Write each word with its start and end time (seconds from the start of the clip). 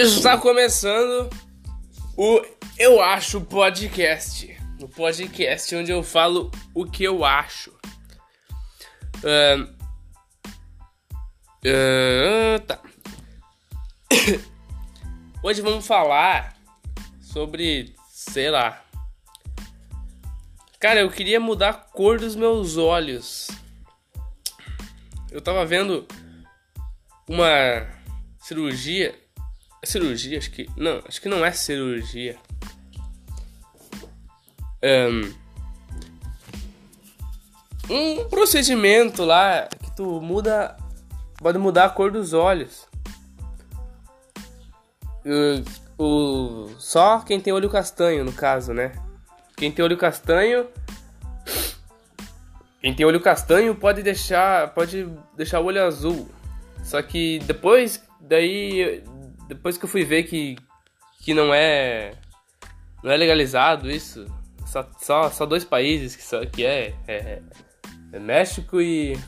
Está 0.00 0.38
começando 0.38 1.28
o 2.16 2.40
Eu 2.78 3.02
Acho 3.02 3.40
Podcast. 3.40 4.56
O 4.80 4.86
podcast 4.86 5.74
onde 5.74 5.90
eu 5.90 6.04
falo 6.04 6.52
o 6.72 6.86
que 6.86 7.02
eu 7.02 7.24
acho. 7.24 7.76
Uh, 9.16 9.64
uh, 11.66 12.60
tá. 12.64 12.80
Hoje 15.42 15.60
vamos 15.62 15.84
falar 15.84 16.56
sobre, 17.20 17.92
sei 18.08 18.52
lá. 18.52 18.80
Cara, 20.78 21.00
eu 21.00 21.10
queria 21.10 21.40
mudar 21.40 21.70
a 21.70 21.74
cor 21.74 22.20
dos 22.20 22.36
meus 22.36 22.76
olhos. 22.76 23.48
Eu 25.28 25.40
tava 25.40 25.66
vendo 25.66 26.06
uma 27.28 27.48
cirurgia. 28.38 29.26
É 29.82 29.86
cirurgia? 29.86 30.38
Acho 30.38 30.50
que. 30.50 30.68
Não, 30.76 31.02
acho 31.06 31.20
que 31.20 31.28
não 31.28 31.44
é 31.44 31.52
cirurgia. 31.52 32.36
Um, 34.82 35.32
um 37.90 38.28
procedimento 38.28 39.24
lá 39.24 39.68
que 39.82 39.94
tu 39.96 40.20
muda. 40.20 40.76
Pode 41.38 41.58
mudar 41.58 41.84
a 41.84 41.90
cor 41.90 42.10
dos 42.10 42.32
olhos. 42.32 42.86
O, 45.96 46.68
só 46.78 47.20
quem 47.20 47.40
tem 47.40 47.52
olho 47.52 47.70
castanho, 47.70 48.24
no 48.24 48.32
caso, 48.32 48.72
né? 48.72 48.92
Quem 49.56 49.70
tem 49.70 49.84
olho 49.84 49.96
castanho. 49.96 50.66
Quem 52.80 52.94
tem 52.94 53.04
olho 53.06 53.20
castanho 53.20 53.74
pode 53.74 54.02
deixar. 54.02 54.72
Pode 54.74 55.08
deixar 55.36 55.60
o 55.60 55.64
olho 55.64 55.84
azul. 55.84 56.28
Só 56.82 57.00
que 57.02 57.38
depois. 57.40 58.02
Daí. 58.20 59.02
Depois 59.48 59.78
que 59.78 59.84
eu 59.84 59.88
fui 59.88 60.04
ver 60.04 60.24
que. 60.24 60.56
Que 61.20 61.34
não 61.34 61.52
é. 61.52 62.14
Não 63.02 63.10
é 63.10 63.16
legalizado 63.16 63.90
isso. 63.90 64.26
Só, 64.66 64.88
só, 65.00 65.30
só 65.30 65.46
dois 65.46 65.64
países 65.64 66.14
que, 66.14 66.22
só, 66.22 66.44
que 66.44 66.64
é, 66.64 66.94
é, 67.08 67.42
é 68.12 68.18
México 68.18 68.80
e. 68.80 69.18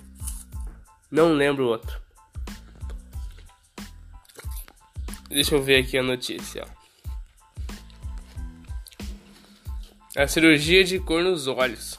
Não 1.11 1.33
lembro 1.33 1.65
o 1.65 1.69
outro. 1.69 2.01
Deixa 5.29 5.55
eu 5.55 5.63
ver 5.63 5.83
aqui 5.83 5.97
a 5.97 6.03
notícia. 6.03 6.65
A 10.17 10.27
cirurgia 10.27 10.85
de 10.85 10.99
cor 10.99 11.23
nos 11.23 11.47
olhos. 11.47 11.99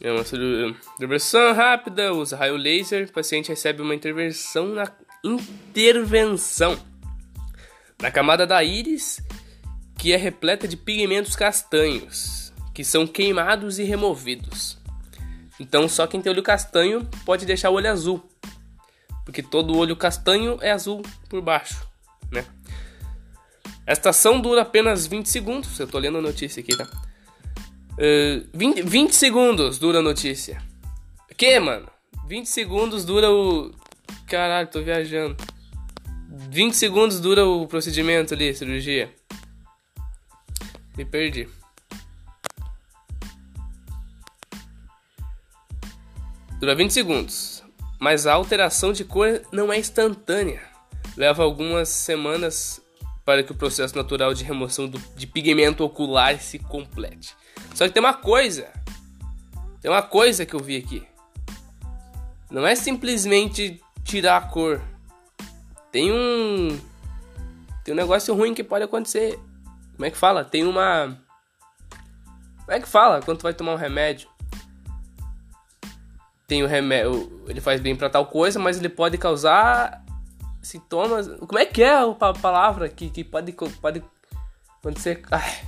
É 0.00 0.12
uma 0.12 0.20
intervenção 0.20 1.52
rápida, 1.52 2.12
usa 2.12 2.36
raio 2.36 2.56
laser. 2.56 3.08
O 3.08 3.12
paciente 3.12 3.48
recebe 3.48 3.82
uma 3.82 3.94
intervenção 3.94 4.68
na 4.68 4.86
intervenção 5.26 6.78
na 8.00 8.10
camada 8.10 8.46
da 8.46 8.62
íris, 8.62 9.22
que 9.98 10.12
é 10.12 10.16
repleta 10.16 10.68
de 10.68 10.76
pigmentos 10.76 11.34
castanhos, 11.34 12.52
que 12.74 12.84
são 12.84 13.06
queimados 13.06 13.78
e 13.78 13.84
removidos. 13.84 14.78
Então, 15.58 15.88
só 15.88 16.06
quem 16.06 16.20
tem 16.20 16.30
olho 16.30 16.42
castanho 16.42 17.08
pode 17.24 17.46
deixar 17.46 17.70
o 17.70 17.74
olho 17.74 17.90
azul, 17.90 18.22
porque 19.24 19.42
todo 19.42 19.76
olho 19.76 19.96
castanho 19.96 20.58
é 20.60 20.70
azul 20.70 21.02
por 21.28 21.40
baixo, 21.40 21.86
né? 22.30 22.44
Esta 23.86 24.10
ação 24.10 24.40
dura 24.40 24.62
apenas 24.62 25.06
20 25.06 25.28
segundos. 25.28 25.78
Eu 25.78 25.86
tô 25.86 25.98
lendo 25.98 26.18
a 26.18 26.20
notícia 26.20 26.60
aqui, 26.60 26.76
tá? 26.76 26.88
Uh, 27.92 28.46
20, 28.52 28.82
20 28.82 29.14
segundos 29.14 29.78
dura 29.78 30.00
a 30.00 30.02
notícia. 30.02 30.60
Que, 31.36 31.58
mano? 31.60 31.88
20 32.26 32.46
segundos 32.46 33.04
dura 33.04 33.30
o. 33.30 33.72
Caralho, 34.26 34.68
tô 34.68 34.82
viajando. 34.82 35.36
20 36.50 36.74
segundos 36.74 37.20
dura 37.20 37.46
o 37.46 37.66
procedimento 37.66 38.34
ali, 38.34 38.52
cirurgia. 38.52 39.14
Me 40.96 41.04
perdi. 41.04 41.48
Dura 46.58 46.74
20 46.74 46.90
segundos. 46.90 47.62
Mas 48.00 48.26
a 48.26 48.34
alteração 48.34 48.92
de 48.92 49.04
cor 49.04 49.42
não 49.52 49.72
é 49.72 49.78
instantânea. 49.78 50.60
Leva 51.16 51.44
algumas 51.44 51.88
semanas 51.88 52.80
para 53.24 53.42
que 53.42 53.52
o 53.52 53.56
processo 53.56 53.96
natural 53.96 54.34
de 54.34 54.42
remoção 54.42 54.88
do, 54.88 54.98
de 55.14 55.26
pigmento 55.26 55.84
ocular 55.84 56.40
se 56.40 56.58
complete. 56.58 57.34
Só 57.74 57.86
que 57.86 57.94
tem 57.94 58.02
uma 58.02 58.14
coisa. 58.14 58.68
Tem 59.80 59.90
uma 59.90 60.02
coisa 60.02 60.44
que 60.44 60.54
eu 60.54 60.60
vi 60.60 60.76
aqui. 60.76 61.06
Não 62.50 62.66
é 62.66 62.74
simplesmente 62.74 63.80
tirar 64.06 64.36
a 64.36 64.40
cor. 64.40 64.80
Tem 65.90 66.12
um. 66.12 66.80
Tem 67.84 67.92
um 67.92 67.96
negócio 67.96 68.34
ruim 68.34 68.54
que 68.54 68.64
pode 68.64 68.84
acontecer. 68.84 69.38
Como 69.94 70.06
é 70.06 70.10
que 70.10 70.16
fala? 70.16 70.44
Tem 70.44 70.64
uma. 70.64 71.18
Como 72.64 72.72
é 72.72 72.80
que 72.80 72.88
fala 72.88 73.20
quando 73.20 73.38
tu 73.38 73.42
vai 73.42 73.52
tomar 73.52 73.72
um 73.72 73.76
remédio? 73.76 74.28
Tem 76.46 76.62
o 76.62 76.66
remédio. 76.66 77.44
Ele 77.48 77.60
faz 77.60 77.80
bem 77.80 77.96
para 77.96 78.08
tal 78.08 78.26
coisa, 78.26 78.58
mas 78.58 78.78
ele 78.78 78.88
pode 78.88 79.18
causar 79.18 80.04
sintomas. 80.62 81.28
Como 81.40 81.58
é 81.58 81.66
que 81.66 81.82
é 81.82 81.98
a 81.98 82.14
palavra 82.14 82.88
que, 82.88 83.10
que 83.10 83.24
pode, 83.24 83.52
pode 83.52 84.02
acontecer? 84.80 85.22
Ai, 85.30 85.62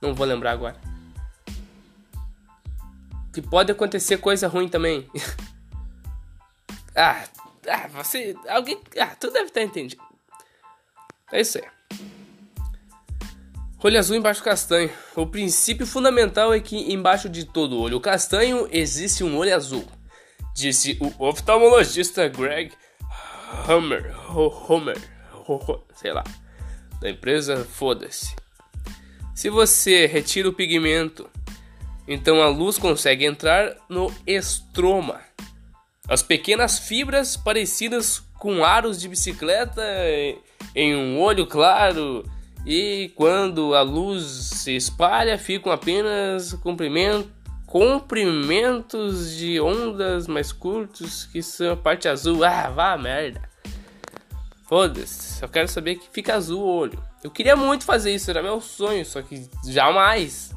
não 0.00 0.14
vou 0.14 0.26
lembrar 0.26 0.52
agora. 0.52 0.76
Que 3.32 3.42
pode 3.42 3.70
acontecer 3.70 4.16
coisa 4.16 4.48
ruim 4.48 4.68
também. 4.68 5.08
ah, 6.96 7.24
ah, 7.68 7.88
você. 7.88 8.34
Alguém. 8.48 8.80
Ah, 8.98 9.14
tu 9.18 9.30
deve 9.30 9.46
estar 9.46 9.62
entendendo. 9.62 10.00
É 11.32 11.40
isso 11.40 11.58
aí. 11.58 11.64
Olho 13.86 13.98
azul 14.00 14.16
embaixo 14.16 14.42
castanho. 14.42 14.90
O 15.14 15.26
princípio 15.26 15.86
fundamental 15.86 16.52
é 16.52 16.58
que 16.58 16.92
embaixo 16.92 17.28
de 17.28 17.44
todo 17.44 17.78
olho 17.78 18.00
castanho 18.00 18.66
existe 18.72 19.22
um 19.22 19.36
olho 19.36 19.54
azul, 19.54 19.86
disse 20.52 20.98
o 21.00 21.24
oftalmologista 21.24 22.26
Greg 22.26 22.72
Hammer, 23.68 24.12
Homer, 24.36 24.98
sei 25.94 26.12
lá, 26.12 26.24
da 27.00 27.08
empresa 27.08 27.64
Foda-se. 27.64 28.34
Se 29.36 29.48
você 29.48 30.06
retira 30.06 30.48
o 30.48 30.52
pigmento, 30.52 31.30
então 32.08 32.42
a 32.42 32.48
luz 32.48 32.78
consegue 32.78 33.24
entrar 33.24 33.76
no 33.88 34.12
estroma. 34.26 35.20
As 36.08 36.22
pequenas 36.22 36.78
fibras 36.78 37.36
parecidas 37.36 38.22
com 38.38 38.64
aros 38.64 39.00
de 39.00 39.08
bicicleta 39.08 39.82
em 40.74 40.94
um 40.94 41.20
olho 41.20 41.46
claro 41.46 42.24
e 42.64 43.10
quando 43.14 43.74
a 43.74 43.82
luz 43.82 44.24
se 44.24 44.76
espalha 44.76 45.38
ficam 45.38 45.72
apenas 45.72 46.56
comprimentos 47.66 49.36
de 49.36 49.60
ondas 49.60 50.26
mais 50.28 50.52
curtos 50.52 51.26
que 51.26 51.42
são 51.42 51.72
a 51.72 51.76
parte 51.76 52.08
azul. 52.08 52.44
Ah, 52.44 52.70
vá 52.70 52.96
merda. 52.96 53.42
Foda-se, 54.68 55.38
só 55.38 55.46
quero 55.46 55.68
saber 55.68 55.94
que 55.96 56.08
fica 56.12 56.34
azul 56.34 56.60
o 56.60 56.66
olho. 56.66 57.02
Eu 57.22 57.30
queria 57.30 57.54
muito 57.54 57.84
fazer 57.84 58.12
isso, 58.12 58.30
era 58.30 58.42
meu 58.42 58.60
sonho, 58.60 59.04
só 59.04 59.22
que 59.22 59.48
jamais. 59.68 60.52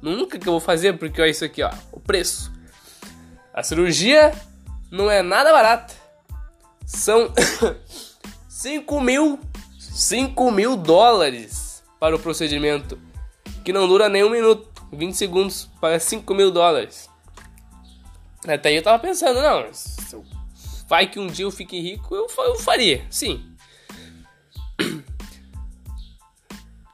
Nunca 0.00 0.38
que 0.38 0.48
eu 0.48 0.52
vou 0.52 0.60
fazer, 0.60 0.96
porque 0.98 1.20
olha 1.20 1.30
isso 1.30 1.44
aqui, 1.44 1.62
ó, 1.62 1.70
o 1.92 2.00
preço. 2.00 2.50
A 3.52 3.62
cirurgia 3.62 4.32
não 4.90 5.10
é 5.10 5.22
nada 5.22 5.52
barata. 5.52 5.94
São 6.84 7.32
5 8.48 9.00
mil, 9.00 9.38
5 9.78 10.50
mil 10.50 10.76
dólares 10.76 11.82
para 11.98 12.16
o 12.16 12.18
procedimento, 12.18 12.98
que 13.64 13.72
não 13.72 13.86
dura 13.86 14.08
nem 14.08 14.24
um 14.24 14.30
minuto. 14.30 14.68
20 14.92 15.14
segundos 15.14 15.70
para 15.80 16.00
5 16.00 16.34
mil 16.34 16.50
dólares. 16.50 17.08
Até 18.46 18.70
aí 18.70 18.76
eu 18.76 18.82
tava 18.82 18.98
pensando, 18.98 19.40
não, 19.40 19.70
vai 20.88 21.06
que 21.06 21.20
um 21.20 21.26
dia 21.26 21.44
eu 21.44 21.50
fique 21.50 21.78
rico, 21.78 22.14
eu, 22.14 22.26
eu 22.38 22.56
faria, 22.56 23.06
sim. 23.10 23.46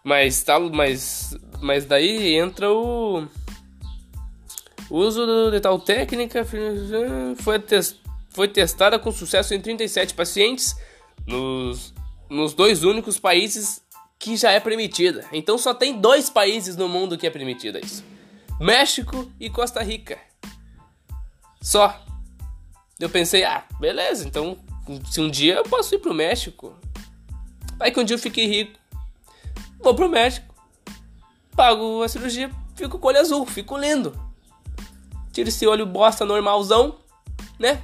Mas, 0.04 0.40
tá, 0.44 0.60
mas, 0.60 1.36
mas 1.60 1.84
daí 1.84 2.36
entra 2.36 2.70
o, 2.70 3.26
uso 4.90 5.50
de 5.50 5.60
tal 5.60 5.78
técnica 5.78 6.44
foi, 6.44 7.58
foi 8.30 8.48
testada 8.48 8.98
com 8.98 9.10
sucesso 9.10 9.54
em 9.54 9.60
37 9.60 10.14
pacientes 10.14 10.76
nos, 11.26 11.92
nos 12.28 12.54
dois 12.54 12.84
únicos 12.84 13.18
países 13.18 13.82
que 14.18 14.36
já 14.36 14.52
é 14.52 14.60
permitida. 14.60 15.24
Então 15.32 15.58
só 15.58 15.74
tem 15.74 16.00
dois 16.00 16.30
países 16.30 16.76
no 16.76 16.88
mundo 16.88 17.18
que 17.18 17.26
é 17.26 17.30
permitida 17.30 17.78
isso: 17.78 18.04
México 18.60 19.30
e 19.40 19.50
Costa 19.50 19.82
Rica. 19.82 20.18
Só. 21.60 22.02
Eu 22.98 23.10
pensei, 23.10 23.44
ah, 23.44 23.62
beleza, 23.78 24.26
então 24.26 24.56
se 25.10 25.20
um 25.20 25.28
dia 25.28 25.56
eu 25.56 25.64
posso 25.64 25.94
ir 25.94 25.98
pro 25.98 26.14
México. 26.14 26.74
Vai 27.76 27.90
que 27.90 28.00
um 28.00 28.04
dia 28.04 28.14
eu 28.14 28.20
fiquei 28.20 28.46
rico. 28.46 28.78
Vou 29.80 29.94
pro 29.94 30.08
México. 30.08 30.54
Pago 31.54 32.02
a 32.02 32.08
cirurgia, 32.08 32.50
fico 32.74 32.98
com 32.98 33.06
o 33.06 33.10
olho 33.10 33.20
azul, 33.20 33.44
fico 33.44 33.76
lindo. 33.76 34.25
Tiro 35.36 35.50
esse 35.50 35.66
olho 35.66 35.84
bosta 35.84 36.24
normalzão, 36.24 36.96
né? 37.58 37.82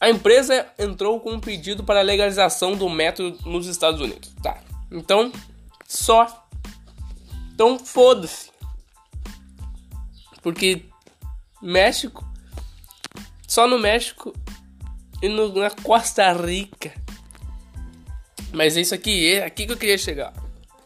A 0.00 0.10
empresa 0.10 0.66
entrou 0.76 1.20
com 1.20 1.34
um 1.34 1.38
pedido 1.38 1.84
para 1.84 2.02
legalização 2.02 2.74
do 2.74 2.88
método 2.88 3.38
nos 3.48 3.68
Estados 3.68 4.00
Unidos. 4.00 4.34
Tá. 4.42 4.60
Então, 4.90 5.30
só. 5.86 6.48
Então, 7.54 7.78
foda-se. 7.78 8.50
Porque 10.42 10.86
México. 11.62 12.28
Só 13.46 13.68
no 13.68 13.78
México 13.78 14.34
e 15.22 15.28
no, 15.28 15.54
na 15.54 15.70
Costa 15.70 16.32
Rica. 16.32 16.92
Mas 18.52 18.76
é 18.76 18.80
isso 18.80 18.96
aqui, 18.96 19.32
é 19.32 19.44
aqui 19.44 19.64
que 19.64 19.72
eu 19.74 19.76
queria 19.76 19.96
chegar. 19.96 20.34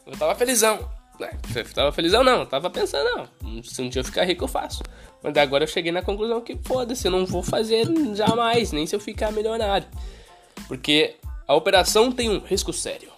Eu 0.06 0.18
tava 0.18 0.34
felizão. 0.34 0.86
Né? 1.20 1.30
Tava 1.74 1.92
felizão 1.92 2.24
não, 2.24 2.44
tava 2.46 2.70
pensando, 2.70 3.28
não. 3.42 3.62
Se 3.62 3.80
um 3.82 3.88
dia 3.88 4.00
eu 4.00 4.04
ficar 4.04 4.24
rico, 4.24 4.44
eu 4.44 4.48
faço. 4.48 4.82
Mas 5.22 5.36
agora 5.36 5.64
eu 5.64 5.68
cheguei 5.68 5.92
na 5.92 6.02
conclusão 6.02 6.40
que 6.40 6.56
foda-se, 6.62 7.06
eu 7.06 7.12
não 7.12 7.24
vou 7.24 7.42
fazer 7.42 7.86
jamais, 8.14 8.72
nem 8.72 8.86
se 8.86 8.96
eu 8.96 9.00
ficar 9.00 9.30
milionário. 9.30 9.86
Porque 10.66 11.16
a 11.46 11.54
operação 11.54 12.10
tem 12.10 12.30
um 12.30 12.40
risco 12.40 12.72
sério. 12.72 13.10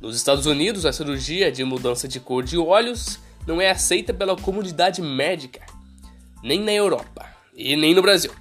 Nos 0.00 0.16
Estados 0.16 0.46
Unidos, 0.46 0.86
a 0.86 0.92
cirurgia 0.92 1.52
de 1.52 1.62
mudança 1.64 2.08
de 2.08 2.20
cor 2.20 2.42
de 2.42 2.56
olhos 2.56 3.18
não 3.46 3.60
é 3.60 3.70
aceita 3.70 4.14
pela 4.14 4.36
comunidade 4.36 5.02
médica, 5.02 5.60
nem 6.42 6.60
na 6.60 6.72
Europa 6.72 7.26
e 7.54 7.76
nem 7.76 7.94
no 7.94 8.00
Brasil. 8.00 8.32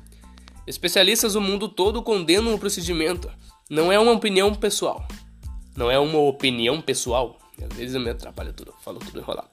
Especialistas 0.68 1.34
do 1.34 1.42
mundo 1.42 1.68
todo 1.68 2.04
condenam 2.04 2.54
o 2.54 2.60
procedimento. 2.60 3.30
Não 3.70 3.92
é 3.92 4.00
uma 4.00 4.12
opinião 4.12 4.54
pessoal. 4.54 5.06
Não 5.76 5.90
é 5.90 5.98
uma 5.98 6.20
opinião 6.20 6.80
pessoal. 6.80 7.39
Às 7.64 7.74
vezes 7.78 7.96
eu 7.96 8.02
me 8.02 8.10
atrapalho 8.10 8.54
tudo, 8.54 8.74
falo 8.82 9.00
tudo 9.00 9.20
enrolado. 9.20 9.50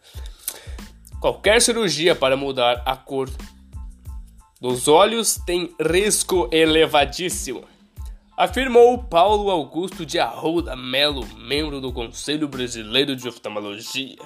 Qualquer 1.21 1.61
cirurgia 1.61 2.15
para 2.15 2.37
mudar 2.37 2.83
a 2.85 2.97
cor 2.97 3.29
dos 4.61 4.89
olhos 4.89 5.37
tem 5.47 5.75
risco 5.81 6.49
elevadíssimo, 6.53 7.65
afirmou 8.37 9.03
Paulo 9.05 9.51
Augusto 9.51 10.07
de 10.07 10.19
Arruda 10.19 10.77
Melo, 10.77 11.27
membro 11.37 11.81
do 11.81 11.93
Conselho 11.93 12.49
Brasileiro 12.49 13.17
de 13.17 13.29
Oftalmologia. 13.29 14.17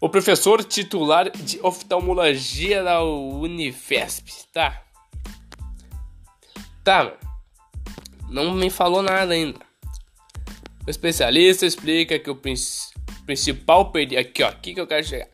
O 0.00 0.08
professor 0.08 0.62
titular 0.62 1.30
de 1.30 1.58
oftalmologia 1.62 2.84
da 2.84 3.02
Unifesp, 3.02 4.30
tá? 4.52 4.82
Tá, 6.84 7.14
não 8.28 8.52
me 8.52 8.70
falou 8.70 9.02
nada 9.02 9.32
ainda. 9.32 9.65
O 10.86 10.90
especialista 10.90 11.66
explica 11.66 12.18
que 12.18 12.30
o 12.30 12.36
princípio 12.36 12.96
principal 13.26 13.90
perigo. 13.90 14.20
Aqui, 14.20 14.42
ó, 14.42 14.48
aqui 14.48 14.72
que 14.72 14.80
eu 14.80 14.86
quero 14.86 15.04
chegar. 15.04 15.28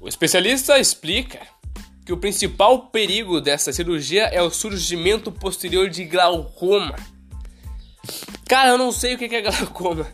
O 0.00 0.08
especialista 0.08 0.78
explica 0.78 1.40
que 2.04 2.12
o 2.12 2.16
principal 2.16 2.86
perigo 2.86 3.40
dessa 3.40 3.72
cirurgia 3.72 4.24
é 4.24 4.42
o 4.42 4.50
surgimento 4.50 5.30
posterior 5.30 5.88
de 5.88 6.04
glaucoma. 6.04 6.96
Cara, 8.48 8.70
eu 8.70 8.78
não 8.78 8.90
sei 8.90 9.14
o 9.14 9.18
que 9.18 9.24
é 9.26 9.42
glaucoma. 9.42 10.08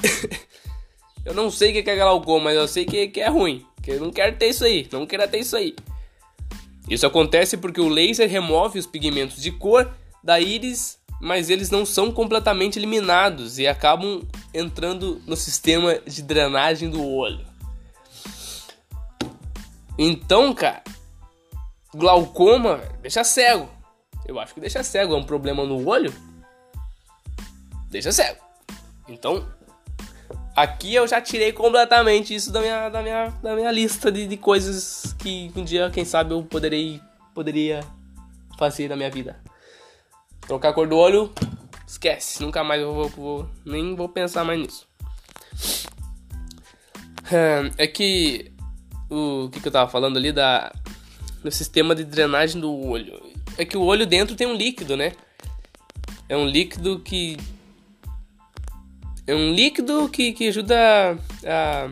eu 1.26 1.34
não 1.34 1.50
sei 1.50 1.70
o 1.70 1.82
que 1.82 1.90
é 1.90 1.96
glaucoma, 1.96 2.44
mas 2.44 2.56
eu 2.56 2.66
sei 2.66 2.86
que, 2.86 3.20
é 3.20 3.28
ruim. 3.28 3.66
Que 3.82 3.90
eu 3.90 4.00
não 4.00 4.10
quero 4.10 4.36
ter 4.36 4.48
isso 4.48 4.64
aí, 4.64 4.88
não 4.90 5.04
quero 5.04 5.28
ter 5.28 5.40
isso 5.40 5.56
aí. 5.56 5.74
Isso 6.88 7.06
acontece 7.06 7.56
porque 7.56 7.80
o 7.80 7.88
laser 7.88 8.28
remove 8.30 8.78
os 8.78 8.86
pigmentos 8.86 9.42
de 9.42 9.50
cor 9.50 9.92
da 10.22 10.40
íris 10.40 10.98
mas 11.22 11.48
eles 11.48 11.70
não 11.70 11.86
são 11.86 12.10
completamente 12.10 12.80
eliminados 12.80 13.56
e 13.60 13.68
acabam 13.68 14.22
entrando 14.52 15.22
no 15.24 15.36
sistema 15.36 16.00
de 16.00 16.20
drenagem 16.20 16.90
do 16.90 17.00
olho. 17.08 17.46
Então, 19.96 20.52
cara, 20.52 20.82
glaucoma 21.94 22.80
deixa 23.00 23.22
cego. 23.22 23.70
Eu 24.26 24.40
acho 24.40 24.52
que 24.52 24.58
deixa 24.58 24.82
cego. 24.82 25.14
É 25.14 25.16
um 25.16 25.22
problema 25.22 25.64
no 25.64 25.88
olho? 25.88 26.12
Deixa 27.88 28.10
cego. 28.10 28.40
Então, 29.08 29.46
aqui 30.56 30.92
eu 30.92 31.06
já 31.06 31.20
tirei 31.20 31.52
completamente 31.52 32.34
isso 32.34 32.50
da 32.50 32.60
minha, 32.60 32.88
da 32.88 33.00
minha, 33.00 33.28
da 33.40 33.54
minha 33.54 33.70
lista 33.70 34.10
de, 34.10 34.26
de 34.26 34.36
coisas 34.36 35.14
que 35.20 35.52
um 35.54 35.62
dia, 35.62 35.88
quem 35.88 36.04
sabe, 36.04 36.34
eu 36.34 36.42
poderei, 36.42 37.00
poderia 37.32 37.84
fazer 38.58 38.88
na 38.88 38.96
minha 38.96 39.10
vida. 39.10 39.51
Trocar 40.52 40.68
a 40.68 40.72
cor 40.74 40.86
do 40.86 40.98
olho, 40.98 41.32
esquece. 41.86 42.42
Nunca 42.42 42.62
mais 42.62 42.82
eu 42.82 42.92
vou, 42.92 43.08
vou 43.08 43.50
nem 43.64 43.96
vou 43.96 44.06
pensar 44.06 44.44
mais 44.44 44.60
nisso. 44.60 44.86
É 47.78 47.86
que 47.86 48.52
o 49.08 49.48
que, 49.48 49.60
que 49.60 49.68
eu 49.68 49.72
tava 49.72 49.90
falando 49.90 50.18
ali 50.18 50.30
da 50.30 50.70
do 51.42 51.50
sistema 51.50 51.94
de 51.94 52.04
drenagem 52.04 52.60
do 52.60 52.70
olho. 52.70 53.18
É 53.56 53.64
que 53.64 53.78
o 53.78 53.82
olho 53.82 54.06
dentro 54.06 54.36
tem 54.36 54.46
um 54.46 54.54
líquido, 54.54 54.94
né? 54.94 55.14
É 56.28 56.36
um 56.36 56.44
líquido 56.44 57.00
que 57.00 57.38
é 59.26 59.34
um 59.34 59.54
líquido 59.54 60.06
que, 60.10 60.34
que 60.34 60.48
ajuda 60.48 61.18
a, 61.46 61.86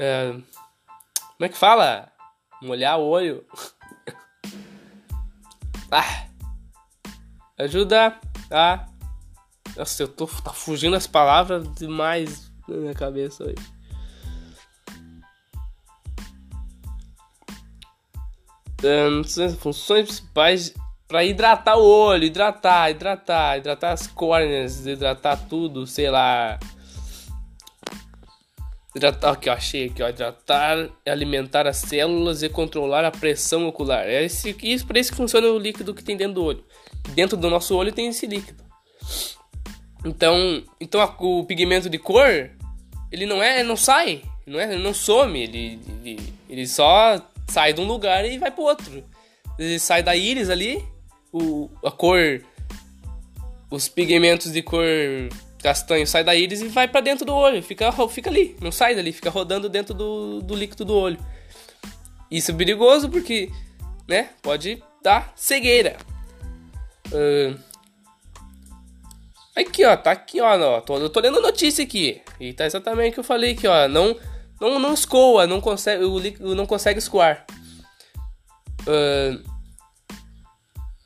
a, 0.00 0.32
como 0.32 1.46
é 1.46 1.48
que 1.48 1.56
fala? 1.56 2.10
Molhar 2.60 2.98
o 2.98 3.06
olho. 3.06 3.46
ah, 5.92 6.33
ajuda 7.58 8.18
a. 8.50 8.86
Nossa, 9.76 10.02
eu 10.02 10.08
tô 10.08 10.26
tá 10.26 10.52
fugindo 10.52 10.94
as 10.94 11.06
palavras 11.06 11.72
demais 11.74 12.52
na 12.68 12.76
minha 12.76 12.94
cabeça 12.94 13.44
hoje. 13.44 13.74
funções 19.58 20.04
principais 20.06 20.74
para 21.08 21.24
hidratar 21.24 21.76
o 21.78 21.82
olho, 21.82 22.24
hidratar, 22.24 22.90
hidratar, 22.90 23.56
hidratar 23.56 23.92
as 23.92 24.06
córneas, 24.06 24.86
hidratar 24.86 25.36
tudo, 25.48 25.86
sei 25.86 26.10
lá. 26.10 26.58
Hidratar, 28.94 29.32
aqui, 29.32 29.48
ó, 29.48 29.54
achei 29.54 29.86
aqui, 29.86 30.02
ó, 30.02 30.08
hidratar, 30.08 30.90
alimentar 31.06 31.66
as 31.66 31.78
células 31.78 32.42
e 32.42 32.48
controlar 32.50 33.06
a 33.06 33.10
pressão 33.10 33.66
ocular. 33.66 34.06
É 34.06 34.22
esse, 34.22 34.54
isso, 34.62 34.86
para 34.86 35.00
isso 35.00 35.10
que 35.10 35.16
funciona 35.16 35.48
o 35.48 35.58
líquido 35.58 35.94
que 35.94 36.04
tem 36.04 36.16
dentro 36.16 36.34
do 36.34 36.44
olho 36.44 36.64
dentro 37.10 37.36
do 37.36 37.50
nosso 37.50 37.76
olho 37.76 37.92
tem 37.92 38.08
esse 38.08 38.26
líquido. 38.26 38.62
Então, 40.04 40.62
então 40.80 41.00
a, 41.00 41.14
o 41.18 41.44
pigmento 41.44 41.88
de 41.88 41.98
cor, 41.98 42.50
ele 43.10 43.26
não 43.26 43.42
é, 43.42 43.62
não 43.62 43.76
sai, 43.76 44.22
não 44.46 44.60
é, 44.60 44.76
não 44.76 44.92
some, 44.92 45.40
ele, 45.40 45.80
ele, 46.04 46.32
ele 46.48 46.66
só 46.66 47.20
sai 47.48 47.72
de 47.72 47.80
um 47.80 47.86
lugar 47.86 48.24
e 48.24 48.38
vai 48.38 48.50
para 48.50 48.62
outro. 48.62 49.04
Ele 49.58 49.78
sai 49.78 50.02
da 50.02 50.14
íris 50.14 50.50
ali, 50.50 50.84
o, 51.32 51.70
a 51.84 51.90
cor, 51.90 52.42
os 53.70 53.88
pigmentos 53.88 54.52
de 54.52 54.62
cor 54.62 54.84
castanho 55.62 56.06
sai 56.06 56.22
da 56.22 56.34
íris 56.34 56.60
e 56.60 56.68
vai 56.68 56.86
para 56.86 57.00
dentro 57.00 57.24
do 57.24 57.34
olho, 57.34 57.62
fica, 57.62 57.90
fica 58.08 58.28
ali, 58.28 58.54
não 58.60 58.70
sai 58.70 58.94
dali, 58.94 59.12
fica 59.12 59.30
rodando 59.30 59.66
dentro 59.66 59.94
do, 59.94 60.42
do 60.42 60.54
líquido 60.54 60.84
do 60.84 60.94
olho. 60.94 61.18
Isso 62.30 62.50
é 62.50 62.54
perigoso 62.54 63.08
porque, 63.08 63.50
né, 64.06 64.28
pode 64.42 64.82
dar 65.02 65.32
cegueira. 65.34 65.96
Uh, 67.08 67.58
aqui, 69.54 69.84
ó, 69.84 69.96
tá 69.96 70.12
aqui, 70.12 70.40
ó, 70.40 70.80
tô, 70.80 70.98
eu 70.98 71.10
tô 71.10 71.20
lendo 71.20 71.40
notícia 71.40 71.84
aqui. 71.84 72.22
E 72.40 72.52
tá 72.52 72.66
exatamente 72.66 73.10
o 73.10 73.14
que 73.14 73.20
eu 73.20 73.24
falei 73.24 73.52
aqui, 73.52 73.66
ó. 73.66 73.88
Não, 73.88 74.16
não, 74.60 74.78
não 74.78 74.94
escoa, 74.94 75.46
não 75.46 75.60
consegue, 75.60 76.04
o 76.04 76.18
líquido 76.18 76.54
não 76.54 76.66
consegue 76.66 76.98
escoar. 76.98 77.44
Uh, 78.82 79.42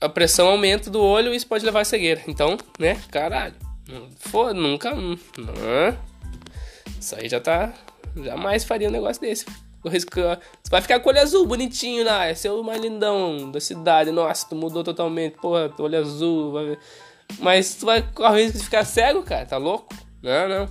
a 0.00 0.08
pressão 0.08 0.48
aumenta 0.48 0.90
do 0.90 1.02
olho 1.02 1.32
e 1.32 1.36
isso 1.36 1.46
pode 1.46 1.64
levar 1.64 1.80
a 1.80 1.84
cegueira. 1.84 2.22
Então, 2.26 2.56
né, 2.78 3.00
caralho. 3.10 3.54
Foda, 4.18 4.54
nunca. 4.54 4.94
Não. 4.94 5.16
Isso 7.00 7.16
aí 7.16 7.28
já 7.28 7.40
tá. 7.40 7.72
Jamais 8.16 8.64
faria 8.64 8.88
um 8.88 8.92
negócio 8.92 9.20
desse. 9.20 9.46
Você 9.82 10.70
vai 10.70 10.80
ficar 10.80 11.00
com 11.00 11.08
o 11.08 11.12
olho 11.12 11.20
azul, 11.20 11.46
bonitinho 11.46 12.04
lá. 12.04 12.26
É 12.26 12.34
seu 12.34 12.62
mais 12.62 12.80
lindão 12.80 13.50
da 13.50 13.60
cidade. 13.60 14.10
Nossa, 14.10 14.48
tu 14.48 14.56
mudou 14.56 14.82
totalmente. 14.82 15.36
Porra, 15.38 15.72
olho 15.78 15.98
azul. 15.98 16.52
Vai... 16.52 16.78
Mas 17.38 17.74
tu 17.76 17.86
vai 17.86 18.02
correr 18.02 18.42
o 18.42 18.44
risco 18.44 18.58
de 18.58 18.64
ficar 18.64 18.84
cego, 18.84 19.22
cara. 19.22 19.46
Tá 19.46 19.56
louco? 19.56 19.94
Não, 20.22 20.48
não. 20.48 20.68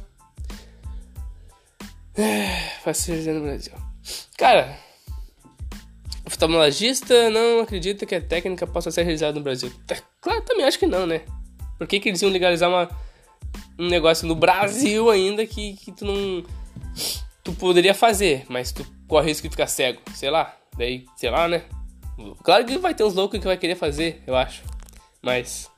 Facilidade 2.83 3.37
no 3.37 3.45
Brasil. 3.45 3.73
Cara, 4.37 4.77
oftalmologista 6.25 7.29
não 7.29 7.61
acredita 7.61 8.05
que 8.05 8.15
a 8.15 8.21
técnica 8.21 8.67
possa 8.67 8.91
ser 8.91 9.03
realizada 9.03 9.37
no 9.37 9.43
Brasil. 9.43 9.71
Claro, 10.21 10.41
também 10.41 10.65
acho 10.65 10.79
que 10.79 10.87
não, 10.87 11.05
né? 11.05 11.21
Por 11.77 11.87
que, 11.87 11.99
que 11.99 12.09
eles 12.09 12.21
iam 12.21 12.31
legalizar 12.31 12.69
uma, 12.69 12.89
um 13.77 13.87
negócio 13.87 14.27
no 14.27 14.35
Brasil 14.35 15.09
ainda 15.09 15.45
que, 15.45 15.73
que 15.73 15.91
tu 15.91 16.05
não. 16.05 16.43
Tu 17.43 17.53
poderia 17.53 17.93
fazer, 17.93 18.45
mas 18.49 18.71
tu 18.71 18.85
corre 19.07 19.27
risco 19.27 19.47
de 19.47 19.51
ficar 19.51 19.67
cego, 19.67 20.01
sei 20.13 20.29
lá. 20.29 20.55
Daí, 20.77 21.05
sei 21.15 21.29
lá, 21.29 21.47
né? 21.47 21.63
Claro 22.43 22.65
que 22.65 22.77
vai 22.77 22.93
ter 22.93 23.03
uns 23.03 23.13
loucos 23.13 23.39
que 23.39 23.45
vai 23.45 23.57
querer 23.57 23.75
fazer, 23.75 24.21
eu 24.25 24.35
acho. 24.35 24.63
Mas. 25.21 25.69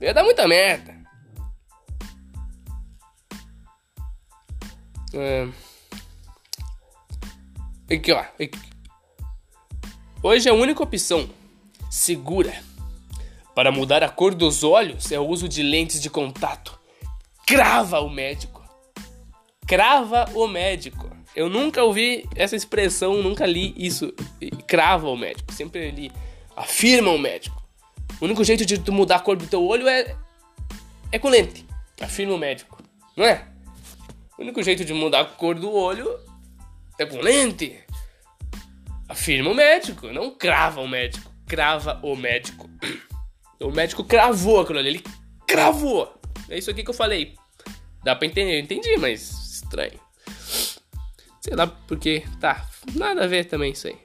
Ia 0.00 0.14
dar 0.14 0.24
muita 0.24 0.46
merda. 0.46 0.96
É... 5.14 5.48
Aqui, 7.90 8.12
ó. 8.12 8.20
Aqui. 8.20 8.50
Hoje 10.22 10.48
a 10.48 10.54
única 10.54 10.82
opção 10.82 11.28
segura 11.90 12.52
para 13.54 13.72
mudar 13.72 14.02
a 14.02 14.08
cor 14.08 14.34
dos 14.34 14.62
olhos 14.62 15.10
é 15.10 15.18
o 15.18 15.26
uso 15.26 15.48
de 15.48 15.62
lentes 15.62 16.00
de 16.00 16.10
contato. 16.10 16.78
Crava 17.46 18.00
o 18.00 18.10
médico. 18.10 18.62
Crava 19.66 20.26
o 20.34 20.46
médico. 20.46 21.17
Eu 21.38 21.48
nunca 21.48 21.84
ouvi 21.84 22.28
essa 22.34 22.56
expressão, 22.56 23.22
nunca 23.22 23.46
li 23.46 23.72
isso. 23.76 24.12
Crava 24.66 25.08
o 25.08 25.16
médico. 25.16 25.52
Sempre 25.52 25.88
li. 25.92 26.10
Afirma 26.56 27.12
o 27.12 27.18
médico. 27.18 27.62
O 28.20 28.24
único 28.24 28.42
jeito 28.42 28.66
de 28.66 28.76
tu 28.76 28.92
mudar 28.92 29.14
a 29.14 29.20
cor 29.20 29.36
do 29.36 29.46
teu 29.46 29.64
olho 29.64 29.86
é. 29.86 30.16
é 31.12 31.18
com 31.20 31.28
lente. 31.28 31.64
Afirma 32.00 32.34
o 32.34 32.38
médico. 32.38 32.82
Não 33.16 33.24
é? 33.24 33.46
O 34.36 34.42
único 34.42 34.60
jeito 34.64 34.84
de 34.84 34.92
mudar 34.92 35.20
a 35.20 35.24
cor 35.26 35.54
do 35.54 35.72
olho 35.72 36.18
é 36.98 37.06
com 37.06 37.20
lente. 37.20 37.78
Afirma 39.08 39.50
o 39.50 39.54
médico. 39.54 40.08
Não 40.08 40.32
crava 40.32 40.80
o 40.80 40.88
médico. 40.88 41.32
Crava 41.46 42.00
o 42.02 42.16
médico. 42.16 42.68
O 43.60 43.72
médico 43.72 44.04
cravou 44.04 44.60
aquilo 44.60 44.78
ali. 44.78 44.88
Ele 44.88 45.04
cravou. 45.44 46.14
É 46.48 46.56
isso 46.56 46.70
aqui 46.70 46.84
que 46.84 46.90
eu 46.90 46.94
falei. 46.94 47.34
Dá 48.04 48.14
pra 48.14 48.26
entender. 48.26 48.54
Eu 48.54 48.60
entendi, 48.60 48.96
mas 48.96 49.30
estranho. 49.54 49.98
Sei 51.40 51.54
lá 51.54 51.66
porque. 51.66 52.24
Tá. 52.40 52.68
Nada 52.94 53.24
a 53.24 53.26
ver 53.26 53.44
também 53.44 53.72
isso 53.72 53.88
aí. 53.88 53.98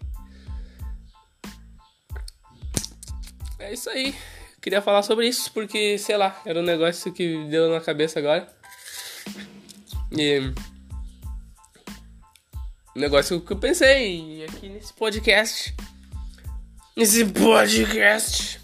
É 3.60 3.74
isso 3.74 3.90
aí. 3.90 4.16
Queria 4.62 4.82
falar 4.82 5.04
sobre 5.04 5.28
isso 5.28 5.52
porque, 5.52 5.98
sei 5.98 6.16
lá, 6.18 6.42
era 6.46 6.60
um 6.60 6.64
negócio 6.64 7.12
que 7.12 7.46
deu 7.50 7.70
na 7.70 7.82
cabeça 7.82 8.20
agora. 8.20 8.48
E. 10.12 10.54
Um 12.96 13.00
negócio 13.00 13.42
que 13.42 13.54
eu 13.54 13.58
pensei 13.58 14.46
aqui 14.46 14.70
nesse 14.70 14.94
podcast. 14.94 15.76
Nesse 16.96 17.26
podcast 17.26 18.62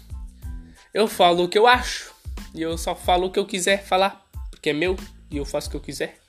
eu 0.92 1.08
falo 1.08 1.44
o 1.44 1.48
que 1.48 1.58
eu 1.58 1.66
acho. 1.66 2.12
E 2.54 2.62
eu 2.62 2.76
só 2.76 2.94
falo 2.94 3.26
o 3.26 3.30
que 3.30 3.38
eu 3.38 3.46
quiser 3.46 3.84
falar, 3.84 4.24
porque 4.50 4.70
é 4.70 4.72
meu 4.72 4.96
e 5.30 5.36
eu 5.36 5.44
faço 5.44 5.68
o 5.68 5.70
que 5.70 5.76
eu 5.76 5.80
quiser. 5.80 6.19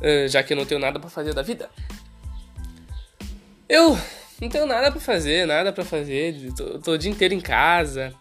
Eh, 0.00 0.28
já 0.28 0.42
que 0.42 0.52
eu 0.52 0.56
não 0.56 0.64
tenho 0.64 0.80
nada 0.80 0.98
para 0.98 1.10
fazer 1.10 1.34
da 1.34 1.42
vida. 1.42 1.70
Eu 3.68 3.98
não 4.40 4.48
tenho 4.48 4.66
nada 4.66 4.90
para 4.90 5.00
fazer, 5.00 5.46
nada 5.46 5.72
para 5.72 5.84
fazer. 5.84 6.52
Tô, 6.54 6.78
tô, 6.78 6.92
o 6.92 6.98
dia 6.98 7.10
inteiro 7.10 7.34
em 7.34 7.40
casa, 7.40 8.14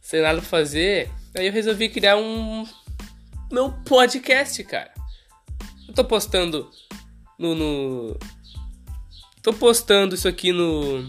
sem 0.00 0.20
nada 0.20 0.40
pra 0.40 0.48
fazer. 0.48 1.10
Aí 1.36 1.46
eu 1.46 1.52
resolvi 1.52 1.88
criar 1.88 2.16
um 2.16 2.66
meu 3.50 3.72
podcast, 3.84 4.62
cara. 4.64 4.92
Eu 5.86 5.94
tô 5.94 6.04
postando 6.04 6.70
no, 7.38 7.54
no 7.54 8.18
tô 9.42 9.52
postando 9.52 10.14
isso 10.14 10.26
aqui 10.26 10.52
no 10.52 11.08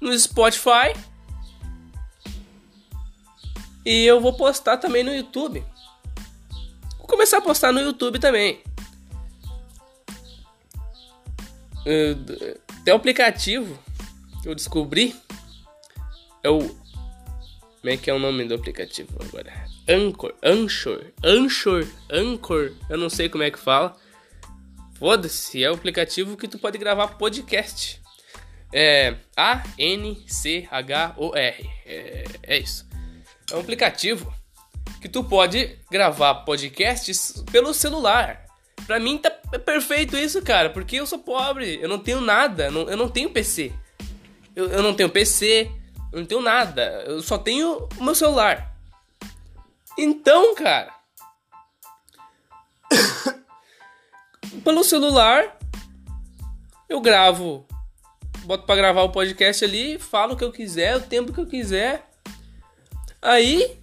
no 0.00 0.18
Spotify. 0.18 0.92
E 3.86 4.04
eu 4.04 4.20
vou 4.20 4.36
postar 4.36 4.76
também 4.76 5.02
no 5.02 5.14
YouTube. 5.14 5.64
Começar 7.08 7.38
a 7.38 7.40
postar 7.40 7.72
no 7.72 7.80
YouTube 7.80 8.20
também. 8.20 8.62
Tem 12.84 12.92
um 12.92 12.96
aplicativo 12.96 13.76
que 14.42 14.48
eu 14.48 14.54
descobri. 14.54 15.16
É 16.42 16.50
o. 16.50 16.58
Como 16.58 17.90
é 17.90 17.96
que 17.96 18.10
é 18.10 18.14
o 18.14 18.18
nome 18.18 18.44
do 18.44 18.54
aplicativo 18.54 19.18
agora? 19.26 19.52
Anchor, 19.88 20.34
Anchor, 20.42 21.06
Anchor, 21.24 21.86
Anchor. 22.10 22.72
Eu 22.90 22.98
não 22.98 23.08
sei 23.08 23.30
como 23.30 23.42
é 23.42 23.50
que 23.50 23.58
fala. 23.58 23.96
Foda-se, 24.98 25.64
é 25.64 25.70
o 25.70 25.74
aplicativo 25.74 26.36
que 26.36 26.46
tu 26.46 26.58
pode 26.58 26.76
gravar 26.76 27.16
podcast. 27.16 28.02
É 28.72 29.16
A-N-C-H-O-R. 29.34 30.10
É, 31.86 32.24
é 32.42 32.58
isso. 32.58 32.86
É 33.50 33.56
um 33.56 33.60
aplicativo 33.60 34.37
que 35.00 35.08
tu 35.08 35.22
pode 35.22 35.78
gravar 35.90 36.34
podcasts 36.36 37.42
pelo 37.50 37.72
celular. 37.72 38.46
Pra 38.86 38.98
mim 38.98 39.18
tá 39.18 39.30
perfeito 39.30 40.16
isso, 40.16 40.42
cara, 40.42 40.70
porque 40.70 40.96
eu 40.96 41.06
sou 41.06 41.18
pobre, 41.18 41.78
eu 41.80 41.88
não 41.88 41.98
tenho 41.98 42.20
nada, 42.20 42.66
eu 42.66 42.96
não 42.96 43.08
tenho 43.08 43.30
PC. 43.30 43.72
Eu, 44.54 44.68
eu 44.70 44.82
não 44.82 44.94
tenho 44.94 45.10
PC, 45.10 45.70
eu 46.12 46.20
não 46.20 46.26
tenho 46.26 46.40
nada, 46.40 47.04
eu 47.06 47.22
só 47.22 47.38
tenho 47.38 47.88
o 47.98 48.04
meu 48.04 48.14
celular. 48.14 48.74
Então, 49.96 50.54
cara, 50.54 50.94
pelo 54.64 54.82
celular 54.84 55.58
eu 56.88 57.00
gravo 57.00 57.66
boto 58.44 58.64
pra 58.64 58.76
gravar 58.76 59.02
o 59.02 59.10
podcast 59.10 59.62
ali, 59.62 59.98
falo 59.98 60.32
o 60.32 60.36
que 60.36 60.42
eu 60.42 60.50
quiser, 60.50 60.96
o 60.96 61.02
tempo 61.02 61.34
que 61.34 61.40
eu 61.40 61.46
quiser. 61.46 62.08
Aí. 63.20 63.77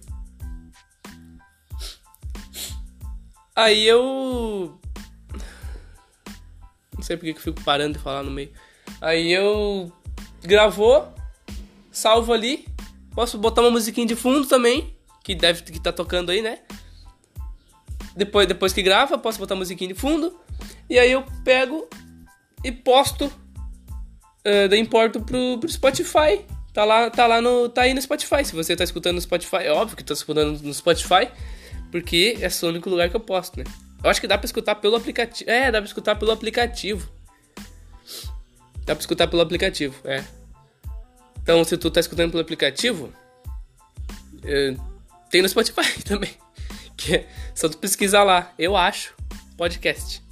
Aí 3.56 3.86
eu. 3.86 4.78
Não 6.94 7.02
sei 7.02 7.16
porque 7.16 7.32
que 7.32 7.38
eu 7.38 7.42
fico 7.42 7.64
parando 7.64 7.96
de 7.96 8.04
falar 8.04 8.22
no 8.22 8.30
meio. 8.30 8.52
Aí 9.00 9.32
eu. 9.32 9.90
Gravou, 10.42 11.12
salvo 11.90 12.34
ali. 12.34 12.68
Posso 13.14 13.38
botar 13.38 13.62
uma 13.62 13.70
musiquinha 13.70 14.06
de 14.06 14.14
fundo 14.14 14.46
também, 14.46 14.94
que 15.24 15.34
deve 15.34 15.62
que 15.62 15.80
tá 15.80 15.90
tocando 15.90 16.30
aí, 16.30 16.42
né? 16.42 16.58
Depois, 18.14 18.46
depois 18.46 18.74
que 18.74 18.82
grava, 18.82 19.16
posso 19.16 19.38
botar 19.38 19.54
musiquinha 19.54 19.88
de 19.88 19.98
fundo. 19.98 20.38
E 20.88 20.98
aí 20.98 21.10
eu 21.10 21.24
pego 21.42 21.88
e 22.62 22.70
posto 22.70 23.24
uh, 23.24 24.68
daí 24.68 24.78
importo 24.78 25.20
pro, 25.20 25.58
pro 25.58 25.68
Spotify. 25.68 26.44
Tá 26.74 26.84
lá, 26.84 27.08
tá 27.08 27.26
lá 27.26 27.40
no. 27.40 27.70
Tá 27.70 27.82
aí 27.82 27.94
no 27.94 28.02
Spotify. 28.02 28.44
Se 28.44 28.54
você 28.54 28.76
tá 28.76 28.84
escutando 28.84 29.14
no 29.14 29.20
Spotify, 29.22 29.64
é 29.64 29.72
óbvio 29.72 29.96
que 29.96 30.04
tá 30.04 30.12
escutando 30.12 30.60
no 30.62 30.74
Spotify. 30.74 31.30
Porque 31.90 32.38
é 32.40 32.48
o 32.64 32.68
único 32.68 32.90
lugar 32.90 33.08
que 33.08 33.16
eu 33.16 33.20
posto, 33.20 33.58
né? 33.58 33.64
Eu 34.02 34.10
acho 34.10 34.20
que 34.20 34.26
dá 34.26 34.36
pra 34.38 34.46
escutar 34.46 34.74
pelo 34.76 34.96
aplicativo. 34.96 35.50
É, 35.50 35.70
dá 35.70 35.80
pra 35.80 35.86
escutar 35.86 36.16
pelo 36.16 36.30
aplicativo. 36.32 37.10
Dá 38.84 38.94
pra 38.94 39.00
escutar 39.00 39.26
pelo 39.26 39.42
aplicativo, 39.42 39.96
é. 40.04 40.22
Então, 41.42 41.62
se 41.64 41.76
tu 41.76 41.90
tá 41.90 42.00
escutando 42.00 42.30
pelo 42.30 42.42
aplicativo, 42.42 43.12
uh, 44.34 44.96
tem 45.30 45.42
no 45.42 45.48
Spotify 45.48 46.02
também. 46.04 46.30
Que 46.96 47.16
é 47.16 47.28
só 47.54 47.68
tu 47.68 47.78
pesquisar 47.78 48.22
lá. 48.22 48.52
Eu 48.58 48.76
acho 48.76 49.14
podcast. 49.56 50.22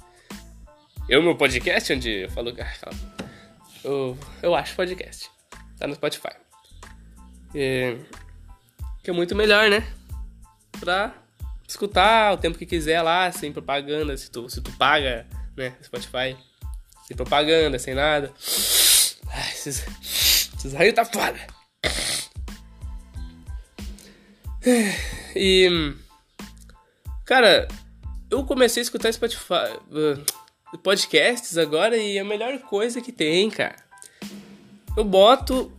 Eu, 1.07 1.21
meu 1.21 1.35
podcast, 1.35 1.93
onde 1.93 2.23
eu 2.23 2.31
falo. 2.31 2.55
Eu, 3.83 4.17
eu 4.41 4.55
acho 4.55 4.75
podcast. 4.75 5.29
Tá 5.77 5.87
no 5.87 5.95
Spotify. 5.95 6.33
E, 7.53 7.97
que 9.03 9.09
é 9.09 9.13
muito 9.13 9.35
melhor, 9.35 9.69
né? 9.69 9.85
Pra 10.79 11.13
escutar 11.67 12.33
o 12.33 12.37
tempo 12.37 12.57
que 12.57 12.65
quiser 12.65 13.01
lá, 13.01 13.31
sem 13.31 13.51
propaganda, 13.51 14.15
se 14.17 14.29
tu, 14.29 14.49
se 14.49 14.61
tu 14.61 14.71
paga, 14.73 15.25
né? 15.55 15.73
Spotify. 15.83 16.35
Sem 17.07 17.15
propaganda, 17.15 17.77
sem 17.77 17.93
nada. 17.93 18.33
Ai, 19.27 19.51
esses, 19.51 19.85
esses 20.57 20.73
raios 20.73 20.95
tá 20.95 21.05
foda. 21.05 21.39
E. 25.35 25.93
Cara, 27.25 27.67
eu 28.31 28.43
comecei 28.45 28.81
a 28.81 28.83
escutar 28.83 29.11
Spotify. 29.11 29.77
Uh, 29.91 30.77
podcasts 30.79 31.57
agora 31.57 31.95
e 31.95 32.17
é 32.17 32.21
a 32.21 32.25
melhor 32.25 32.57
coisa 32.59 33.01
que 33.01 33.11
tem, 33.11 33.49
cara. 33.49 33.75
Eu 34.97 35.03
boto. 35.03 35.71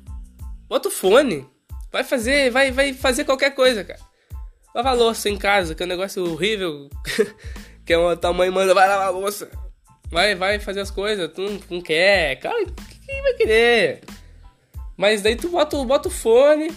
Boto 0.68 0.90
fone. 0.90 1.46
Vai 1.90 2.04
fazer. 2.04 2.50
Vai, 2.50 2.70
vai 2.70 2.92
fazer 2.92 3.24
qualquer 3.24 3.50
coisa, 3.50 3.82
cara. 3.82 4.00
Lavar 4.76 4.95
louça 4.95 5.30
em 5.30 5.38
casa, 5.38 5.75
que 5.75 5.83
é 5.83 5.87
um 5.87 5.88
negócio 5.88 6.23
horrível. 6.30 6.90
que 7.87 7.95
é 7.95 7.99
uma 7.99 8.14
tua 8.14 8.33
mãe 8.35 8.50
manda, 8.50 8.75
vai 8.75 8.87
lavar 8.87 9.11
louça. 9.11 9.50
Vai, 10.11 10.35
vai 10.35 10.61
fazer 10.61 10.80
as 10.80 10.90
coisas. 10.90 11.33
Tu 11.33 11.40
não, 11.40 11.61
não 11.71 11.80
quer. 11.80 12.37
Cara, 12.37 12.62
quem 13.06 13.23
vai 13.23 13.33
querer? 13.33 14.02
Mas 14.95 15.23
daí 15.23 15.35
tu 15.35 15.49
bota, 15.49 15.83
bota 15.83 16.09
o 16.09 16.11
fone. 16.11 16.71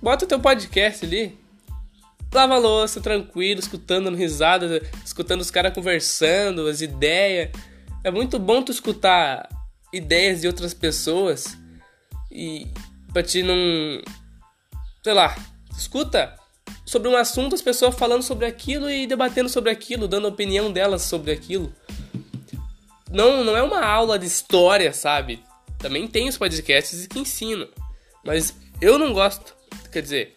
Bota 0.00 0.24
o 0.24 0.28
teu 0.28 0.40
podcast 0.40 1.04
ali 1.04 1.38
lava 2.32 2.58
louça 2.58 3.00
tranquilo, 3.00 3.60
escutando 3.60 4.14
risadas, 4.14 4.82
escutando 5.04 5.40
os 5.40 5.50
caras 5.50 5.74
conversando, 5.74 6.66
as 6.66 6.80
ideias. 6.80 7.50
É 8.04 8.10
muito 8.10 8.38
bom 8.38 8.62
tu 8.62 8.70
escutar 8.72 9.48
ideias 9.92 10.40
de 10.40 10.46
outras 10.46 10.74
pessoas 10.74 11.56
e 12.30 12.66
pra 13.12 13.22
ti 13.22 13.42
não. 13.42 13.56
Sei 15.02 15.14
lá, 15.14 15.34
escuta 15.76 16.37
sobre 16.84 17.08
um 17.08 17.16
assunto, 17.16 17.54
as 17.54 17.62
pessoas 17.62 17.94
falando 17.94 18.22
sobre 18.22 18.46
aquilo 18.46 18.88
e 18.88 19.06
debatendo 19.06 19.48
sobre 19.48 19.70
aquilo, 19.70 20.08
dando 20.08 20.28
opinião 20.28 20.72
delas 20.72 21.02
sobre 21.02 21.32
aquilo. 21.32 21.72
Não, 23.10 23.44
não 23.44 23.56
é 23.56 23.62
uma 23.62 23.84
aula 23.84 24.18
de 24.18 24.26
história, 24.26 24.92
sabe? 24.92 25.42
Também 25.78 26.06
tem 26.06 26.28
os 26.28 26.36
podcasts 26.36 27.06
que 27.06 27.18
ensinam. 27.18 27.68
Mas 28.24 28.54
eu 28.80 28.98
não 28.98 29.12
gosto. 29.12 29.54
Quer 29.90 30.02
dizer, 30.02 30.34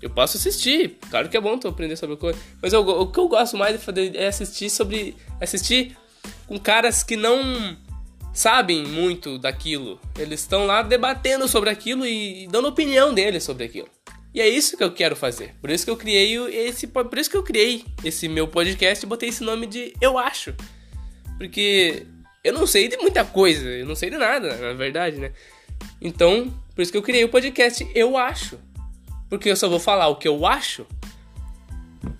eu 0.00 0.10
posso 0.10 0.36
assistir, 0.36 0.96
claro 1.10 1.28
que 1.28 1.36
é 1.36 1.40
bom 1.40 1.58
tu 1.58 1.68
aprender 1.68 1.96
sobre 1.96 2.16
coisa, 2.16 2.38
mas 2.62 2.72
eu, 2.72 2.86
o 2.86 3.10
que 3.10 3.18
eu 3.18 3.28
gosto 3.28 3.56
mais 3.56 3.78
é 4.14 4.26
assistir 4.26 4.70
sobre 4.70 5.16
assistir 5.40 5.96
com 6.46 6.58
caras 6.58 7.02
que 7.02 7.16
não 7.16 7.76
sabem 8.32 8.86
muito 8.86 9.38
daquilo. 9.38 10.00
Eles 10.16 10.40
estão 10.40 10.66
lá 10.66 10.82
debatendo 10.82 11.48
sobre 11.48 11.70
aquilo 11.70 12.06
e 12.06 12.46
dando 12.48 12.68
opinião 12.68 13.12
deles 13.12 13.42
sobre 13.42 13.64
aquilo. 13.64 13.88
E 14.38 14.40
é 14.40 14.48
isso 14.48 14.76
que 14.76 14.84
eu 14.84 14.92
quero 14.92 15.16
fazer. 15.16 15.56
Por 15.60 15.68
isso 15.68 15.84
que 15.84 15.90
eu 15.90 15.96
criei 15.96 16.38
esse, 16.54 16.86
por 16.86 17.18
isso 17.18 17.28
que 17.28 17.36
eu 17.36 17.42
criei 17.42 17.84
esse 18.04 18.28
meu 18.28 18.46
podcast 18.46 19.04
e 19.04 19.08
botei 19.08 19.30
esse 19.30 19.42
nome 19.42 19.66
de 19.66 19.92
Eu 20.00 20.16
Acho. 20.16 20.54
Porque 21.36 22.06
eu 22.44 22.52
não 22.52 22.64
sei 22.64 22.86
de 22.86 22.96
muita 22.98 23.24
coisa, 23.24 23.68
eu 23.68 23.84
não 23.84 23.96
sei 23.96 24.10
de 24.10 24.16
nada, 24.16 24.56
na 24.58 24.74
verdade, 24.74 25.16
né? 25.16 25.32
Então, 26.00 26.54
por 26.72 26.82
isso 26.82 26.92
que 26.92 26.96
eu 26.96 27.02
criei 27.02 27.24
o 27.24 27.28
podcast 27.28 27.84
Eu 27.96 28.16
Acho. 28.16 28.60
Porque 29.28 29.50
eu 29.50 29.56
só 29.56 29.68
vou 29.68 29.80
falar 29.80 30.06
o 30.06 30.14
que 30.14 30.28
eu 30.28 30.46
acho. 30.46 30.86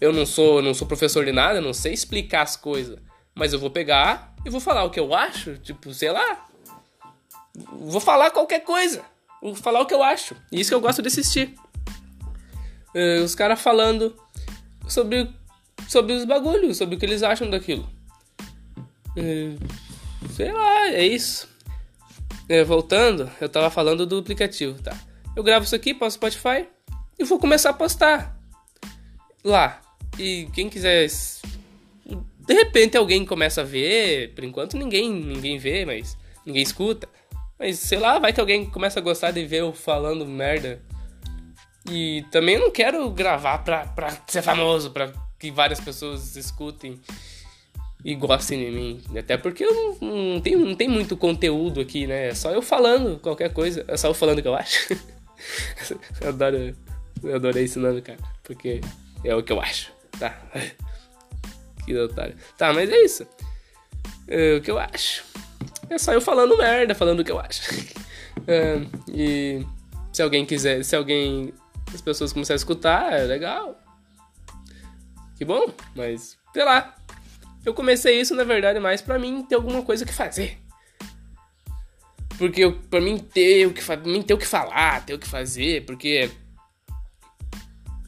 Eu 0.01 0.13
não 0.13 0.27
sou, 0.27 0.61
não 0.61 0.75
sou 0.75 0.89
professor 0.89 1.25
de 1.25 1.31
nada, 1.31 1.61
não 1.61 1.73
sei 1.73 1.93
explicar 1.93 2.43
as 2.43 2.57
coisas. 2.57 2.99
Mas 3.33 3.53
eu 3.53 3.61
vou 3.61 3.71
pegar 3.71 4.35
e 4.45 4.51
vou 4.51 4.61
falar 4.61 4.83
o 4.83 4.91
que 4.91 4.99
eu 4.99 5.15
acho, 5.15 5.57
tipo, 5.59 5.95
sei 5.95 6.11
lá. 6.11 6.49
Vou 7.55 8.01
falar 8.01 8.33
qualquer 8.33 8.65
coisa. 8.65 9.05
Vou 9.41 9.55
falar 9.55 9.81
o 9.81 9.87
que 9.87 9.95
eu 9.95 10.03
acho. 10.03 10.35
E 10.51 10.59
isso 10.61 10.71
que 10.71 10.75
eu 10.75 10.81
gosto 10.81 11.01
de 11.01 11.07
assistir. 11.07 11.55
Uh, 12.95 13.23
os 13.23 13.35
caras 13.35 13.61
falando 13.61 14.17
sobre, 14.89 15.31
sobre 15.89 16.13
os 16.13 16.25
bagulhos, 16.25 16.77
sobre 16.77 16.97
o 16.97 16.99
que 16.99 17.07
eles 17.07 17.23
acham 17.23 17.49
daquilo. 17.49 17.89
Uh, 19.17 19.59
sei 20.35 20.53
lá, 20.53 20.89
é 20.89 21.07
isso. 21.07 21.49
Uh, 22.49 22.65
voltando, 22.65 23.31
eu 23.41 23.49
tava 23.49 23.71
falando 23.71 24.07
do 24.07 24.19
aplicativo, 24.19 24.81
tá? 24.83 24.97
Eu 25.37 25.43
gravo 25.43 25.65
isso 25.65 25.75
aqui 25.75 25.95
para 25.95 26.09
o 26.09 26.11
Spotify 26.11 26.67
e 27.19 27.25
vou 27.25 27.39
começar 27.39 27.71
a 27.71 27.75
postar 27.75 28.37
lá. 29.45 29.81
E 30.19 30.49
quem 30.53 30.69
quiser. 30.69 31.09
De 32.39 32.55
repente 32.55 32.97
alguém 32.97 33.25
começa 33.25 33.61
a 33.61 33.65
ver. 33.65 34.35
Por 34.35 34.45
enquanto 34.45 34.77
ninguém, 34.77 35.11
ninguém 35.11 35.59
vê, 35.59 35.85
mas. 35.85 36.17
Ninguém 36.47 36.63
escuta. 36.63 37.09
Mas 37.59 37.79
sei 37.79 37.99
lá, 37.99 38.19
vai 38.19 38.33
que 38.33 38.41
alguém 38.41 38.65
começa 38.67 39.01
a 39.01 39.03
gostar 39.03 39.33
de 39.33 39.45
ver 39.45 39.59
eu 39.59 39.73
falando 39.73 40.25
merda. 40.27 40.83
E 41.91 42.25
também 42.31 42.59
não 42.59 42.71
quero 42.71 43.09
gravar 43.11 43.59
pra, 43.59 43.87
pra 43.87 44.17
ser 44.27 44.43
famoso, 44.43 44.91
pra 44.91 45.13
que 45.39 45.51
várias 45.51 45.81
pessoas 45.81 46.37
escutem 46.37 47.01
e 48.05 48.15
gostem 48.15 48.59
de 48.59 48.71
mim. 48.71 49.03
Até 49.19 49.37
porque 49.37 49.65
eu 49.65 49.73
não, 50.01 50.09
não, 50.35 50.41
tenho, 50.41 50.65
não 50.65 50.75
tem 50.75 50.89
muito 50.89 51.17
conteúdo 51.17 51.81
aqui, 51.81 52.07
né? 52.07 52.29
É 52.29 52.35
só 52.35 52.51
eu 52.51 52.63
falando 52.63 53.19
qualquer 53.19 53.53
coisa. 53.53 53.85
É 53.89 53.97
só 53.97 54.09
eu 54.09 54.15
falando 54.15 54.39
o 54.39 54.43
que 54.43 54.49
eu 54.49 54.55
acho. 54.55 54.93
eu 56.21 56.29
adoro. 56.29 56.77
Eu 57.23 57.35
adorei 57.37 57.71
nome, 57.77 58.03
cara. 58.03 58.19
Porque 58.43 58.81
é 59.25 59.35
o 59.35 59.43
que 59.43 59.53
eu 59.53 59.61
acho. 59.61 59.93
Tá. 60.19 60.39
que 61.85 61.97
otário. 61.97 62.37
Tá, 62.57 62.73
mas 62.73 62.91
é 62.91 63.05
isso. 63.05 63.27
É 64.29 64.57
o 64.57 64.61
que 64.61 64.71
eu 64.71 64.79
acho. 64.79 65.25
É 65.91 65.97
só 65.97 66.13
eu 66.13 66.21
falando 66.21 66.57
merda, 66.57 66.95
falando 66.95 67.21
o 67.21 67.25
que 67.25 67.33
eu 67.33 67.41
acho. 67.41 67.63
é, 68.47 68.81
e 69.09 69.65
se 70.13 70.23
alguém 70.23 70.45
quiser, 70.45 70.85
se 70.85 70.95
alguém. 70.95 71.53
As 71.93 72.01
pessoas 72.01 72.33
começarem 72.33 72.57
a 72.57 72.63
escutar, 72.63 73.13
é 73.13 73.25
legal. 73.25 73.79
Que 75.37 75.45
bom, 75.45 75.73
mas 75.95 76.39
sei 76.53 76.65
lá. 76.65 76.95
Eu 77.65 77.75
comecei 77.75 78.21
isso, 78.21 78.35
na 78.35 78.45
verdade, 78.45 78.81
mais 78.81 79.03
pra 79.03 79.19
mim 79.19 79.45
ter 79.45 79.55
alguma 79.55 79.83
coisa 79.83 80.05
que 80.05 80.13
fazer. 80.13 80.59
Porque 82.39 82.63
eu, 82.65 82.79
pra 82.83 83.01
mim 83.01 83.19
ter 83.19 83.67
o 83.67 83.73
que, 83.73 83.83
mim 84.05 84.23
ter 84.23 84.35
o 84.35 84.39
que 84.39 84.47
falar, 84.47 85.05
ter 85.05 85.15
o 85.15 85.19
que 85.19 85.29
fazer, 85.29 85.85
porque 85.85 86.31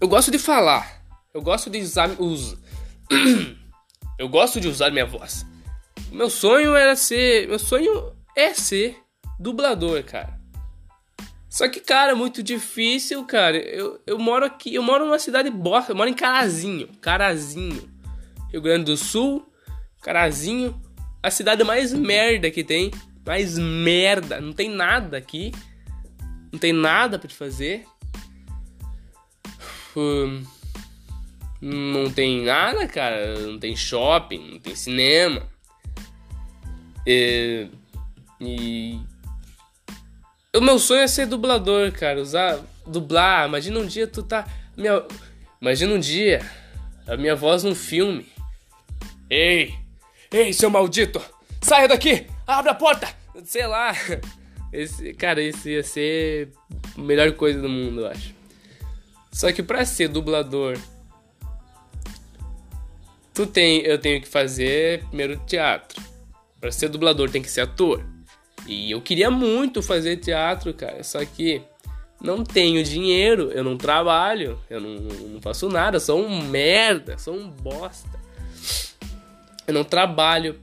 eu 0.00 0.08
gosto 0.08 0.30
de 0.30 0.38
falar. 0.38 1.02
Eu 1.34 1.42
gosto 1.42 1.68
de 1.68 1.78
usar 1.78 2.08
Eu 4.18 4.28
gosto 4.28 4.60
de 4.60 4.68
usar 4.68 4.90
minha 4.90 5.06
voz. 5.06 5.46
Meu 6.10 6.28
sonho 6.28 6.74
era 6.74 6.96
ser, 6.96 7.48
meu 7.48 7.58
sonho 7.58 8.12
é 8.36 8.52
ser 8.52 8.98
dublador, 9.38 10.02
cara. 10.04 10.39
Só 11.50 11.68
que, 11.68 11.80
cara, 11.80 12.12
é 12.12 12.14
muito 12.14 12.44
difícil, 12.44 13.24
cara. 13.24 13.56
Eu, 13.56 14.00
eu 14.06 14.16
moro 14.20 14.46
aqui, 14.46 14.72
eu 14.72 14.84
moro 14.84 15.04
numa 15.04 15.18
cidade 15.18 15.50
bosta, 15.50 15.90
eu 15.90 15.96
moro 15.96 16.08
em 16.08 16.14
Carazinho, 16.14 16.86
Carazinho. 17.00 17.90
Rio 18.52 18.62
Grande 18.62 18.84
do 18.84 18.96
Sul, 18.96 19.52
Carazinho, 20.00 20.80
a 21.20 21.30
cidade 21.30 21.64
mais 21.64 21.92
merda 21.92 22.50
que 22.50 22.62
tem, 22.62 22.92
mais 23.26 23.58
merda, 23.58 24.40
não 24.40 24.52
tem 24.52 24.70
nada 24.70 25.16
aqui. 25.16 25.52
Não 26.52 26.58
tem 26.58 26.72
nada 26.72 27.18
para 27.18 27.28
te 27.28 27.34
fazer. 27.34 27.84
Hum, 29.96 30.42
não 31.60 32.10
tem 32.10 32.44
nada, 32.44 32.86
cara. 32.86 33.38
Não 33.40 33.58
tem 33.58 33.76
shopping, 33.76 34.52
não 34.52 34.58
tem 34.58 34.74
cinema. 34.74 35.48
E, 37.06 37.68
e 38.40 39.00
o 40.56 40.60
meu 40.60 40.78
sonho 40.78 41.02
é 41.02 41.06
ser 41.06 41.26
dublador, 41.26 41.92
cara. 41.92 42.20
Usar. 42.20 42.60
Dublar. 42.86 43.48
Imagina 43.48 43.78
um 43.78 43.86
dia 43.86 44.06
tu 44.06 44.22
tá. 44.22 44.46
Minha, 44.76 45.02
imagina 45.60 45.94
um 45.94 46.00
dia 46.00 46.40
a 47.06 47.16
minha 47.16 47.34
voz 47.34 47.64
num 47.64 47.74
filme. 47.74 48.26
Ei! 49.28 49.74
Ei, 50.30 50.52
seu 50.52 50.70
maldito! 50.70 51.20
Saia 51.60 51.88
daqui! 51.88 52.26
Abre 52.46 52.70
a 52.70 52.74
porta! 52.74 53.08
Sei 53.44 53.66
lá. 53.66 53.92
Esse, 54.72 55.12
cara, 55.14 55.42
esse 55.42 55.70
ia 55.70 55.82
ser 55.82 56.52
a 56.96 57.00
melhor 57.00 57.32
coisa 57.32 57.60
do 57.60 57.68
mundo, 57.68 58.02
eu 58.02 58.06
acho. 58.06 58.32
Só 59.32 59.52
que 59.52 59.62
pra 59.62 59.84
ser 59.84 60.08
dublador, 60.08 60.78
tu 63.34 63.46
tem, 63.46 63.80
eu 63.80 63.98
tenho 63.98 64.20
que 64.20 64.28
fazer 64.28 65.04
primeiro 65.06 65.36
teatro. 65.46 66.00
Pra 66.60 66.70
ser 66.70 66.88
dublador 66.88 67.30
tem 67.30 67.42
que 67.42 67.50
ser 67.50 67.62
ator. 67.62 68.04
E 68.70 68.92
eu 68.92 69.02
queria 69.02 69.32
muito 69.32 69.82
fazer 69.82 70.18
teatro, 70.18 70.72
cara. 70.72 71.02
Só 71.02 71.24
que 71.24 71.60
não 72.22 72.44
tenho 72.44 72.84
dinheiro, 72.84 73.50
eu 73.50 73.64
não 73.64 73.76
trabalho, 73.76 74.60
eu 74.70 74.80
não, 74.80 74.94
não 74.94 75.42
faço 75.42 75.68
nada, 75.68 75.98
sou 75.98 76.24
um 76.24 76.40
merda, 76.40 77.18
sou 77.18 77.34
um 77.34 77.50
bosta. 77.50 78.20
Eu 79.66 79.74
não 79.74 79.82
trabalho. 79.82 80.60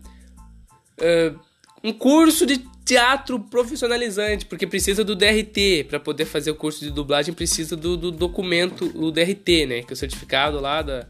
Uh, 0.98 1.38
um 1.84 1.92
curso 1.92 2.46
de 2.46 2.60
teatro 2.86 3.42
profissionalizante, 3.42 4.46
porque 4.46 4.66
precisa 4.66 5.04
do 5.04 5.14
DRT. 5.14 5.88
Para 5.90 6.00
poder 6.00 6.24
fazer 6.24 6.52
o 6.52 6.56
curso 6.56 6.86
de 6.86 6.92
dublagem, 6.92 7.34
precisa 7.34 7.76
do, 7.76 7.98
do, 7.98 8.10
documento, 8.10 8.90
o 8.96 9.12
DRT, 9.12 9.66
né? 9.66 9.82
Que 9.82 9.92
é 9.92 9.94
o 9.94 9.98
certificado 9.98 10.62
lá 10.62 10.82
da, 10.82 11.08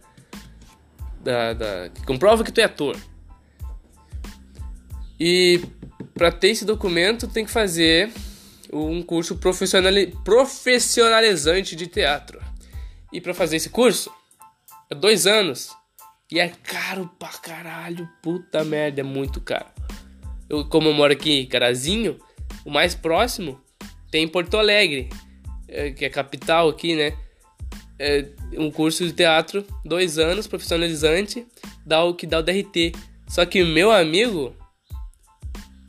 da, 1.24 1.54
da. 1.54 1.90
que 1.90 2.04
comprova 2.08 2.44
que 2.44 2.52
tu 2.52 2.60
é 2.60 2.64
ator. 2.64 2.98
E 5.20 5.60
para 6.14 6.32
ter 6.32 6.50
esse 6.50 6.66
documento, 6.66 7.28
tem 7.28 7.46
que 7.46 7.52
fazer 7.52 8.12
um 8.72 9.02
curso 9.02 9.38
profissionalizante 9.38 11.76
de 11.76 11.88
teatro. 11.88 12.40
E 13.12 13.20
para 13.22 13.34
fazer 13.34 13.58
esse 13.58 13.70
curso, 13.70 14.12
é 14.90 14.96
dois 14.96 15.28
anos. 15.28 15.70
E 16.32 16.40
é 16.40 16.50
caro 16.50 17.10
pra 17.18 17.30
caralho, 17.30 18.08
puta 18.22 18.64
merda, 18.64 19.02
é 19.02 19.04
muito 19.04 19.40
caro. 19.40 19.68
Eu, 20.50 20.66
como 20.66 20.90
eu 20.90 20.94
moro 20.94 21.14
aqui 21.14 21.40
em 21.40 21.46
Carazinho, 21.46 22.18
o 22.66 22.70
mais 22.70 22.94
próximo 22.94 23.62
tem 24.12 24.28
Porto 24.28 24.58
Alegre, 24.58 25.10
é, 25.68 25.92
que 25.92 26.04
é 26.04 26.10
capital 26.10 26.70
aqui, 26.70 26.96
né? 26.96 27.14
É 28.00 28.26
um 28.58 28.70
curso 28.70 29.06
de 29.06 29.14
teatro, 29.14 29.66
dois 29.84 30.20
anos, 30.20 30.48
profissionalizante, 30.48 31.48
dá 31.86 32.04
o 32.04 32.14
que 32.14 32.28
dá 32.28 32.40
o 32.40 32.44
DRT. 32.44 32.92
Só 33.28 33.46
que 33.46 33.64
meu 33.64 33.92
amigo, 33.92 34.56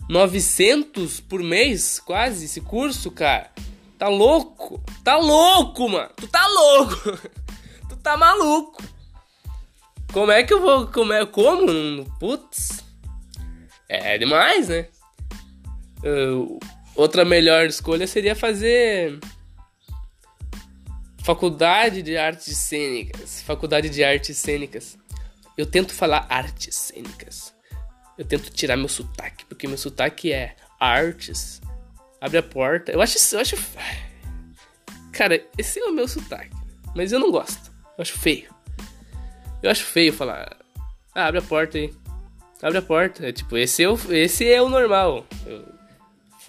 900 0.08 1.20
por 1.20 1.42
mês, 1.42 2.00
quase, 2.00 2.46
esse 2.46 2.60
curso, 2.60 3.10
cara. 3.10 3.50
Tá 3.98 4.08
louco? 4.08 4.80
Tá 5.04 5.16
louco, 5.16 5.88
mano. 5.88 6.10
Tu 6.16 6.28
tá 6.28 6.46
louco. 6.46 7.18
tu 7.88 7.96
tá 7.96 8.16
maluco. 8.16 8.82
Como 10.12 10.30
é 10.30 10.42
que 10.42 10.54
eu 10.54 10.60
vou. 10.60 10.86
Como 10.86 11.12
é. 11.12 11.26
Como? 11.26 12.04
Putz. 12.18 12.84
É 13.88 14.16
demais, 14.16 14.68
né? 14.68 14.86
Uh, 16.04 16.58
outra 16.94 17.24
melhor 17.24 17.66
escolha 17.66 18.06
seria 18.06 18.36
fazer 18.36 19.18
faculdade 21.24 22.00
de 22.02 22.16
artes 22.16 22.56
cênicas. 22.56 23.42
Faculdade 23.42 23.90
de 23.90 24.04
artes 24.04 24.36
cênicas. 24.38 24.96
Eu 25.56 25.66
tento 25.66 25.92
falar 25.92 26.26
artes 26.30 26.74
cênicas. 26.74 27.52
Eu 28.18 28.24
tento 28.24 28.50
tirar 28.50 28.76
meu 28.76 28.88
sotaque, 28.88 29.44
porque 29.44 29.68
meu 29.68 29.78
sotaque 29.78 30.32
é 30.32 30.56
artes. 30.80 31.62
Abre 32.20 32.38
a 32.38 32.42
porta. 32.42 32.90
Eu 32.90 33.00
acho. 33.00 33.16
Eu 33.34 33.40
acho. 33.40 33.56
Cara, 35.12 35.40
esse 35.56 35.78
é 35.78 35.84
o 35.84 35.92
meu 35.92 36.08
sotaque. 36.08 36.50
Mas 36.96 37.12
eu 37.12 37.20
não 37.20 37.30
gosto. 37.30 37.70
Eu 37.96 38.02
acho 38.02 38.18
feio. 38.18 38.52
Eu 39.62 39.70
acho 39.70 39.84
feio 39.84 40.12
falar. 40.12 40.56
Ah, 41.14 41.26
abre 41.26 41.38
a 41.38 41.42
porta 41.42 41.78
aí. 41.78 41.94
Abre 42.60 42.78
a 42.78 42.82
porta. 42.82 43.26
É, 43.26 43.32
tipo, 43.32 43.56
esse 43.56 43.84
é 43.84 43.88
o, 43.88 43.96
esse 44.12 44.50
é 44.50 44.60
o 44.60 44.68
normal. 44.68 45.24
Eu, 45.46 45.64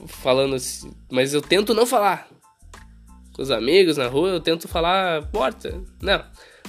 falando 0.08 0.56
assim, 0.56 0.92
mas 1.10 1.34
eu 1.34 1.42
tento 1.42 1.74
não 1.74 1.86
falar. 1.86 2.28
Com 3.34 3.42
os 3.42 3.52
amigos 3.52 3.98
na 3.98 4.08
rua, 4.08 4.30
eu 4.30 4.40
tento 4.40 4.68
falar 4.68 5.24
porta. 5.28 5.82
Não, 6.02 6.24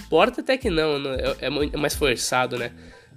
porta 0.08 0.40
até 0.40 0.56
que 0.58 0.68
não, 0.68 0.96
é, 1.14 1.36
é, 1.40 1.46
é 1.46 1.76
mais 1.76 1.94
forçado, 1.94 2.58
né? 2.58 2.72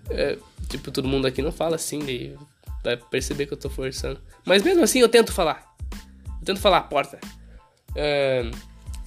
É, 0.10 0.38
tipo, 0.70 0.92
todo 0.92 1.08
mundo 1.08 1.28
aqui 1.28 1.42
não 1.42 1.52
fala 1.52 1.76
assim, 1.76 2.00
daí 2.00 2.36
vai 2.84 2.98
perceber 2.98 3.46
que 3.46 3.54
eu 3.54 3.58
tô 3.58 3.70
forçando. 3.70 4.20
Mas 4.46 4.62
mesmo 4.62 4.84
assim 4.84 5.00
eu 5.00 5.10
tento 5.10 5.32
falar. 5.32 5.76
Eu 6.40 6.46
tento 6.46 6.60
falar 6.60 6.82
porta. 6.82 7.20
É, 7.96 8.50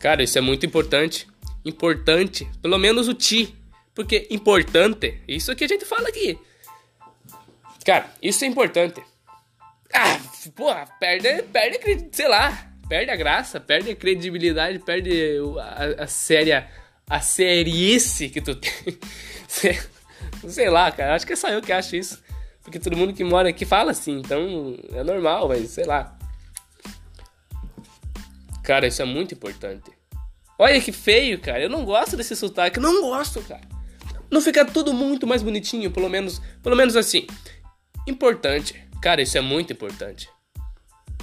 cara, 0.00 0.22
isso 0.22 0.38
é 0.38 0.40
muito 0.40 0.64
importante. 0.64 1.28
Importante. 1.64 2.48
Pelo 2.62 2.78
menos 2.78 3.09
o 3.09 3.14
ti. 3.14 3.54
Porque 3.94 4.26
importante. 4.30 5.20
Isso 5.26 5.54
que 5.54 5.64
a 5.64 5.68
gente 5.68 5.85
fala 5.85 6.09
aqui. 6.09 6.38
Cara, 7.85 8.11
isso 8.22 8.44
é 8.44 8.48
importante. 8.48 9.02
Ah, 9.92 10.20
porra, 10.54 10.87
perde, 10.98 11.42
perde, 11.44 12.09
sei 12.12 12.28
lá, 12.28 12.70
perde 12.88 13.11
a 13.11 13.16
graça, 13.16 13.61
perde 13.61 13.90
a 13.90 13.96
credibilidade, 13.96 14.78
perde 14.80 15.38
a, 15.59 16.04
a 16.04 16.06
séria, 16.06 16.68
a 17.09 17.20
serice 17.20 18.28
que 18.28 18.40
tu 18.40 18.54
tem. 19.62 19.78
Sei 20.48 20.70
lá, 20.70 20.90
cara, 20.90 21.14
acho 21.14 21.26
que 21.26 21.32
é 21.32 21.37
só 21.37 21.48
eu 21.48 21.61
que 21.61 21.72
acho 21.72 21.96
isso. 21.96 22.22
Porque 22.62 22.78
todo 22.78 22.96
mundo 22.96 23.12
que 23.12 23.22
mora 23.22 23.48
aqui 23.48 23.64
fala 23.64 23.92
assim, 23.92 24.18
então 24.18 24.76
é 24.92 25.04
normal, 25.04 25.48
mas 25.48 25.70
sei 25.70 25.85
lá. 25.85 26.16
Cara, 28.62 28.87
isso 28.87 29.00
é 29.00 29.04
muito 29.04 29.35
importante. 29.35 29.90
Olha 30.59 30.80
que 30.80 30.90
feio, 30.90 31.38
cara. 31.40 31.62
Eu 31.62 31.70
não 31.70 31.85
gosto 31.85 32.16
desse 32.16 32.35
sotaque, 32.35 32.80
não 32.80 33.02
gosto, 33.02 33.40
cara. 33.42 33.61
Não 34.30 34.40
fica 34.40 34.64
tudo 34.64 34.92
muito 34.92 35.26
mais 35.26 35.42
bonitinho, 35.42 35.90
pelo 35.90 36.09
menos, 36.09 36.40
pelo 36.62 36.74
menos 36.74 36.96
assim. 36.96 37.26
Importante. 38.06 38.85
Cara, 39.00 39.22
isso 39.22 39.38
é 39.38 39.40
muito 39.40 39.72
importante. 39.72 40.28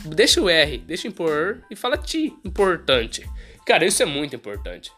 Deixa 0.06 0.42
o 0.42 0.50
R, 0.50 0.78
deixa 0.80 1.08
impor 1.08 1.64
e 1.70 1.76
fala 1.76 1.98
ti, 1.98 2.34
importante. 2.44 3.30
Cara, 3.66 3.86
isso 3.86 4.02
é 4.04 4.06
muito 4.06 4.36
importante. 4.36 4.92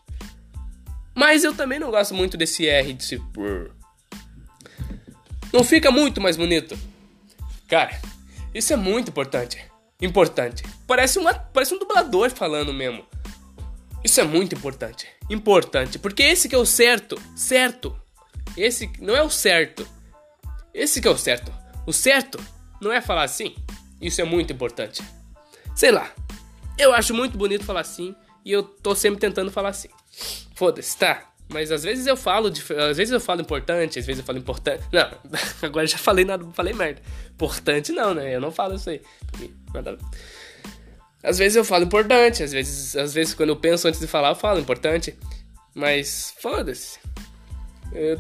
Mas 1.13 1.43
eu 1.43 1.53
também 1.53 1.79
não 1.79 1.91
gosto 1.91 2.13
muito 2.13 2.35
desse 2.37 2.67
R 2.67 2.93
de 2.93 3.03
se 3.03 3.17
por. 3.17 3.74
Não 5.51 5.63
fica 5.63 5.91
muito 5.91 6.19
mais 6.21 6.37
bonito. 6.37 6.77
Cara, 7.67 7.99
isso 8.53 8.73
é 8.73 8.75
muito 8.75 9.09
importante. 9.09 9.63
Importante. 10.01 10.63
Parece, 10.85 11.19
uma, 11.19 11.33
parece 11.33 11.73
um 11.73 11.79
dublador 11.79 12.29
falando 12.31 12.73
mesmo. 12.73 13.05
Isso 14.03 14.21
é 14.21 14.23
muito 14.23 14.55
importante. 14.55 15.07
Importante. 15.29 15.97
Porque 15.97 16.23
esse 16.23 16.47
que 16.47 16.55
é 16.55 16.57
o 16.57 16.65
certo. 16.65 17.19
Certo. 17.35 17.99
Esse 18.55 18.91
não 18.99 19.15
é 19.15 19.21
o 19.23 19.29
certo. 19.29 19.87
Esse 20.73 21.01
que 21.01 21.07
é 21.07 21.11
o 21.11 21.17
certo. 21.17 21.51
O 21.87 21.93
certo 21.93 22.39
não 22.81 22.91
é 22.91 23.01
falar 23.01 23.23
assim. 23.23 23.55
Isso 23.99 24.21
é 24.21 24.23
muito 24.23 24.53
importante. 24.53 25.01
Sei 25.75 25.91
lá. 25.91 26.11
Eu 26.77 26.93
acho 26.93 27.13
muito 27.13 27.37
bonito 27.37 27.65
falar 27.65 27.81
assim. 27.81 28.15
E 28.43 28.51
eu 28.51 28.63
tô 28.63 28.93
sempre 28.93 29.19
tentando 29.19 29.49
falar 29.49 29.69
assim. 29.69 29.89
Foda-se, 30.53 30.97
tá? 30.97 31.34
Mas 31.47 31.71
às 31.71 31.83
vezes 31.83 32.07
eu 32.07 32.17
falo, 32.17 32.47
às 32.47 32.97
vezes 32.97 33.11
eu 33.11 33.19
falo 33.19 33.41
importante, 33.41 33.99
às 33.99 34.05
vezes 34.05 34.19
eu 34.19 34.25
falo 34.25 34.39
importante. 34.39 34.83
Não, 34.91 35.09
agora 35.61 35.85
já 35.85 35.97
falei 35.97 36.25
nada, 36.25 36.45
falei 36.53 36.73
merda. 36.73 37.01
Importante 37.31 37.91
não, 37.91 38.13
né? 38.13 38.35
Eu 38.35 38.41
não 38.41 38.51
falo 38.51 38.75
isso 38.75 38.89
aí. 38.89 39.01
Às 41.23 41.37
vezes 41.37 41.55
eu 41.55 41.63
falo 41.63 41.83
importante, 41.83 42.43
às 42.43 42.51
vezes, 42.51 42.95
às 42.95 43.13
vezes 43.13 43.33
quando 43.33 43.49
eu 43.49 43.55
penso 43.55 43.87
antes 43.87 43.99
de 43.99 44.07
falar, 44.07 44.29
eu 44.29 44.35
falo 44.35 44.59
importante. 44.59 45.15
Mas 45.73 46.33
foda-se. 46.39 46.99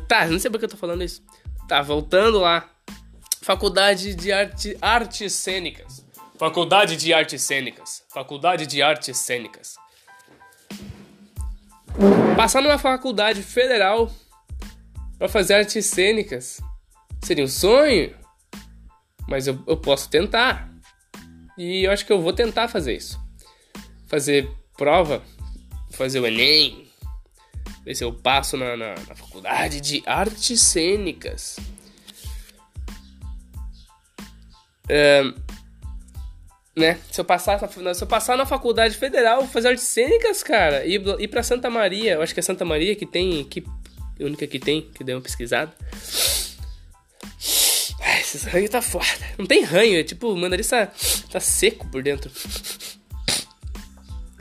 Tá, 0.07 0.27
não 0.27 0.39
sei 0.39 0.51
por 0.51 0.59
que 0.59 0.65
eu 0.65 0.69
tô 0.69 0.77
falando 0.77 1.03
isso. 1.03 1.23
Tá, 1.67 1.81
voltando 1.81 2.39
lá. 2.39 2.69
Faculdade 3.41 4.13
de 4.15 4.31
arte, 4.31 4.77
Artes 4.81 5.33
Cênicas. 5.33 6.05
Faculdade 6.37 6.97
de 6.97 7.13
Artes 7.13 7.41
Cênicas. 7.41 8.03
Faculdade 8.13 8.67
de 8.67 8.81
Artes 8.81 9.17
Cênicas. 9.17 9.75
Passar 12.35 12.61
numa 12.61 12.77
faculdade 12.77 13.41
federal 13.41 14.11
para 15.17 15.29
fazer 15.29 15.53
artes 15.53 15.85
cênicas 15.85 16.59
seria 17.23 17.43
um 17.43 17.47
sonho, 17.47 18.13
mas 19.27 19.47
eu, 19.47 19.63
eu 19.67 19.77
posso 19.77 20.09
tentar. 20.09 20.69
E 21.57 21.85
eu 21.85 21.91
acho 21.91 22.05
que 22.05 22.11
eu 22.11 22.21
vou 22.21 22.33
tentar 22.33 22.67
fazer 22.67 22.97
isso. 22.97 23.19
Fazer 24.07 24.49
prova, 24.77 25.23
fazer 25.91 26.19
o 26.19 26.27
Enem, 26.27 26.87
ver 27.85 27.95
se 27.95 28.03
eu 28.03 28.13
passo 28.13 28.57
na, 28.57 28.75
na, 28.75 28.95
na 28.95 29.15
faculdade 29.15 29.79
de 29.79 30.03
artes 30.05 30.59
cênicas. 30.59 31.57
Né? 36.75 36.99
Se 37.09 37.21
eu 37.21 37.25
passar, 37.25 37.57
se 37.69 38.03
eu 38.03 38.07
passar 38.07 38.37
na 38.37 38.45
faculdade 38.45 38.97
federal, 38.97 39.47
fazer 39.47 39.69
artes 39.69 39.85
cênicas, 39.85 40.43
cara, 40.43 40.85
e 40.85 40.95
ir 40.95 41.27
pra 41.27 41.41
Santa 41.41 41.69
Maria, 41.69 42.13
eu 42.13 42.21
acho 42.21 42.33
que 42.33 42.39
é 42.39 42.43
Santa 42.43 42.65
Maria 42.65 42.95
que 42.95 43.05
tem, 43.05 43.43
que 43.45 43.63
única 44.19 44.45
que 44.45 44.59
tem, 44.59 44.81
que 44.81 45.03
deu 45.03 45.15
uma 45.15 45.21
pesquisada. 45.21 45.73
Ai, 48.01 48.19
esses 48.19 48.43
ranhos 48.43 48.69
tá 48.69 48.81
foda. 48.81 49.05
Não 49.37 49.45
tem 49.45 49.63
ranho, 49.63 49.99
é 49.99 50.03
tipo, 50.03 50.27
o 50.27 50.49
nariz 50.49 50.67
tá, 50.67 50.91
tá 51.31 51.39
seco 51.39 51.87
por 51.87 52.03
dentro. 52.03 52.29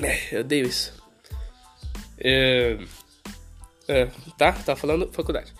É, 0.03 0.37
eu 0.37 0.41
odeio 0.41 0.67
isso. 0.67 0.93
É, 2.19 2.79
é, 3.87 4.09
tá, 4.37 4.53
tá 4.53 4.75
falando 4.75 5.11
faculdade. 5.13 5.53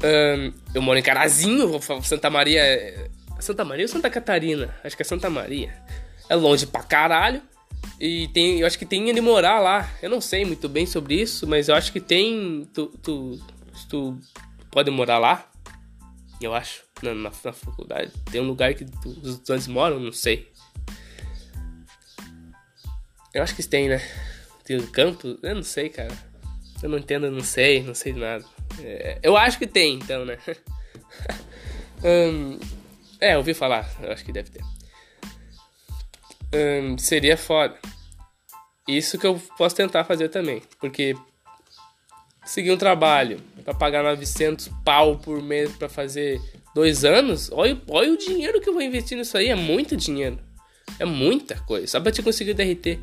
É, 0.00 0.52
eu 0.74 0.80
moro 0.80 0.98
em 0.98 1.02
Carazinho, 1.02 1.80
Santa 2.02 2.30
Maria 2.30 2.62
é 2.62 3.10
Santa 3.38 3.64
Maria 3.64 3.84
ou 3.84 3.88
Santa 3.88 4.10
Catarina? 4.10 4.74
Acho 4.82 4.96
que 4.96 5.02
é 5.02 5.04
Santa 5.04 5.30
Maria. 5.30 5.74
É 6.28 6.34
longe 6.34 6.66
pra 6.66 6.82
caralho. 6.82 7.42
E 8.00 8.28
tem, 8.28 8.60
eu 8.60 8.66
acho 8.66 8.78
que 8.78 8.86
tem 8.86 9.08
ele 9.08 9.20
morar 9.20 9.60
lá. 9.60 9.90
Eu 10.02 10.10
não 10.10 10.20
sei 10.20 10.44
muito 10.44 10.68
bem 10.68 10.86
sobre 10.86 11.20
isso, 11.20 11.46
mas 11.46 11.68
eu 11.68 11.74
acho 11.74 11.92
que 11.92 12.00
tem. 12.00 12.68
Tu, 12.72 12.86
tu, 13.02 13.40
tu 13.88 14.18
pode 14.70 14.90
morar 14.90 15.18
lá. 15.18 15.50
Eu 16.40 16.54
acho. 16.54 16.84
Na, 17.02 17.14
na, 17.14 17.30
na 17.44 17.52
faculdade. 17.52 18.12
Tem 18.30 18.40
um 18.40 18.46
lugar 18.46 18.74
que 18.74 18.84
tu, 18.84 19.08
os 19.08 19.34
estudantes 19.34 19.66
moram, 19.68 20.00
não 20.00 20.12
sei. 20.12 20.50
Eu 23.32 23.42
acho 23.42 23.54
que 23.54 23.62
tem, 23.62 23.88
né? 23.88 24.00
Tem 24.64 24.78
um 24.78 24.86
campo. 24.86 25.38
Eu 25.42 25.54
não 25.54 25.62
sei, 25.62 25.88
cara. 25.88 26.16
Eu 26.82 26.88
não 26.88 26.98
entendo, 26.98 27.30
não 27.30 27.40
sei, 27.40 27.82
não 27.82 27.94
sei 27.94 28.12
nada. 28.12 28.44
É, 28.80 29.18
eu 29.22 29.36
acho 29.36 29.58
que 29.58 29.66
tem, 29.66 29.94
então, 29.94 30.24
né? 30.24 30.38
um, 32.04 32.58
É, 33.20 33.36
ouvi 33.36 33.54
falar, 33.54 33.90
acho 34.10 34.24
que 34.24 34.32
deve 34.32 34.50
ter. 34.50 34.62
Hum, 36.54 36.96
seria 36.98 37.36
foda. 37.36 37.76
Isso 38.86 39.18
que 39.18 39.26
eu 39.26 39.40
posso 39.56 39.76
tentar 39.76 40.04
fazer 40.04 40.28
também, 40.28 40.62
porque 40.80 41.14
seguir 42.44 42.72
um 42.72 42.78
trabalho 42.78 43.40
para 43.62 43.74
pagar 43.74 44.02
900 44.02 44.68
pau 44.84 45.18
por 45.18 45.42
mês 45.42 45.70
para 45.76 45.88
fazer 45.88 46.40
dois 46.74 47.04
anos, 47.04 47.50
olha, 47.52 47.80
olha 47.88 48.12
o 48.12 48.16
dinheiro 48.16 48.60
que 48.60 48.68
eu 48.68 48.72
vou 48.72 48.80
investir 48.80 49.18
nisso 49.18 49.36
aí, 49.36 49.48
é 49.48 49.54
muito 49.54 49.96
dinheiro. 49.96 50.38
É 50.98 51.04
muita 51.04 51.60
coisa, 51.60 51.86
só 51.86 52.00
pra 52.00 52.10
te 52.10 52.22
conseguir 52.22 52.52
o 52.52 52.54
DRT. 52.54 52.98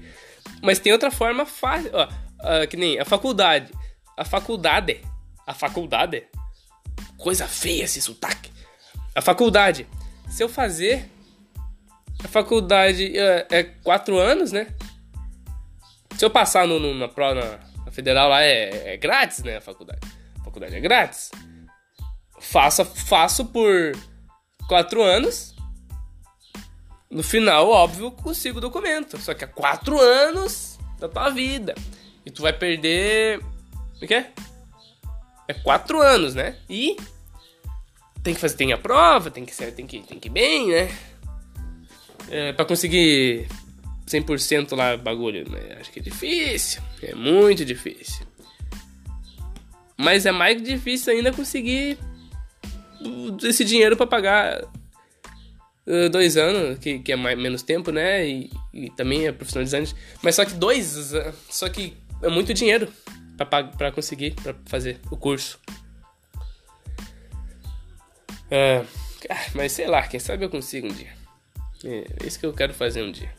Mas 0.61 0.79
tem 0.79 0.91
outra 0.91 1.11
forma 1.11 1.45
fácil, 1.45 1.91
ó, 1.93 2.05
uh, 2.05 2.67
que 2.67 2.75
nem 2.75 2.99
a 2.99 3.05
faculdade. 3.05 3.71
A 4.17 4.25
faculdade, 4.25 5.01
a 5.45 5.53
faculdade, 5.53 6.23
coisa 7.17 7.47
feia 7.47 7.83
esse 7.83 8.01
sotaque. 8.01 8.49
A 9.13 9.21
faculdade 9.21 9.87
se 10.35 10.43
eu 10.43 10.49
fazer 10.49 11.09
a 12.21 12.27
faculdade 12.27 13.17
é, 13.17 13.47
é 13.49 13.63
quatro 13.63 14.17
anos, 14.17 14.51
né? 14.51 14.67
Se 16.17 16.25
eu 16.25 16.29
passar 16.29 16.67
no, 16.67 16.77
no 16.77 16.93
na 16.93 17.07
na, 17.07 17.59
na, 17.85 17.91
federal 17.91 18.27
lá 18.27 18.43
é, 18.43 18.95
é, 18.95 18.97
grátis, 18.97 19.43
né? 19.43 19.55
A 19.55 19.61
faculdade. 19.61 20.01
A 20.41 20.43
faculdade 20.43 20.75
é 20.75 20.79
grátis. 20.81 21.31
Faço, 22.37 22.83
faço 22.83 23.45
por 23.45 23.93
quatro 24.67 25.01
anos. 25.01 25.55
No 27.09 27.23
final, 27.23 27.69
óbvio, 27.69 28.11
consigo 28.11 28.57
o 28.57 28.61
documento. 28.61 29.17
Só 29.17 29.33
que 29.33 29.45
é 29.45 29.47
quatro 29.47 29.97
anos 29.97 30.77
da 30.99 31.07
tua 31.07 31.29
vida. 31.29 31.73
E 32.25 32.29
tu 32.29 32.41
vai 32.41 32.51
perder. 32.51 33.39
O 34.01 34.05
que 34.05 34.13
é? 34.13 34.33
É 35.47 35.53
quatro 35.53 36.01
anos, 36.01 36.35
né? 36.35 36.57
E 36.69 36.97
tem 38.25 38.33
que 38.33 38.39
fazer, 38.41 38.57
tem 38.57 38.73
a 38.73 38.77
prova, 38.77 39.29
tem 39.29 39.45
que 39.45 39.53
ser, 39.53 39.71
tem 39.71 39.85
que, 39.85 39.99
tem 39.99 40.19
que 40.19 40.27
ir 40.27 40.31
bem, 40.31 40.69
né? 40.69 40.89
É, 42.27 42.53
pra 42.53 42.65
conseguir 42.65 43.47
100% 44.07 44.75
lá 44.75 44.97
bagulho, 44.97 45.47
né? 45.47 45.77
Acho 45.79 45.91
que 45.91 45.99
é 45.99 46.01
difícil, 46.01 46.81
é 47.03 47.13
muito 47.13 47.63
difícil. 47.63 48.25
Mas 49.95 50.25
é 50.25 50.31
mais 50.31 50.61
difícil 50.61 51.13
ainda 51.13 51.31
conseguir 51.31 51.99
esse 53.43 53.63
dinheiro 53.63 53.95
para 53.95 54.07
pagar 54.07 54.63
dois 56.11 56.35
anos, 56.35 56.79
que, 56.79 56.97
que 56.97 57.11
é 57.11 57.15
mais, 57.15 57.37
menos 57.37 57.61
tempo, 57.61 57.91
né? 57.91 58.27
E, 58.27 58.49
e 58.73 58.89
também 58.89 59.27
é 59.27 59.31
profissionalizante. 59.31 59.95
Mas 60.23 60.33
só 60.33 60.43
que 60.43 60.55
dois, 60.55 61.13
só 61.47 61.69
que 61.69 61.93
é 62.23 62.27
muito 62.27 62.55
dinheiro 62.55 62.91
para 63.37 63.91
conseguir, 63.91 64.31
para 64.31 64.55
fazer 64.65 64.99
o 65.11 65.15
curso. 65.15 65.59
É, 68.49 68.83
mas 69.53 69.71
sei 69.71 69.87
lá, 69.87 70.07
quem 70.07 70.19
sabe 70.19 70.45
eu 70.45 70.49
consigo 70.49 70.87
um 70.87 70.93
dia. 70.93 71.13
É, 71.83 72.05
é 72.23 72.27
isso 72.27 72.39
que 72.39 72.45
eu 72.45 72.53
quero 72.53 72.73
fazer 72.73 73.03
um 73.03 73.11
dia. 73.11 73.31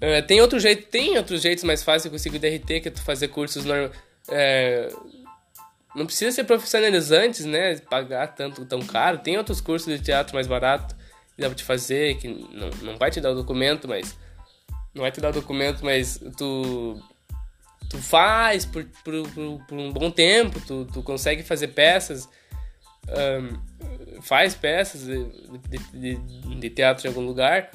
É, 0.00 0.20
tem 0.20 0.40
outro 0.40 0.58
jeito, 0.58 0.88
tem 0.88 1.16
outros 1.16 1.42
jeitos 1.42 1.62
mais 1.62 1.82
fáceis 1.82 2.04
de 2.04 2.10
conseguir 2.10 2.38
DRT 2.40 2.80
que 2.80 2.90
tu 2.90 3.00
fazer 3.02 3.28
cursos 3.28 3.64
norm, 3.64 3.88
é, 4.28 4.88
Não 5.94 6.06
precisa 6.06 6.32
ser 6.32 6.42
profissionalizantes, 6.42 7.44
né? 7.44 7.78
Pagar 7.78 8.26
tanto 8.28 8.64
tão 8.64 8.80
caro. 8.80 9.18
Tem 9.18 9.38
outros 9.38 9.60
cursos 9.60 9.96
de 9.96 10.04
teatro 10.04 10.34
mais 10.34 10.48
barato 10.48 10.96
que 11.36 11.40
dá 11.40 11.48
pra 11.48 11.54
te 11.54 11.62
fazer, 11.62 12.16
que 12.18 12.26
não, 12.26 12.70
não 12.82 12.96
vai 12.96 13.10
te 13.10 13.20
dar 13.20 13.30
o 13.30 13.34
documento, 13.34 13.86
mas. 13.86 14.16
Não 14.94 15.02
vai 15.02 15.12
te 15.12 15.20
dar 15.20 15.30
o 15.30 15.32
documento, 15.32 15.84
mas 15.84 16.20
tu. 16.36 17.00
Tu 17.88 17.98
faz 17.98 18.64
por, 18.64 18.84
por, 19.04 19.28
por, 19.30 19.66
por 19.66 19.78
um 19.78 19.92
bom 19.92 20.10
tempo, 20.10 20.60
tu, 20.66 20.86
tu 20.86 21.02
consegue 21.02 21.42
fazer 21.42 21.68
peças. 21.68 22.28
Um, 23.08 24.22
faz 24.22 24.54
peças 24.54 25.02
de, 25.02 25.24
de, 25.68 26.16
de, 26.16 26.60
de, 26.60 26.70
teatro 26.70 27.06
em 27.06 27.08
algum 27.08 27.24
lugar. 27.24 27.70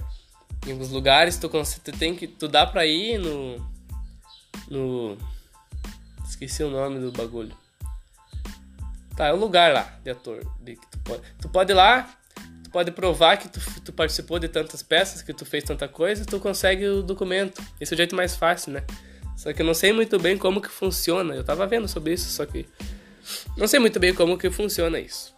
Em 0.66 0.72
alguns 0.72 0.90
lugares 0.90 1.38
tu, 1.38 1.50
tu 1.50 1.92
tem 1.92 2.16
que. 2.16 2.28
Tu 2.28 2.48
dá 2.48 2.66
pra 2.66 2.86
ir 2.86 3.18
no. 3.18 3.58
No. 4.70 5.18
Esqueci 6.28 6.64
o 6.64 6.70
nome 6.70 7.00
do 7.00 7.12
bagulho 7.12 7.56
Tá, 9.18 9.28
é 9.28 9.34
o 9.34 9.36
lugar 9.36 9.74
lá 9.74 9.98
de 10.04 10.12
ator. 10.12 10.46
De, 10.62 10.76
que 10.76 10.88
tu, 10.92 11.00
pode, 11.00 11.22
tu 11.42 11.50
pode 11.50 11.72
ir 11.72 11.76
lá, 11.76 12.08
tu 12.64 12.70
pode 12.70 12.92
provar 12.92 13.38
que 13.38 13.50
tu, 13.50 13.60
tu 13.82 13.92
participou 13.92 14.38
de 14.38 14.48
tantas 14.48 14.84
peças, 14.84 15.24
que 15.24 15.34
tu 15.34 15.44
fez 15.44 15.64
tanta 15.64 15.88
coisa, 15.88 16.24
tu 16.24 16.40
consegue 16.40 16.86
o 16.86 17.02
documento. 17.02 17.60
Esse 17.82 17.94
é 17.94 17.96
o 17.96 17.98
jeito 17.98 18.16
mais 18.16 18.36
fácil, 18.36 18.74
né? 18.74 18.84
Só 19.36 19.52
que 19.52 19.62
eu 19.64 19.66
não 19.66 19.74
sei 19.74 19.92
muito 19.92 20.20
bem 20.20 20.38
como 20.38 20.62
que 20.62 20.70
funciona. 20.70 21.34
Eu 21.34 21.44
tava 21.44 21.66
vendo 21.66 21.88
sobre 21.88 22.14
isso, 22.14 22.30
só 22.30 22.46
que 22.46 22.68
não 23.58 23.68
sei 23.68 23.80
muito 23.80 24.00
bem 24.00 24.14
como 24.14 24.38
que 24.38 24.50
funciona 24.50 25.00
isso. 25.00 25.36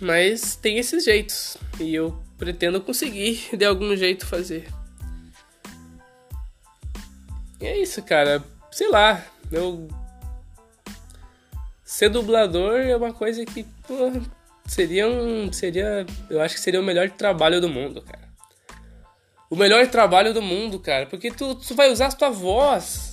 Mas 0.00 0.56
tem 0.56 0.78
esses 0.78 1.04
jeitos 1.04 1.56
e 1.80 1.94
eu 1.94 2.16
pretendo 2.38 2.80
conseguir 2.80 3.48
de 3.56 3.64
algum 3.64 3.94
jeito 3.96 4.26
fazer. 4.26 4.68
E 7.60 7.66
é 7.66 7.82
isso, 7.82 8.00
cara. 8.02 8.42
Sei 8.70 8.88
lá, 8.88 9.24
eu 9.50 9.88
ser 11.84 12.10
dublador 12.10 12.76
é 12.80 12.94
uma 12.94 13.12
coisa 13.12 13.44
que 13.44 13.64
pô, 13.86 14.12
seria 14.66 15.08
um. 15.08 15.50
Seria. 15.52 16.06
Eu 16.30 16.40
acho 16.40 16.54
que 16.54 16.60
seria 16.60 16.80
o 16.80 16.84
melhor 16.84 17.10
trabalho 17.10 17.60
do 17.60 17.68
mundo, 17.68 18.02
cara. 18.02 18.28
O 19.50 19.56
melhor 19.56 19.86
trabalho 19.88 20.34
do 20.34 20.42
mundo, 20.42 20.78
cara. 20.78 21.06
Porque 21.06 21.30
tu, 21.30 21.54
tu 21.54 21.74
vai 21.74 21.90
usar 21.90 22.08
a 22.08 22.12
tua 22.12 22.30
voz. 22.30 23.07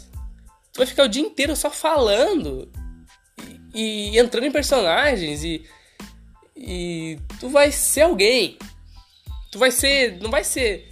Tu 0.76 0.80
vai 0.80 0.86
ficar 0.86 1.06
o 1.06 1.08
dia 1.08 1.22
inteiro 1.22 1.56
só 1.56 1.72
falando. 1.72 2.70
E, 3.74 4.10
e 4.12 4.20
entrando 4.20 4.46
em 4.46 4.52
personagens. 4.52 5.42
E. 5.42 5.66
E 6.54 7.18
tu 7.40 7.48
vai 7.48 7.72
ser 7.72 8.02
alguém. 8.02 8.58
Tu 9.54 9.58
vai 9.58 9.72
ser. 9.72 10.20
Não 10.22 10.30
vai 10.30 10.44
ser 10.44 10.90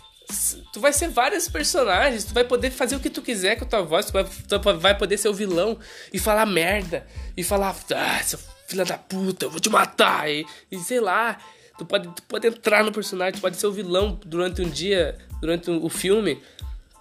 tu 0.71 0.79
vai 0.79 0.93
ser 0.93 1.09
vários 1.09 1.47
personagens, 1.47 2.23
tu 2.23 2.33
vai 2.33 2.43
poder 2.43 2.71
fazer 2.71 2.95
o 2.95 2.99
que 2.99 3.09
tu 3.09 3.21
quiser 3.21 3.55
com 3.57 3.65
a 3.65 3.67
tua 3.67 3.81
voz, 3.83 4.07
tu 4.07 4.13
vai, 4.13 4.23
tu 4.23 4.79
vai 4.79 4.97
poder 4.97 5.17
ser 5.17 5.27
o 5.27 5.33
vilão 5.33 5.77
e 6.11 6.17
falar 6.17 6.45
merda, 6.45 7.05
e 7.37 7.43
falar, 7.43 7.75
ah, 7.93 8.23
seu 8.23 8.39
filho 8.67 8.83
da 8.83 8.97
puta, 8.97 9.45
eu 9.45 9.51
vou 9.51 9.59
te 9.59 9.69
matar, 9.69 10.31
e, 10.31 10.43
e 10.71 10.79
sei 10.79 10.99
lá, 10.99 11.37
tu 11.77 11.85
pode, 11.85 12.07
tu 12.07 12.23
pode 12.23 12.47
entrar 12.47 12.83
no 12.83 12.91
personagem, 12.91 13.33
tu 13.33 13.41
pode 13.41 13.57
ser 13.57 13.67
o 13.67 13.71
vilão 13.71 14.19
durante 14.25 14.61
um 14.63 14.69
dia, 14.69 15.19
durante 15.39 15.69
o 15.69 15.89
filme, 15.89 16.41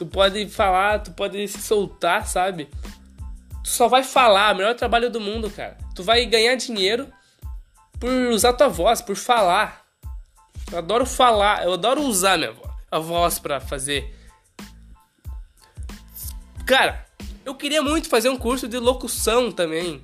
tu 0.02 0.06
pode 0.06 0.48
falar, 0.48 0.98
tu 0.98 1.12
pode 1.12 1.46
se 1.46 1.62
soltar, 1.62 2.26
sabe? 2.26 2.68
Tu 3.62 3.68
só 3.68 3.86
vai 3.86 4.02
falar, 4.02 4.54
melhor 4.54 4.74
trabalho 4.74 5.08
do 5.08 5.20
mundo, 5.20 5.48
cara. 5.48 5.78
Tu 5.94 6.02
vai 6.02 6.26
ganhar 6.26 6.56
dinheiro 6.56 7.08
por 8.00 8.10
usar 8.32 8.52
tua 8.54 8.68
voz, 8.68 9.00
por 9.00 9.14
falar. 9.14 9.84
Eu 10.72 10.78
adoro 10.78 11.06
falar, 11.06 11.64
eu 11.64 11.72
adoro 11.74 12.02
usar 12.02 12.36
minha 12.36 12.50
voz 12.50 12.72
a 12.90 12.98
voz 12.98 13.38
para 13.38 13.60
fazer. 13.60 14.14
Cara, 16.66 17.06
eu 17.44 17.54
queria 17.54 17.80
muito 17.80 18.08
fazer 18.08 18.28
um 18.28 18.36
curso 18.36 18.68
de 18.68 18.78
locução 18.78 19.50
também. 19.50 20.02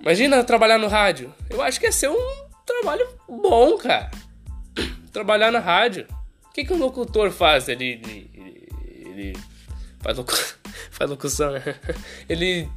Imagina 0.00 0.42
trabalhar 0.44 0.78
no 0.78 0.88
rádio. 0.88 1.34
Eu 1.50 1.60
acho 1.60 1.78
que 1.78 1.86
ia 1.86 1.92
ser 1.92 2.08
um 2.08 2.46
trabalho 2.64 3.06
bom, 3.28 3.76
cara. 3.76 4.10
Trabalhar 5.12 5.50
na 5.50 5.58
rádio. 5.58 6.06
O 6.52 6.54
que, 6.54 6.66
que 6.66 6.72
um 6.74 6.78
locutor 6.78 7.30
faz? 7.30 7.66
Ele, 7.66 7.98
ele, 8.04 8.68
ele 9.06 9.38
faz, 10.00 10.18
locu... 10.18 10.34
faz 10.92 11.08
locução, 11.08 11.52
né? 11.52 11.62
Ele, 12.28 12.68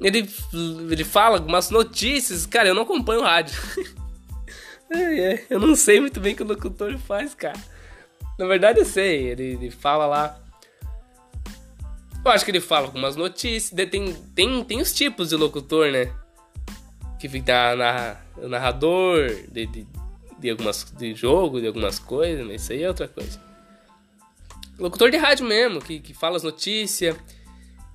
ele, 0.00 0.28
ele 0.52 1.04
fala 1.04 1.36
algumas 1.36 1.70
notícias. 1.70 2.44
Cara, 2.44 2.66
eu 2.66 2.74
não 2.74 2.82
acompanho 2.82 3.22
rádio. 3.22 3.56
Eu 5.50 5.60
não 5.60 5.74
sei 5.74 6.00
muito 6.00 6.18
bem 6.18 6.32
o 6.32 6.36
que 6.36 6.42
o 6.42 6.46
locutor 6.46 6.96
faz, 6.96 7.34
cara. 7.34 7.58
Na 8.38 8.46
verdade 8.46 8.78
eu 8.78 8.86
sei, 8.86 9.26
ele, 9.26 9.42
ele 9.52 9.70
fala 9.70 10.06
lá. 10.06 10.40
Eu 12.24 12.30
acho 12.30 12.42
que 12.42 12.50
ele 12.50 12.60
fala 12.60 12.86
algumas 12.86 13.14
notícias. 13.14 13.70
Tem, 13.90 14.14
tem, 14.34 14.64
tem 14.64 14.80
os 14.80 14.94
tipos 14.94 15.28
de 15.28 15.36
locutor, 15.36 15.92
né? 15.92 16.10
Que 17.20 17.28
fica 17.28 17.76
na, 17.76 18.16
narrador 18.48 19.28
de, 19.52 19.66
de, 19.66 19.86
de, 20.38 20.50
algumas, 20.50 20.84
de 20.96 21.14
jogo, 21.14 21.60
de 21.60 21.66
algumas 21.66 21.98
coisas, 21.98 22.46
mas 22.46 22.62
isso 22.62 22.72
aí 22.72 22.82
é 22.82 22.88
outra 22.88 23.08
coisa. 23.08 23.40
Locutor 24.78 25.10
de 25.10 25.16
rádio 25.16 25.46
mesmo, 25.46 25.80
que, 25.80 26.00
que 26.00 26.14
fala 26.14 26.36
as 26.36 26.42
notícias, 26.42 27.16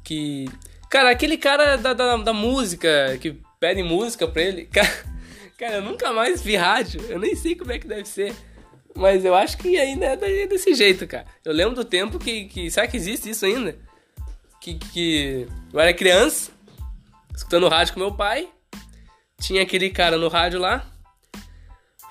que. 0.03 0.45
Cara, 0.89 1.10
aquele 1.10 1.38
cara 1.38 1.75
da, 1.75 1.93
da, 1.93 2.17
da 2.17 2.34
música, 2.34 3.17
que 3.19 3.39
pede 3.60 3.82
música 3.82 4.27
pra 4.27 4.41
ele. 4.41 4.65
Cara, 4.71 5.13
Cara, 5.58 5.75
eu 5.75 5.82
nunca 5.82 6.12
mais 6.12 6.41
vi 6.41 6.58
rádio. 6.58 7.01
Eu 7.08 7.17
nem 7.17 7.36
sei 7.36 7.56
como 7.56 7.71
é 7.71 7.79
que 7.79 7.88
deve 7.88 8.06
ser. 8.06 8.36
Mas 8.95 9.23
eu 9.23 9.34
acho 9.34 9.58
que 9.58 9.77
ainda 9.77 10.08
é 10.08 10.45
desse 10.45 10.73
jeito, 10.73 11.08
cara. 11.08 11.25
Eu 11.43 11.53
lembro 11.53 11.75
do 11.75 11.86
tempo 11.86 12.19
que. 12.19 12.45
que 12.45 12.69
será 12.69 12.86
que 12.86 12.97
existe 12.97 13.29
isso 13.29 13.45
ainda? 13.45 13.77
Que, 14.60 14.75
que 14.75 15.47
eu 15.71 15.79
era 15.79 15.93
criança, 15.93 16.51
escutando 17.34 17.69
rádio 17.69 17.93
com 17.93 17.99
meu 18.01 18.13
pai. 18.13 18.49
Tinha 19.39 19.63
aquele 19.63 19.89
cara 19.89 20.17
no 20.17 20.27
rádio 20.27 20.60
lá. 20.60 20.86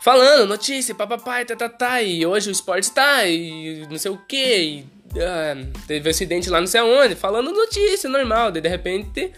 Falando, 0.02 0.48
notícia, 0.48 0.94
papapai, 0.94 1.44
tá, 1.44 1.54
tá, 1.54 1.68
tá. 1.68 2.02
E 2.02 2.26
hoje 2.26 2.48
o 2.48 2.52
esporte 2.52 2.90
tá, 2.90 3.26
e 3.26 3.86
não 3.88 3.98
sei 3.98 4.10
o 4.10 4.18
que. 4.18 4.84
Uh, 5.12 5.78
teve 5.86 6.08
um 6.08 6.10
acidente 6.10 6.50
lá 6.50 6.60
não 6.60 6.66
sei 6.66 6.80
aonde. 6.80 7.14
Falando 7.14 7.52
notícia 7.52 8.08
normal. 8.08 8.50
Daí 8.50 8.62
de 8.62 8.68
repente 8.68 9.32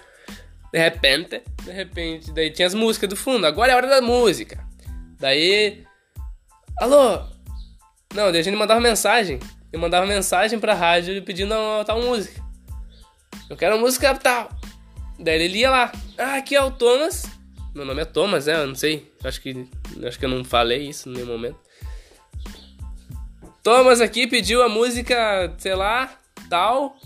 de 0.75 0.79
repente, 0.81 1.41
de 1.63 1.71
repente, 1.71 2.33
daí 2.33 2.51
tinha 2.51 2.67
as 2.67 2.75
músicas 2.75 3.09
do 3.09 3.15
fundo. 3.15 3.47
Agora 3.47 3.71
é 3.71 3.75
a 3.75 3.77
hora 3.77 3.89
da 3.89 4.01
música. 4.01 4.59
Daí. 5.21 5.85
Alô? 6.79 7.19
Não, 8.13 8.33
daí 8.33 8.41
a 8.41 8.43
gente 8.43 8.57
mandava 8.57 8.81
mensagem. 8.81 9.39
Eu 9.73 9.79
mandava 9.79 10.05
mensagem 10.05 10.59
pra 10.59 10.75
rádio 10.75 11.23
pedindo 11.23 11.55
uma 11.55 11.85
tal 11.85 12.03
música. 12.03 12.43
Eu 13.49 13.57
quero 13.57 13.79
música 13.79 14.13
tal. 14.17 14.51
Daí 15.17 15.43
ele 15.43 15.59
ia 15.59 15.71
lá. 15.71 15.93
Ah, 16.19 16.39
aqui 16.39 16.57
é 16.57 16.61
o 16.61 16.73
Thomas. 16.73 17.25
Meu 17.75 17.85
nome 17.85 18.03
é 18.03 18.05
Thomas, 18.05 18.47
é? 18.47 18.55
Eu 18.55 18.69
não 18.69 18.75
sei. 18.75 19.13
Acho 19.25 19.41
que, 19.41 19.67
acho 20.07 20.19
que 20.19 20.25
eu 20.25 20.29
não 20.29 20.45
falei 20.45 20.89
isso 20.89 21.09
no 21.09 21.17
nenhum 21.17 21.27
momento. 21.27 21.59
Thomas 23.65 24.01
aqui 24.01 24.27
pediu 24.27 24.63
a 24.63 24.69
música, 24.69 25.53
sei 25.59 25.75
lá, 25.75 26.17
tal. 26.49 26.97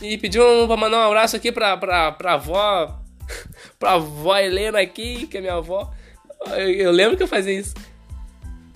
E 0.00 0.16
pediu 0.16 0.42
um, 0.46 0.66
pra 0.66 0.76
mandar 0.76 0.98
um 0.98 1.08
abraço 1.08 1.36
aqui 1.36 1.52
pra, 1.52 1.76
pra, 1.76 2.12
pra 2.12 2.34
avó. 2.34 2.98
pra 3.78 3.92
avó 3.92 4.36
Helena 4.36 4.80
aqui, 4.80 5.26
que 5.26 5.36
é 5.36 5.40
minha 5.40 5.54
avó. 5.54 5.92
Eu, 6.52 6.70
eu 6.70 6.90
lembro 6.90 7.16
que 7.16 7.22
eu 7.22 7.28
fazia 7.28 7.52
isso. 7.52 7.74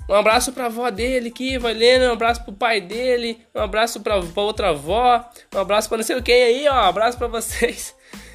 Um 0.06 0.14
abraço 0.14 0.52
pra 0.52 0.66
avó 0.66 0.90
dele 0.90 1.28
aqui, 1.28 1.56
avó 1.56 1.70
Helena. 1.70 2.10
Um 2.10 2.12
abraço 2.12 2.44
pro 2.44 2.52
pai 2.52 2.82
dele. 2.82 3.40
Um 3.54 3.60
abraço 3.60 4.00
pra, 4.00 4.20
pra 4.20 4.42
outra 4.42 4.70
avó. 4.70 5.24
Um 5.54 5.58
abraço 5.58 5.88
pra 5.88 5.96
não 5.96 6.04
sei 6.04 6.20
quem 6.20 6.42
aí, 6.42 6.68
ó. 6.68 6.74
Um 6.74 6.88
abraço 6.88 7.16
pra 7.16 7.28
vocês. 7.28 7.94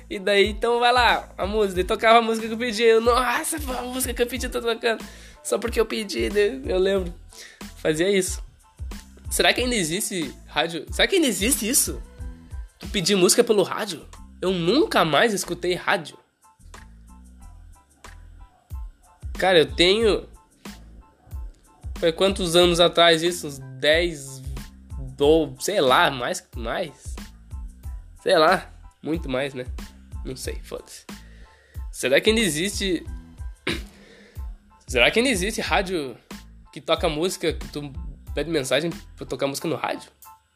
E 0.09 0.17
daí, 0.17 0.49
então 0.49 0.79
vai 0.79 0.91
lá, 0.91 1.29
a 1.37 1.45
música. 1.45 1.81
E 1.81 1.83
tocava 1.83 2.17
a 2.17 2.21
música 2.21 2.47
que 2.47 2.53
eu 2.53 2.57
pedi. 2.57 2.83
Eu, 2.83 2.99
Nossa, 2.99 3.57
a 3.77 3.81
música 3.83 4.13
que 4.13 4.21
eu 4.23 4.27
pedi 4.27 4.49
tá 4.49 4.59
tocando. 4.59 5.05
Só 5.43 5.59
porque 5.59 5.79
eu 5.79 5.85
pedi, 5.85 6.29
né? 6.29 6.61
eu 6.65 6.79
lembro. 6.79 7.13
Fazia 7.77 8.09
isso. 8.09 8.43
Será 9.29 9.53
que 9.53 9.61
ainda 9.61 9.75
existe 9.75 10.33
rádio? 10.47 10.85
Será 10.91 11.07
que 11.07 11.15
ainda 11.15 11.27
existe 11.27 11.69
isso? 11.69 12.01
Tu 12.79 12.87
pedir 12.87 13.15
música 13.15 13.43
pelo 13.43 13.61
rádio? 13.61 14.07
Eu 14.41 14.51
nunca 14.51 15.05
mais 15.05 15.33
escutei 15.33 15.75
rádio. 15.75 16.17
Cara, 19.37 19.59
eu 19.59 19.65
tenho. 19.65 20.27
Foi 21.99 22.11
quantos 22.11 22.55
anos 22.55 22.79
atrás 22.79 23.21
isso? 23.21 23.47
Uns 23.47 23.59
10. 23.59 24.41
Ou 25.19 25.55
sei 25.59 25.79
lá, 25.79 26.09
mais. 26.09 26.43
mais. 26.55 27.15
Sei 28.23 28.37
lá. 28.37 28.69
Muito 29.01 29.29
mais, 29.29 29.53
né? 29.53 29.65
Não 30.25 30.35
sei, 30.35 30.55
foda-se. 30.63 31.05
Será 31.91 32.19
que 32.21 32.29
ainda 32.29 32.41
existe. 32.41 33.03
Será 34.87 35.11
que 35.11 35.19
ainda 35.19 35.29
existe 35.29 35.61
rádio 35.61 36.17
que 36.71 36.81
toca 36.81 37.09
música, 37.09 37.53
que 37.53 37.67
tu 37.69 37.91
pede 38.33 38.49
mensagem 38.49 38.91
pra 39.15 39.25
tocar 39.25 39.47
música 39.47 39.67
no 39.67 39.75
rádio? 39.75 40.09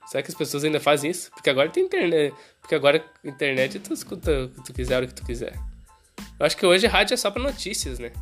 Será 0.06 0.21
que 0.21 0.30
as 0.30 0.38
pessoas 0.38 0.63
ainda 0.63 0.80
fazem 0.80 1.10
isso? 1.10 1.32
Porque 1.32 1.49
agora 1.49 1.69
tem 1.69 1.86
internet. 1.86 2.34
Porque 2.62 2.76
agora 2.76 3.04
internet 3.23 3.80
tu 3.80 3.93
escuta 3.93 4.45
o 4.45 4.49
que 4.49 4.63
tu 4.63 4.73
quiser, 4.73 5.04
o 5.04 5.08
que 5.08 5.13
tu 5.13 5.26
quiser. 5.26 5.58
Eu 6.39 6.45
acho 6.45 6.58
que 6.58 6.65
hoje 6.65 6.88
rádio 6.88 7.13
é 7.13 7.17
só 7.17 7.32
pra 7.32 7.41
notícias, 7.41 7.99
né? 7.99 8.12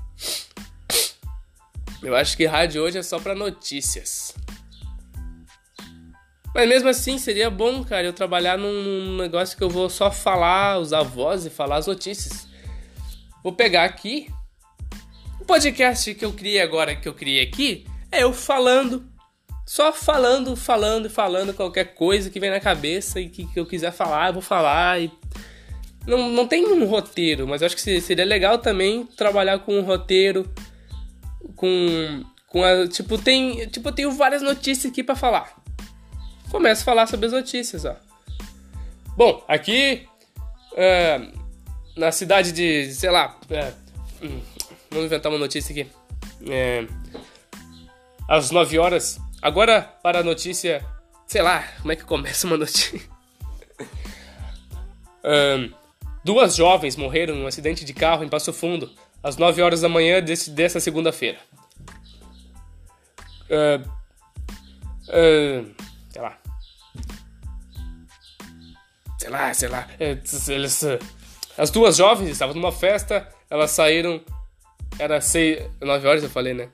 Eu 2.02 2.16
acho 2.16 2.36
que 2.36 2.48
rádio 2.48 2.82
hoje 2.82 2.98
é 2.98 3.04
só 3.04 3.20
pra 3.20 3.36
notícias. 3.36 4.34
Mas 6.54 6.68
mesmo 6.68 6.90
assim, 6.90 7.18
seria 7.18 7.50
bom, 7.50 7.84
cara, 7.84 8.06
eu 8.06 8.14
trabalhar 8.14 8.58
num 8.58 9.16
negócio 9.18 9.58
que 9.58 9.64
eu 9.64 9.70
vou 9.70 9.90
só 9.90 10.12
falar, 10.12 10.80
usar 10.80 11.00
a 11.00 11.04
voz 11.04 11.46
e 11.46 11.50
falar 11.50 11.78
as 11.78 11.88
notícias. 11.88 12.46
Vou 13.42 13.54
pegar 13.54 13.86
aqui. 13.86 14.30
O 15.40 15.46
podcast 15.46 16.14
que 16.14 16.26
eu 16.26 16.34
criei 16.34 16.62
agora, 16.62 16.96
que 16.96 17.08
eu 17.08 17.14
criei 17.14 17.42
aqui, 17.42 17.86
é 18.12 18.24
eu 18.24 18.34
falando. 18.34 19.10
Só 19.66 19.94
falando, 19.94 20.56
falando, 20.58 21.10
falando 21.10 21.54
qualquer 21.54 21.94
coisa 21.94 22.30
que 22.30 22.40
vem 22.40 22.50
na 22.50 22.60
cabeça 22.60 23.22
e 23.22 23.30
que, 23.30 23.46
que 23.46 23.60
eu 23.60 23.66
quiser 23.66 23.94
falar, 23.94 24.28
eu 24.28 24.34
vou 24.34 24.42
falar. 24.42 25.02
E... 25.02 25.10
Não, 26.06 26.30
não 26.30 26.46
tem 26.46 26.66
um 26.66 26.86
roteiro, 26.86 27.48
mas 27.48 27.64
acho 27.64 27.78
que 27.78 28.02
seria 28.02 28.26
legal 28.26 28.58
também 28.58 29.06
trabalhar 29.06 29.60
com 29.60 29.80
um 29.80 29.84
roteiro. 29.84 30.52
Com. 31.56 32.26
com 32.48 32.62
a, 32.62 32.88
tipo, 32.90 33.18
tem. 33.18 33.70
Tipo, 33.70 33.88
eu 33.90 33.94
tenho 33.94 34.12
várias 34.12 34.42
notícias 34.42 34.92
aqui 34.92 35.02
para 35.02 35.16
falar 35.16 35.61
começa 36.52 36.82
a 36.82 36.86
falar 36.86 37.08
sobre 37.08 37.26
as 37.26 37.32
notícias, 37.32 37.86
ó. 37.86 37.96
Bom, 39.16 39.44
aqui 39.48 40.08
é, 40.76 41.22
na 41.96 42.12
cidade 42.12 42.52
de, 42.52 42.94
sei 42.94 43.10
lá, 43.10 43.40
é, 43.50 43.74
hum, 44.22 44.42
vamos 44.90 45.06
inventar 45.06 45.32
uma 45.32 45.40
notícia 45.40 45.72
aqui. 45.72 45.90
É, 46.48 46.86
às 48.28 48.52
9 48.52 48.78
horas. 48.78 49.20
Agora 49.42 49.82
para 50.04 50.20
a 50.20 50.24
notícia, 50.24 50.86
sei 51.26 51.42
lá, 51.42 51.64
como 51.82 51.92
é 51.94 51.96
que 51.96 52.04
começa 52.04 52.46
uma 52.46 52.58
notícia? 52.58 53.00
um, 55.24 55.72
duas 56.24 56.56
jovens 56.56 56.96
morreram 56.96 57.36
num 57.36 57.48
acidente 57.48 57.86
de 57.86 57.94
carro 57.94 58.24
em 58.24 58.30
Passo 58.30 58.54
Fundo 58.54 58.92
às 59.24 59.38
9 59.38 59.62
horas 59.62 59.82
da 59.82 59.90
manhã 59.90 60.22
desse, 60.22 60.52
dessa 60.52 60.80
segunda-feira. 60.80 61.40
Uh, 63.50 64.02
Sei 69.22 69.30
lá, 69.30 69.54
sei 69.54 69.70
lá. 69.70 69.88
É, 70.00 70.18
eles, 70.48 70.84
as 71.56 71.70
duas 71.70 71.98
jovens 71.98 72.28
estavam 72.28 72.56
numa 72.56 72.72
festa, 72.72 73.28
elas 73.52 73.70
saíram. 73.70 74.20
Era 74.98 75.22
seis. 75.22 75.64
nove 75.80 76.08
horas 76.08 76.24
eu 76.24 76.30
falei, 76.30 76.56
né? 76.56 76.70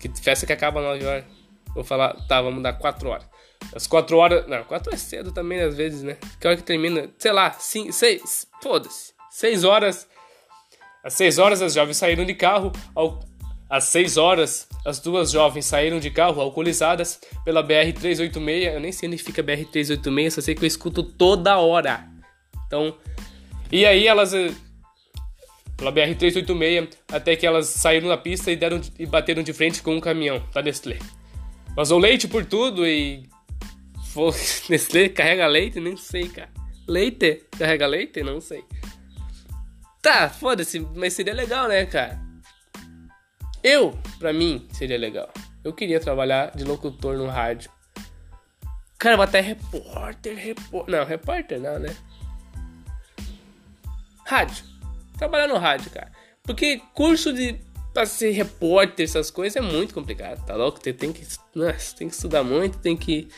Que 0.00 0.08
festa 0.20 0.44
que 0.44 0.52
acaba 0.52 0.82
nove 0.82 1.06
horas. 1.06 1.24
Vou 1.72 1.84
falar, 1.84 2.12
tá, 2.26 2.42
vamos 2.42 2.60
dar 2.60 2.72
quatro 2.72 3.10
horas. 3.10 3.24
As 3.72 3.86
quatro 3.86 4.16
horas. 4.16 4.48
Não, 4.48 4.64
quatro 4.64 4.92
é 4.92 4.96
cedo 4.96 5.30
também, 5.30 5.60
às 5.60 5.76
vezes, 5.76 6.02
né? 6.02 6.16
Que 6.40 6.48
hora 6.48 6.56
que 6.56 6.64
termina? 6.64 7.08
Sei 7.16 7.30
lá, 7.30 7.52
cinco, 7.52 7.92
seis. 7.92 8.48
Foda-se. 8.60 9.12
Seis 9.30 9.62
horas. 9.62 10.08
Às 11.04 11.14
seis 11.14 11.38
horas 11.38 11.62
as 11.62 11.74
jovens 11.74 11.98
saíram 11.98 12.24
de 12.24 12.34
carro 12.34 12.72
ao, 12.96 13.20
às 13.68 13.84
6 13.84 14.16
horas, 14.16 14.68
as 14.84 14.98
duas 14.98 15.30
jovens 15.30 15.66
saíram 15.66 16.00
de 16.00 16.10
carro 16.10 16.40
alcoolizadas 16.40 17.20
pela 17.44 17.62
BR-386. 17.62 18.74
Eu 18.74 18.80
nem 18.80 18.92
sei 18.92 19.08
onde 19.08 19.18
fica 19.18 19.42
BR-386, 19.42 20.30
só 20.30 20.40
sei 20.40 20.54
que 20.54 20.64
eu 20.64 20.66
escuto 20.66 21.02
toda 21.02 21.58
hora. 21.58 22.08
Então, 22.66 22.96
e 23.70 23.84
aí 23.84 24.06
elas 24.06 24.32
eh, 24.32 24.52
pela 25.76 25.92
BR-386 25.92 26.88
até 27.12 27.36
que 27.36 27.46
elas 27.46 27.66
saíram 27.66 28.08
na 28.08 28.16
pista 28.16 28.50
e 28.50 28.56
deram 28.56 28.80
e 28.98 29.04
bateram 29.04 29.42
de 29.42 29.52
frente 29.52 29.82
com 29.82 29.96
um 29.96 30.00
caminhão 30.00 30.42
da 30.52 30.62
Nestlé. 30.62 30.98
Vazou 31.76 31.98
leite 31.98 32.26
por 32.26 32.46
tudo 32.46 32.86
e 32.86 33.28
Nestlé 34.68 35.10
carrega 35.10 35.46
leite, 35.46 35.78
nem 35.78 35.96
sei, 35.96 36.28
cara. 36.28 36.50
Leite 36.86 37.44
carrega 37.58 37.86
leite, 37.86 38.22
não 38.22 38.40
sei. 38.40 38.64
Tá, 40.00 40.30
foda-se, 40.30 40.80
mas 40.96 41.12
seria 41.12 41.34
legal, 41.34 41.68
né, 41.68 41.84
cara? 41.84 42.27
Eu, 43.62 43.98
pra 44.18 44.32
mim, 44.32 44.66
seria 44.72 44.98
legal. 44.98 45.28
Eu 45.64 45.72
queria 45.72 46.00
trabalhar 46.00 46.56
de 46.56 46.64
locutor 46.64 47.16
no 47.16 47.26
rádio. 47.26 47.70
Cara, 48.98 49.22
até 49.22 49.40
repórter, 49.40 50.36
repórter. 50.36 50.94
Não, 50.94 51.04
repórter 51.04 51.60
não, 51.60 51.78
né? 51.78 51.94
Rádio. 54.24 54.64
Trabalhar 55.16 55.48
no 55.48 55.56
rádio, 55.58 55.90
cara. 55.90 56.12
Porque 56.42 56.80
curso 56.94 57.32
de 57.32 57.60
pra 57.92 58.06
ser 58.06 58.30
repórter, 58.30 59.04
essas 59.04 59.30
coisas 59.30 59.56
é 59.56 59.60
muito 59.60 59.92
complicado, 59.92 60.44
tá 60.46 60.54
louco? 60.54 60.78
Tem 60.80 61.12
que, 61.12 61.26
nossa, 61.54 61.96
tem 61.96 62.08
que 62.08 62.14
estudar 62.14 62.44
muito, 62.44 62.78
tem 62.78 62.96
que. 62.96 63.28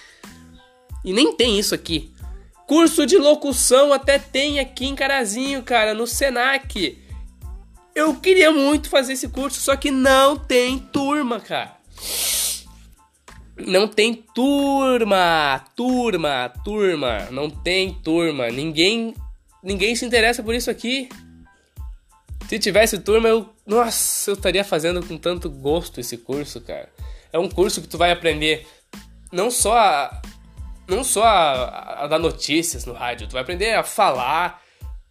E 1.04 1.12
nem 1.12 1.34
tem 1.34 1.58
isso 1.58 1.74
aqui. 1.74 2.12
Curso 2.66 3.06
de 3.06 3.16
locução 3.16 3.92
até 3.92 4.18
tem 4.18 4.60
aqui 4.60 4.86
em 4.86 4.94
Carazinho, 4.94 5.62
cara, 5.62 5.94
no 5.94 6.06
Senac. 6.06 6.98
Eu 7.94 8.14
queria 8.14 8.50
muito 8.50 8.88
fazer 8.88 9.14
esse 9.14 9.28
curso, 9.28 9.60
só 9.60 9.76
que 9.76 9.90
não 9.90 10.36
tem 10.36 10.78
turma, 10.78 11.40
cara. 11.40 11.76
Não 13.56 13.86
tem 13.86 14.14
turma, 14.14 15.64
turma, 15.76 16.52
turma, 16.64 17.28
não 17.30 17.50
tem 17.50 17.92
turma. 17.94 18.48
Ninguém, 18.48 19.14
ninguém 19.62 19.94
se 19.94 20.04
interessa 20.04 20.42
por 20.42 20.54
isso 20.54 20.70
aqui. 20.70 21.08
Se 22.48 22.58
tivesse 22.58 22.98
turma, 22.98 23.28
eu, 23.28 23.48
nossa, 23.66 24.30
eu 24.30 24.34
estaria 24.34 24.64
fazendo 24.64 25.04
com 25.06 25.16
tanto 25.18 25.50
gosto 25.50 26.00
esse 26.00 26.16
curso, 26.16 26.60
cara. 26.60 26.88
É 27.32 27.38
um 27.38 27.48
curso 27.48 27.80
que 27.80 27.88
tu 27.88 27.98
vai 27.98 28.10
aprender 28.10 28.66
não 29.30 29.50
só 29.50 29.78
a, 29.78 30.22
não 30.88 31.04
só 31.04 31.22
a, 31.24 32.04
a 32.04 32.06
dar 32.06 32.18
notícias 32.18 32.84
no 32.84 32.92
rádio, 32.92 33.28
tu 33.28 33.32
vai 33.32 33.42
aprender 33.42 33.74
a 33.74 33.84
falar, 33.84 34.60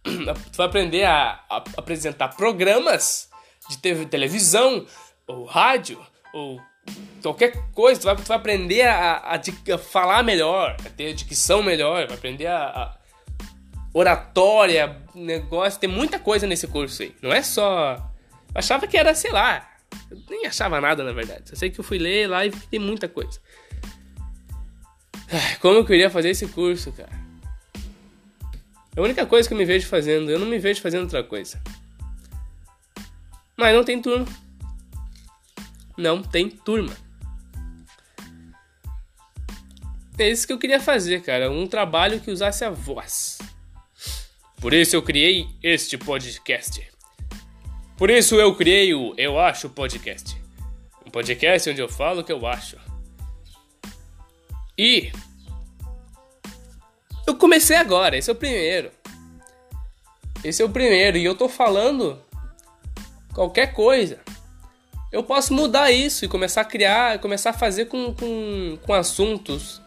tu 0.02 0.56
vai 0.56 0.66
aprender 0.66 1.04
a, 1.04 1.40
a 1.48 1.56
apresentar 1.76 2.28
programas 2.28 3.28
de 3.68 3.78
TV, 3.78 4.06
televisão, 4.06 4.86
ou 5.26 5.44
rádio, 5.44 6.00
ou 6.32 6.60
qualquer 7.22 7.52
coisa. 7.72 8.00
Tu 8.00 8.04
vai, 8.04 8.16
tu 8.16 8.22
vai 8.22 8.36
aprender 8.36 8.82
a, 8.82 9.16
a, 9.16 9.34
a, 9.74 9.78
falar 9.78 10.22
melhor, 10.22 10.76
a 10.84 10.90
ter 10.90 11.12
dicção 11.14 11.62
melhor, 11.62 12.06
vai 12.06 12.16
aprender 12.16 12.46
a, 12.46 12.96
oratória, 13.92 14.96
negócio. 15.14 15.80
Tem 15.80 15.90
muita 15.90 16.18
coisa 16.18 16.46
nesse 16.46 16.66
curso 16.66 17.02
aí. 17.02 17.14
Não 17.22 17.32
é 17.32 17.42
só. 17.42 17.94
Eu 17.94 18.58
achava 18.58 18.86
que 18.86 18.96
era, 18.96 19.14
sei 19.14 19.32
lá. 19.32 19.68
Eu 20.10 20.18
nem 20.28 20.46
achava 20.46 20.80
nada, 20.80 21.02
na 21.02 21.12
verdade. 21.12 21.44
Eu 21.50 21.56
sei 21.56 21.70
que 21.70 21.80
eu 21.80 21.84
fui 21.84 21.98
ler 21.98 22.28
lá 22.28 22.46
e 22.46 22.50
tem 22.50 22.78
muita 22.78 23.08
coisa. 23.08 23.40
Como 25.60 25.78
eu 25.78 25.84
queria 25.84 26.10
fazer 26.10 26.30
esse 26.30 26.46
curso, 26.48 26.92
cara. 26.92 27.19
É 28.96 29.00
a 29.00 29.02
única 29.02 29.24
coisa 29.26 29.48
que 29.48 29.54
eu 29.54 29.58
me 29.58 29.64
vejo 29.64 29.86
fazendo. 29.86 30.30
Eu 30.30 30.38
não 30.38 30.46
me 30.46 30.58
vejo 30.58 30.80
fazendo 30.80 31.02
outra 31.02 31.22
coisa. 31.22 31.60
Mas 33.56 33.74
não 33.74 33.84
tem 33.84 34.00
turma. 34.00 34.26
Não 35.96 36.22
tem 36.22 36.48
turma. 36.48 36.96
É 40.18 40.28
isso 40.28 40.46
que 40.46 40.52
eu 40.52 40.58
queria 40.58 40.80
fazer, 40.80 41.22
cara. 41.22 41.50
Um 41.50 41.66
trabalho 41.66 42.20
que 42.20 42.30
usasse 42.30 42.64
a 42.64 42.70
voz. 42.70 43.38
Por 44.60 44.74
isso 44.74 44.94
eu 44.94 45.02
criei 45.02 45.48
este 45.62 45.96
podcast. 45.96 46.86
Por 47.96 48.10
isso 48.10 48.34
eu 48.34 48.54
criei 48.54 48.94
o 48.94 49.14
Eu 49.16 49.38
Acho 49.38 49.70
Podcast. 49.70 50.36
Um 51.06 51.10
podcast 51.10 51.70
onde 51.70 51.80
eu 51.80 51.88
falo 51.88 52.20
o 52.20 52.24
que 52.24 52.32
eu 52.32 52.46
acho. 52.46 52.76
E 54.76 55.10
eu 57.30 57.36
comecei 57.36 57.76
agora, 57.76 58.16
esse 58.16 58.30
é 58.30 58.32
o 58.32 58.36
primeiro. 58.36 58.90
Esse 60.42 60.62
é 60.62 60.64
o 60.64 60.70
primeiro 60.70 61.18
e 61.18 61.24
eu 61.24 61.34
tô 61.34 61.48
falando 61.48 62.20
qualquer 63.32 63.72
coisa. 63.72 64.18
Eu 65.12 65.22
posso 65.22 65.52
mudar 65.52 65.90
isso 65.90 66.24
e 66.24 66.28
começar 66.28 66.60
a 66.60 66.64
criar, 66.64 67.18
começar 67.18 67.50
a 67.50 67.54
fazer 67.54 67.86
com, 67.86 68.14
com, 68.14 68.78
com 68.82 68.94
assuntos. 68.94 69.82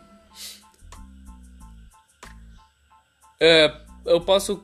É, 3.39 3.73
eu 4.06 4.21
posso 4.21 4.63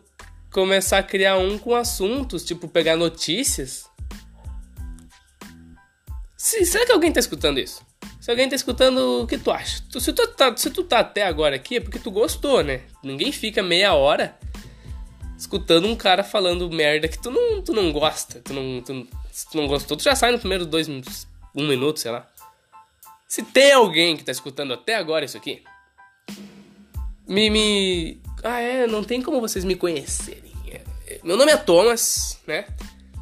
começar 0.51 0.99
a 0.99 1.03
criar 1.03 1.37
um 1.37 1.57
com 1.57 1.75
assuntos, 1.75 2.43
tipo 2.43 2.67
pegar 2.67 2.95
notícias. 2.95 3.89
Se, 6.37 6.65
será 6.65 6.85
que 6.85 6.91
alguém 6.91 7.11
tá 7.11 7.19
escutando 7.19 7.59
isso? 7.59 7.88
Se 8.29 8.31
alguém 8.31 8.47
tá 8.47 8.55
escutando, 8.55 9.23
o 9.23 9.25
que 9.25 9.39
tu 9.39 9.49
acha? 9.49 9.81
Se, 9.99 10.13
tu 10.13 10.27
tá, 10.27 10.55
se 10.55 10.69
tu 10.69 10.83
tá 10.83 10.99
até 10.99 11.25
agora 11.25 11.55
aqui 11.55 11.77
é 11.77 11.79
porque 11.79 11.97
tu 11.97 12.11
gostou, 12.11 12.63
né? 12.63 12.81
Ninguém 13.01 13.31
fica 13.31 13.63
meia 13.63 13.95
hora 13.95 14.37
escutando 15.35 15.87
um 15.87 15.95
cara 15.95 16.23
falando 16.23 16.69
merda 16.69 17.07
que 17.07 17.17
tu 17.17 17.31
não, 17.31 17.59
tu 17.63 17.73
não 17.73 17.91
gosta. 17.91 18.39
Tu 18.41 18.53
não, 18.53 18.83
tu, 18.83 19.07
se 19.31 19.49
tu 19.49 19.57
não 19.57 19.65
gostou, 19.65 19.97
tu 19.97 20.03
já 20.03 20.15
sai 20.15 20.31
no 20.31 20.37
primeiro 20.37 20.67
dois 20.67 20.87
minutos, 20.87 21.27
um 21.55 21.67
minuto, 21.67 21.99
sei 21.99 22.11
lá. 22.11 22.29
Se 23.27 23.41
tem 23.41 23.71
alguém 23.71 24.15
que 24.15 24.23
tá 24.23 24.31
escutando 24.31 24.75
até 24.75 24.93
agora 24.93 25.25
isso 25.25 25.35
aqui, 25.35 25.63
me, 27.27 27.49
me... 27.49 28.21
Ah, 28.43 28.59
é, 28.59 28.85
não 28.85 29.03
tem 29.03 29.23
como 29.23 29.41
vocês 29.41 29.65
me 29.65 29.75
conhecerem. 29.75 30.53
É, 30.67 31.19
meu 31.23 31.35
nome 31.35 31.51
é 31.51 31.57
Thomas, 31.57 32.39
né? 32.45 32.67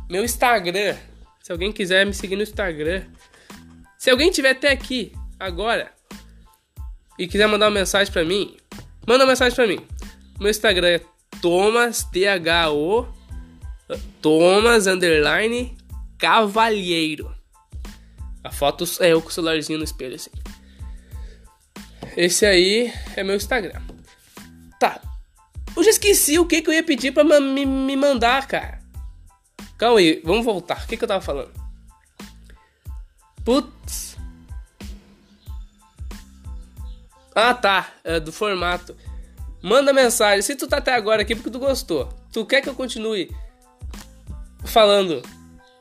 Meu 0.09 0.25
Instagram, 0.25 0.97
se 1.41 1.49
alguém 1.49 1.71
quiser 1.71 2.05
me 2.05 2.13
seguir 2.13 2.35
no 2.35 2.43
Instagram, 2.43 3.05
se 4.07 4.11
alguém 4.11 4.31
tiver 4.31 4.51
até 4.51 4.71
aqui, 4.71 5.11
agora, 5.37 5.91
e 7.19 7.27
quiser 7.27 7.45
mandar 7.45 7.65
uma 7.65 7.77
mensagem 7.77 8.13
pra 8.13 8.23
mim, 8.23 8.55
manda 9.05 9.25
uma 9.25 9.31
mensagem 9.31 9.53
pra 9.53 9.67
mim. 9.67 9.85
Meu 10.39 10.49
Instagram 10.49 10.87
é 10.87 11.01
Thomas, 11.41 12.05
T-H-O, 12.05 13.05
Thomas, 14.21 14.87
underline, 14.87 15.77
Cavalheiro. 16.17 17.35
A 18.41 18.49
foto 18.49 18.85
é 19.01 19.11
eu 19.11 19.21
com 19.21 19.27
o 19.27 19.31
celularzinho 19.31 19.77
no 19.77 19.83
espelho, 19.83 20.15
assim. 20.15 20.31
esse 22.15 22.45
aí 22.45 22.93
é 23.17 23.25
meu 23.25 23.35
Instagram. 23.35 23.81
Tá. 24.79 25.01
Eu 25.75 25.83
já 25.83 25.89
esqueci 25.89 26.39
o 26.39 26.45
que, 26.45 26.61
que 26.61 26.69
eu 26.69 26.73
ia 26.73 26.83
pedir 26.83 27.11
pra 27.11 27.25
me, 27.25 27.65
me 27.65 27.95
mandar, 27.97 28.47
cara. 28.47 28.79
Calma 29.77 29.99
aí, 29.99 30.21
vamos 30.23 30.45
voltar. 30.45 30.85
O 30.85 30.87
que, 30.87 30.95
que 30.95 31.03
eu 31.03 31.09
tava 31.09 31.19
falando? 31.19 31.56
Putz. 33.47 34.17
Ah, 37.33 37.53
tá. 37.53 37.93
É 38.03 38.19
do 38.19 38.33
formato. 38.33 38.93
Manda 39.61 39.93
mensagem. 39.93 40.41
Se 40.41 40.53
tu 40.53 40.67
tá 40.67 40.79
até 40.79 40.93
agora 40.93 41.21
aqui 41.21 41.33
porque 41.33 41.49
tu 41.49 41.57
gostou. 41.57 42.09
Tu 42.29 42.45
quer 42.45 42.61
que 42.61 42.67
eu 42.67 42.75
continue 42.75 43.33
falando, 44.65 45.21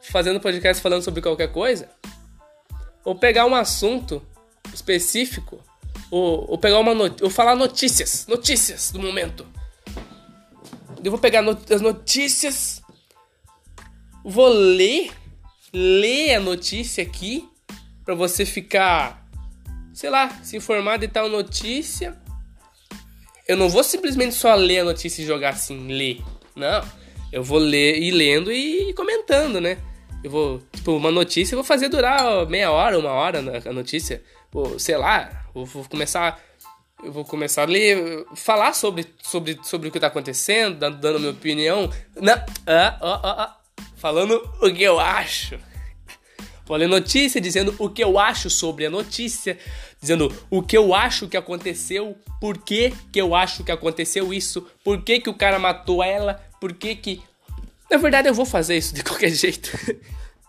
fazendo 0.01 0.39
podcast 0.39 0.81
falando 0.81 1.03
sobre 1.03 1.21
qualquer 1.21 1.51
coisa? 1.51 1.91
Ou 3.05 3.17
pegar 3.17 3.47
um 3.47 3.55
assunto 3.57 4.23
específico? 4.73 5.59
Ou, 6.09 6.49
ou 6.49 6.59
pegar 6.59 6.79
uma 6.79 6.95
not 6.95 7.21
ou 7.21 7.29
falar 7.29 7.57
notícias, 7.57 8.29
notícias 8.29 8.93
do 8.93 9.01
momento. 9.01 9.45
Eu 11.03 11.11
vou 11.11 11.19
pegar 11.19 11.43
not 11.43 11.75
as 11.75 11.81
notícias, 11.81 12.81
vou 14.25 14.47
ler, 14.47 15.11
ler 15.73 16.37
a 16.37 16.41
notícia 16.41 17.03
aqui 17.03 17.51
para 18.07 18.15
você 18.15 18.47
ficar, 18.47 19.29
sei 19.93 20.09
lá, 20.09 20.31
se 20.43 20.57
informar 20.57 20.97
de 20.97 21.09
tal 21.09 21.29
notícia 21.29 22.17
eu 23.47 23.57
não 23.57 23.69
vou 23.69 23.85
simplesmente 23.85 24.35
só 24.35 24.55
ler 24.55 24.81
a 24.81 24.85
notícia 24.85 25.23
e 25.23 25.27
jogar 25.27 25.51
assim, 25.51 25.87
ler. 25.87 26.21
Não. 26.55 26.83
Eu 27.33 27.45
vou 27.45 27.59
ler 27.59 27.97
e 27.99 28.11
lendo 28.11 28.51
e 28.51 28.93
comentando, 28.95 29.61
né? 29.61 29.79
Eu 30.25 30.31
vou, 30.31 30.63
tipo, 30.73 30.97
uma 30.97 31.13
notícia 31.13 31.55
eu 31.55 31.59
vou 31.59 31.65
fazer 31.65 31.89
durar 31.89 32.47
meia 32.47 32.73
hora, 32.73 32.99
uma 32.99 33.11
hora 33.11 33.41
a 33.65 33.73
notícia. 33.73 34.23
Ou, 34.53 34.79
sei 34.79 34.97
lá, 34.97 35.47
eu 35.55 35.65
vou 35.65 35.85
começar. 35.85 36.41
Eu 37.05 37.13
vou 37.13 37.25
começar 37.25 37.63
a 37.63 37.67
ler, 37.67 38.25
falar 38.35 38.73
sobre, 38.73 39.07
sobre, 39.23 39.61
sobre 39.63 39.89
o 39.89 39.93
que 39.93 40.01
tá 40.01 40.07
acontecendo, 40.07 40.79
dando, 40.79 40.97
dando 40.97 41.21
minha 41.21 41.31
opinião. 41.31 41.91
Não, 42.17 42.35
ah, 42.67 42.99
ah, 43.01 43.21
ah, 43.23 43.57
falando 43.97 44.43
o 44.63 44.73
que 44.73 44.83
eu 44.83 44.99
acho. 44.99 45.59
Vou 46.67 46.77
ler 46.77 46.89
notícia 46.89 47.41
dizendo 47.41 47.75
o 47.79 47.89
que 47.89 48.03
eu 48.03 48.19
acho 48.19 48.51
sobre 48.51 48.85
a 48.85 48.91
notícia, 48.91 49.57
dizendo 50.01 50.35
o 50.51 50.61
que 50.61 50.77
eu 50.77 50.93
acho 50.93 51.29
que 51.29 51.37
aconteceu, 51.37 52.17
por 52.41 52.59
que, 52.59 52.93
que 53.13 53.21
eu 53.21 53.37
acho 53.37 53.63
que 53.63 53.71
aconteceu 53.71 54.35
isso, 54.35 54.67
por 54.83 55.01
que, 55.03 55.21
que 55.21 55.31
o 55.31 55.35
cara 55.35 55.61
matou 55.61 56.03
ela, 56.03 56.35
por 56.61 56.73
que 56.73 56.97
que. 56.97 57.23
Na 57.89 57.99
verdade, 57.99 58.29
eu 58.29 58.35
vou 58.35 58.45
fazer 58.45 58.77
isso 58.77 58.93
de 58.93 59.05
qualquer 59.05 59.31
jeito. 59.31 59.71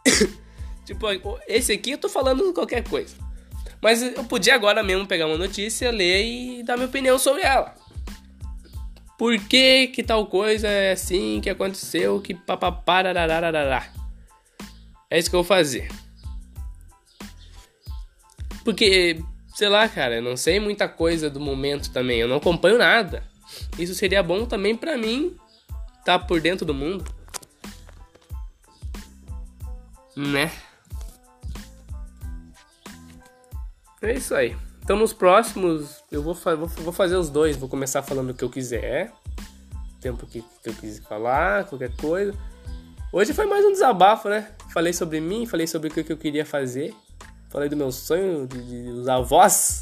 tipo, 0.86 1.05
esse 1.47 1.72
aqui 1.72 1.91
eu 1.91 1.99
tô 1.99 2.09
falando 2.09 2.51
qualquer 2.51 2.84
coisa. 2.84 3.15
Mas 3.80 4.01
eu 4.01 4.24
podia 4.24 4.55
agora 4.55 4.82
mesmo 4.82 5.05
pegar 5.05 5.28
uma 5.28 5.38
notícia, 5.38 5.91
ler 5.91 6.26
e 6.26 6.63
dar 6.63 6.78
minha 6.78 6.88
opinião 6.88 7.20
sobre 7.20 7.43
ela. 7.43 7.76
Por 9.20 9.39
que 9.39 9.88
que 9.88 10.01
tal 10.01 10.26
coisa 10.26 10.68
é 10.68 10.93
assim, 10.93 11.39
que 11.41 11.49
aconteceu, 11.49 12.20
que 12.20 12.34
papapararararará. 12.34 13.88
É 15.11 15.20
isso 15.20 15.30
que 15.30 15.36
eu 15.36 15.43
vou 15.43 15.47
fazer. 15.47 15.88
Porque 18.68 19.24
sei 19.55 19.70
lá, 19.70 19.88
cara, 19.88 20.15
eu 20.15 20.22
não 20.22 20.36
sei 20.36 20.59
muita 20.59 20.89
coisa 20.89 21.30
do 21.30 21.39
momento 21.39 21.89
também, 21.89 22.20
eu 22.20 22.28
não 22.28 22.36
acompanho 22.36 22.78
nada. 22.78 23.24
Isso 23.80 23.95
seria 23.95 24.22
bom 24.22 24.45
também 24.45 24.76
para 24.76 24.97
mim 24.97 25.38
estar 25.99 26.20
tá 26.20 26.26
por 26.26 26.41
dentro 26.41 26.65
do 26.65 26.74
mundo. 26.74 27.05
Né? 30.18 30.51
É 34.01 34.11
isso 34.11 34.36
aí. 34.36 34.53
Então 34.84 34.97
nos 34.97 35.13
próximos 35.13 36.03
eu 36.11 36.22
vou, 36.22 36.34
vou, 36.34 36.68
vou 36.68 36.91
fazer 36.91 37.15
os 37.15 37.30
dois. 37.30 37.55
Vou 37.55 37.70
começar 37.70 38.03
falando 38.03 38.32
o 38.32 38.34
que 38.34 38.43
eu 38.43 38.49
quiser. 38.49 39.13
Tempo 40.01 40.28
que, 40.28 40.41
que 40.41 40.70
eu 40.70 40.74
quis 40.74 40.99
falar, 40.99 41.63
qualquer 41.63 41.95
coisa. 41.95 42.34
Hoje 43.13 43.34
foi 43.34 43.45
mais 43.45 43.63
um 43.63 43.72
desabafo, 43.72 44.28
né? 44.28 44.51
Falei 44.74 44.91
sobre 44.91 45.22
mim, 45.22 45.45
falei 45.45 45.68
sobre 45.68 45.88
o 45.88 45.91
que 45.91 46.11
eu 46.11 46.18
queria 46.18 46.45
fazer. 46.45 46.93
Falei 47.58 47.70
do 47.70 47.76
meu 47.76 47.91
sonho 47.91 48.45
de, 48.45 48.62
de 48.62 48.91
usar 48.91 49.16
a 49.16 49.22
voz 49.22 49.80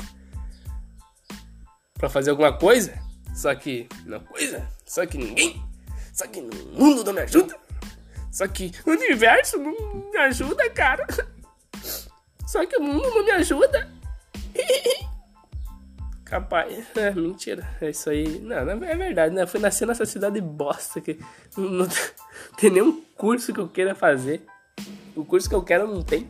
para 1.94 2.08
fazer 2.08 2.30
alguma 2.30 2.58
coisa. 2.58 2.98
Só 3.36 3.54
que 3.54 3.90
não 4.06 4.22
coisa, 4.22 4.66
só 4.86 5.06
que 5.06 5.18
ninguém, 5.18 5.62
só 6.14 6.26
que 6.26 6.40
no 6.40 6.56
mundo 6.68 7.04
não 7.04 7.12
me 7.12 7.20
ajuda. 7.20 7.54
Só 8.32 8.48
que 8.48 8.72
o 8.86 8.92
universo 8.92 9.58
não 9.58 9.74
me 10.10 10.18
ajuda, 10.20 10.70
cara. 10.70 11.06
Só 12.48 12.66
que 12.66 12.78
o 12.78 12.82
mundo 12.82 13.10
não 13.10 13.26
me 13.26 13.32
ajuda. 13.32 13.92
Capaz, 16.24 16.82
é 16.96 17.12
mentira. 17.12 17.68
É 17.82 17.90
isso 17.90 18.10
aí. 18.10 18.40
Não, 18.40 18.64
não 18.64 18.88
é 18.88 18.96
verdade, 18.96 19.36
né? 19.36 19.46
Fui 19.46 19.60
nascer 19.60 19.86
nessa 19.86 20.06
cidade 20.06 20.40
bosta 20.40 21.02
que 21.02 21.20
não, 21.58 21.70
não 21.70 21.88
tem 22.58 22.70
nenhum 22.70 23.04
curso 23.18 23.54
que 23.54 23.60
eu 23.60 23.68
queira 23.68 23.94
fazer. 23.94 24.46
O 25.14 25.26
curso 25.26 25.50
que 25.50 25.56
eu 25.56 25.62
quero 25.62 25.86
não 25.86 26.02
tem. 26.02 26.26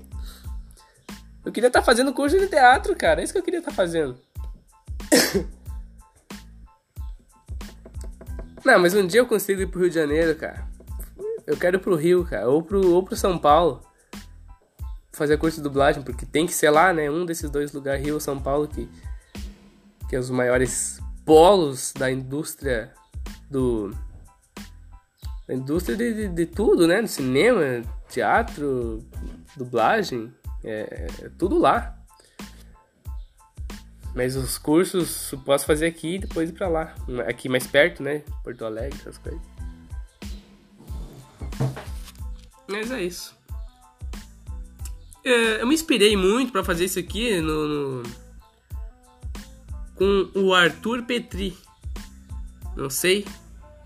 Eu 1.45 1.51
queria 1.51 1.67
estar 1.67 1.81
tá 1.81 1.85
fazendo 1.85 2.11
curso 2.11 2.39
de 2.39 2.47
teatro, 2.47 2.95
cara. 2.95 3.21
É 3.21 3.23
isso 3.23 3.31
que 3.31 3.37
eu 3.37 3.43
queria 3.43 3.59
estar 3.59 3.69
tá 3.69 3.77
fazendo. 3.77 4.17
Não, 8.65 8.79
mas 8.79 8.95
um 8.95 9.05
dia 9.05 9.19
eu 9.19 9.27
consigo 9.27 9.61
ir 9.61 9.67
pro 9.67 9.81
Rio 9.81 9.89
de 9.89 9.95
Janeiro, 9.95 10.35
cara. 10.35 10.67
Eu 11.45 11.55
quero 11.55 11.77
ir 11.77 11.79
pro 11.79 11.95
Rio, 11.95 12.25
cara. 12.25 12.49
Ou 12.49 12.63
pro, 12.63 12.91
ou 12.91 13.03
pro 13.03 13.15
São 13.15 13.37
Paulo. 13.37 13.81
Fazer 15.11 15.37
curso 15.37 15.57
de 15.57 15.63
dublagem, 15.63 16.01
porque 16.01 16.25
tem 16.25 16.47
que 16.47 16.53
ser 16.53 16.71
lá, 16.71 16.91
né? 16.91 17.11
Um 17.11 17.25
desses 17.25 17.49
dois 17.49 17.71
lugares, 17.71 18.03
Rio 18.03 18.15
ou 18.15 18.19
São 18.19 18.39
Paulo, 18.39 18.67
que, 18.67 18.89
que 20.09 20.15
é 20.15 20.19
os 20.19 20.31
maiores 20.31 20.99
polos 21.23 21.93
da 21.93 22.11
indústria 22.11 22.91
do. 23.49 23.95
Da 25.47 25.53
indústria 25.53 25.95
de, 25.95 26.11
de, 26.13 26.27
de 26.27 26.45
tudo, 26.47 26.87
né? 26.87 27.03
Do 27.03 27.07
cinema, 27.07 27.83
teatro, 28.09 29.05
dublagem, 29.55 30.33
é, 30.65 31.07
é 31.21 31.29
tudo 31.37 31.57
lá. 31.57 31.97
Mas 34.13 34.35
os 34.35 34.57
cursos 34.57 35.31
eu 35.31 35.39
posso 35.39 35.65
fazer 35.65 35.87
aqui 35.87 36.15
e 36.15 36.19
depois 36.19 36.49
ir 36.49 36.53
pra 36.53 36.67
lá. 36.67 36.95
Aqui 37.27 37.49
mais 37.49 37.67
perto, 37.67 38.01
né? 38.01 38.23
Porto 38.43 38.63
Alegre, 38.63 38.97
essas 38.99 39.17
coisas. 39.17 39.41
Mas 42.67 42.91
é 42.91 43.03
isso. 43.03 43.35
É, 45.23 45.61
eu 45.61 45.67
me 45.67 45.73
inspirei 45.73 46.15
muito 46.15 46.51
para 46.51 46.63
fazer 46.63 46.85
isso 46.85 46.99
aqui 46.99 47.41
no, 47.41 47.67
no, 47.67 48.03
com 49.95 50.31
o 50.33 50.53
Arthur 50.53 51.03
Petri. 51.03 51.57
Não 52.75 52.89
sei 52.89 53.25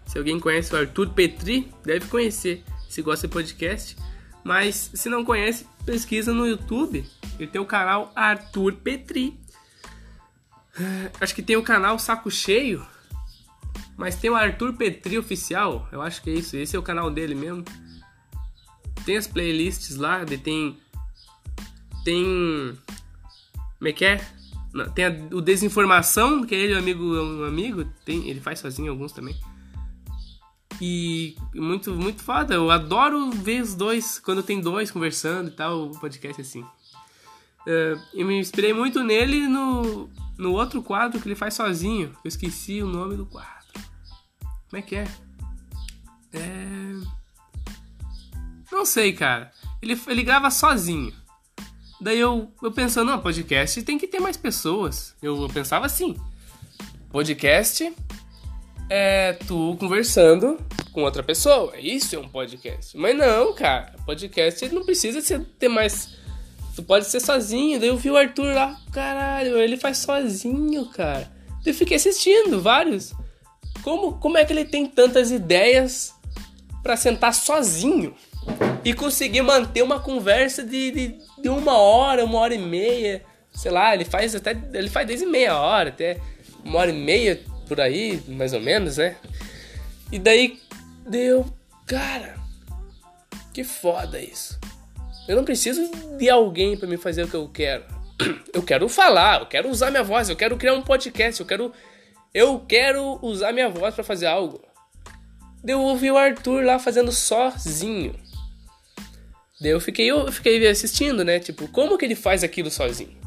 se 0.05 0.17
alguém 0.17 0.39
conhece 0.39 0.73
o 0.73 0.77
Arthur 0.77 1.09
Petri, 1.09 1.71
deve 1.83 2.07
conhecer 2.07 2.63
se 2.89 3.01
gosta 3.01 3.27
de 3.27 3.33
podcast. 3.33 3.95
Mas 4.43 4.91
se 4.93 5.09
não 5.09 5.25
conhece, 5.25 5.67
pesquisa 5.85 6.33
no 6.33 6.47
YouTube. 6.47 7.05
Ele 7.37 7.49
tem 7.49 7.61
o 7.61 7.65
canal 7.65 8.11
Arthur 8.15 8.73
Petri. 8.75 9.39
Acho 11.19 11.35
que 11.35 11.41
tem 11.41 11.57
o 11.57 11.63
canal 11.63 11.99
Saco 11.99 12.31
Cheio. 12.31 12.85
Mas 13.97 14.15
tem 14.15 14.29
o 14.29 14.35
Arthur 14.35 14.73
Petri 14.73 15.17
Oficial. 15.17 15.87
Eu 15.91 16.01
acho 16.01 16.21
que 16.21 16.29
é 16.29 16.33
isso. 16.33 16.55
Esse 16.55 16.75
é 16.75 16.79
o 16.79 16.83
canal 16.83 17.11
dele 17.11 17.35
mesmo. 17.35 17.65
Tem 19.05 19.17
as 19.17 19.27
playlists 19.27 19.97
lá. 19.97 20.23
Tem. 20.25 20.77
Tem. 22.03 22.77
Como 23.77 23.87
é 23.87 23.91
que 23.91 24.05
é? 24.05 24.21
Tem 24.93 25.05
a, 25.05 25.09
o 25.31 25.41
Desinformação, 25.41 26.45
que 26.45 26.55
é 26.55 26.59
ele, 26.59 26.75
um 26.75 26.79
amigo, 26.79 27.03
um 27.03 27.43
amigo. 27.43 27.85
Tem, 28.05 28.29
ele 28.29 28.39
faz 28.39 28.59
sozinho 28.59 28.91
alguns 28.91 29.11
também. 29.11 29.35
E 30.81 31.35
muito, 31.53 31.93
muito 31.93 32.23
foda. 32.23 32.53
Eu 32.53 32.71
adoro 32.71 33.31
ver 33.31 33.61
os 33.61 33.75
dois, 33.75 34.19
quando 34.19 34.41
tem 34.41 34.61
dois 34.61 34.91
conversando 34.91 35.49
e 35.49 35.51
tal, 35.51 35.89
o 35.89 35.99
podcast 35.99 36.41
assim. 36.41 36.61
Uh, 36.61 37.99
eu 38.13 38.25
me 38.25 38.39
inspirei 38.39 38.73
muito 38.73 39.03
nele 39.03 39.47
no, 39.47 40.09
no 40.37 40.53
outro 40.53 40.81
quadro 40.81 41.19
que 41.19 41.27
ele 41.27 41.35
faz 41.35 41.53
sozinho. 41.53 42.15
Eu 42.23 42.29
esqueci 42.29 42.81
o 42.81 42.87
nome 42.87 43.17
do 43.17 43.25
quadro. 43.25 43.49
Como 44.69 44.79
é 44.79 44.81
que 44.81 44.95
é? 44.95 45.07
É. 46.33 46.95
Não 48.71 48.85
sei, 48.85 49.13
cara. 49.13 49.51
Ele, 49.81 49.99
ele 50.07 50.23
grava 50.23 50.49
sozinho. 50.49 51.13
Daí 51.99 52.19
eu, 52.19 52.53
eu 52.63 52.71
pensando, 52.71 53.11
não, 53.11 53.19
podcast 53.19 53.81
tem 53.83 53.97
que 53.97 54.07
ter 54.07 54.21
mais 54.21 54.37
pessoas. 54.37 55.15
Eu, 55.21 55.41
eu 55.41 55.49
pensava 55.49 55.85
assim: 55.85 56.15
podcast 57.09 57.93
é 58.89 59.33
tu 59.47 59.75
conversando 59.79 60.57
com 60.91 61.03
outra 61.03 61.21
pessoa. 61.21 61.73
Isso 61.77 62.15
é 62.15 62.19
um 62.19 62.27
podcast. 62.27 62.97
Mas 62.97 63.15
não, 63.15 63.53
cara. 63.53 63.95
Podcast 64.05 64.67
não 64.69 64.83
precisa 64.83 65.21
ser, 65.21 65.41
ter 65.59 65.67
mais. 65.67 66.17
Tu 66.75 66.83
pode 66.83 67.05
ser 67.05 67.19
sozinho. 67.19 67.79
Daí 67.79 67.89
eu 67.89 67.97
vi 67.97 68.09
o 68.09 68.17
Arthur 68.17 68.53
lá, 68.53 68.79
caralho, 68.91 69.57
ele 69.57 69.77
faz 69.77 69.99
sozinho, 69.99 70.85
cara. 70.87 71.31
Eu 71.65 71.73
fiquei 71.73 71.97
assistindo 71.97 72.61
vários. 72.61 73.13
Como, 73.83 74.13
como 74.19 74.37
é 74.37 74.45
que 74.45 74.51
ele 74.51 74.65
tem 74.65 74.85
tantas 74.85 75.31
ideias 75.31 76.13
para 76.83 76.97
sentar 76.97 77.33
sozinho 77.33 78.13
e 78.83 78.93
conseguir 78.93 79.41
manter 79.41 79.81
uma 79.83 79.99
conversa 79.99 80.63
de, 80.63 80.91
de, 80.91 81.15
de 81.41 81.49
uma 81.49 81.77
hora, 81.77 82.25
uma 82.25 82.39
hora 82.39 82.53
e 82.53 82.57
meia 82.57 83.23
sei 83.59 83.71
lá, 83.71 83.93
ele 83.93 84.05
faz 84.05 84.33
até. 84.35 84.57
Ele 84.73 84.89
faz 84.89 85.05
desde 85.05 85.25
meia 85.25 85.57
hora, 85.57 85.89
até 85.89 86.17
uma 86.63 86.79
hora 86.79 86.91
e 86.91 86.93
meia 86.93 87.41
por 87.69 87.79
aí, 87.79 88.21
mais 88.27 88.51
ou 88.51 88.59
menos, 88.59 88.97
né? 88.97 89.15
E 90.11 90.17
daí 90.17 90.59
deu. 91.07 91.45
Cara, 91.85 92.35
que 93.53 93.63
foda 93.63 94.19
isso. 94.19 94.59
Eu 95.27 95.35
não 95.35 95.45
preciso 95.45 95.89
de 96.17 96.29
alguém 96.29 96.75
para 96.75 96.87
me 96.87 96.97
fazer 96.97 97.23
o 97.23 97.27
que 97.27 97.35
eu 97.35 97.47
quero. 97.47 97.85
Eu 98.51 98.63
quero 98.63 98.89
falar, 98.89 99.39
eu 99.39 99.45
quero 99.45 99.69
usar 99.69 99.91
minha 99.91 100.03
voz, 100.03 100.27
eu 100.27 100.35
quero 100.35 100.57
criar 100.57 100.73
um 100.73 100.81
podcast, 100.81 101.39
eu 101.39 101.45
quero. 101.45 101.71
Eu 102.33 102.59
quero 102.67 103.17
usar 103.21 103.53
minha 103.53 103.69
voz 103.69 103.95
para 103.95 104.03
fazer 104.03 104.25
algo. 104.25 104.61
Eu 105.65 105.79
ouvi 105.79 106.11
o 106.11 106.17
Arthur 106.17 106.65
lá 106.65 106.77
fazendo 106.77 107.13
sozinho. 107.13 108.13
Daí 109.61 109.71
eu 109.71 109.79
fiquei, 109.79 110.07
eu 110.07 110.29
fiquei 110.31 110.67
assistindo, 110.67 111.23
né? 111.23 111.39
Tipo, 111.39 111.67
como 111.69 111.97
que 111.97 112.03
ele 112.03 112.15
faz 112.15 112.43
aquilo 112.43 112.69
sozinho? 112.69 113.17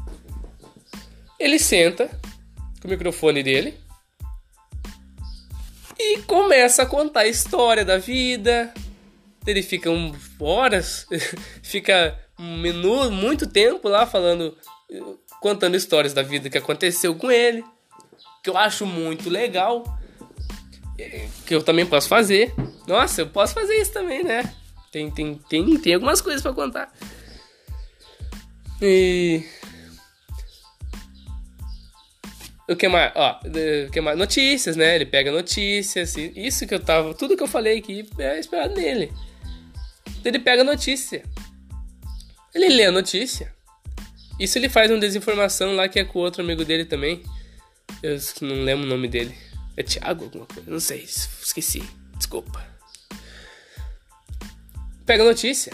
Ele 1.39 1.57
senta 1.57 2.07
com 2.79 2.87
o 2.87 2.91
microfone 2.91 3.41
dele 3.41 3.82
e 5.99 6.19
começa 6.23 6.83
a 6.83 6.85
contar 6.85 7.21
a 7.21 7.27
história 7.27 7.85
da 7.85 7.97
vida. 7.97 8.73
Ele 9.45 9.61
fica 9.61 9.89
um, 9.89 10.13
horas, 10.39 11.07
fica 11.61 12.17
um 12.39 12.57
minuto, 12.57 13.11
muito 13.11 13.47
tempo 13.47 13.87
lá 13.87 14.05
falando, 14.05 14.57
contando 15.41 15.75
histórias 15.75 16.13
da 16.13 16.21
vida 16.21 16.49
que 16.49 16.57
aconteceu 16.57 17.13
com 17.15 17.29
ele, 17.29 17.63
que 18.41 18.49
eu 18.49 18.57
acho 18.57 18.85
muito 18.85 19.29
legal, 19.29 19.83
que 21.45 21.53
eu 21.53 21.63
também 21.63 21.85
posso 21.85 22.07
fazer. 22.07 22.53
Nossa, 22.87 23.21
eu 23.21 23.27
posso 23.27 23.53
fazer 23.53 23.75
isso 23.75 23.91
também, 23.91 24.23
né? 24.23 24.53
Tem, 24.91 25.09
tem, 25.09 25.35
tem, 25.49 25.77
tem 25.77 25.93
algumas 25.95 26.21
coisas 26.21 26.41
para 26.41 26.53
contar. 26.53 26.93
E. 28.81 29.43
O 32.69 32.75
que 32.75 32.87
mais? 32.87 33.11
Ó, 33.15 33.39
o 33.87 33.91
que 33.91 33.99
mais? 33.99 34.17
Notícias, 34.17 34.75
né? 34.75 34.95
Ele 34.95 35.05
pega 35.05 35.31
notícias. 35.31 36.15
Isso 36.17 36.65
que 36.65 36.73
eu 36.73 36.79
tava. 36.79 37.13
Tudo 37.13 37.35
que 37.35 37.43
eu 37.43 37.47
falei 37.47 37.79
aqui 37.79 38.07
é 38.17 38.39
esperado 38.39 38.75
nele. 38.75 39.11
Ele 40.23 40.39
pega 40.39 40.63
notícia. 40.63 41.23
Ele 42.55 42.69
lê 42.69 42.85
a 42.85 42.91
notícia. 42.91 43.53
Isso 44.39 44.57
ele 44.57 44.69
faz 44.69 44.89
uma 44.89 44.99
desinformação 44.99 45.75
lá 45.75 45.87
que 45.87 45.99
é 45.99 46.05
com 46.05 46.19
outro 46.19 46.41
amigo 46.41 46.63
dele 46.63 46.85
também. 46.85 47.21
Eu 48.01 48.17
não 48.41 48.63
lembro 48.63 48.85
o 48.85 48.89
nome 48.89 49.07
dele. 49.07 49.35
É 49.75 49.83
Thiago 49.83 50.25
alguma 50.25 50.45
coisa? 50.45 50.69
Não 50.69 50.79
sei. 50.79 51.03
Esqueci. 51.03 51.83
Desculpa 52.17 52.73
pega 55.05 55.23
a 55.23 55.25
notícia, 55.25 55.73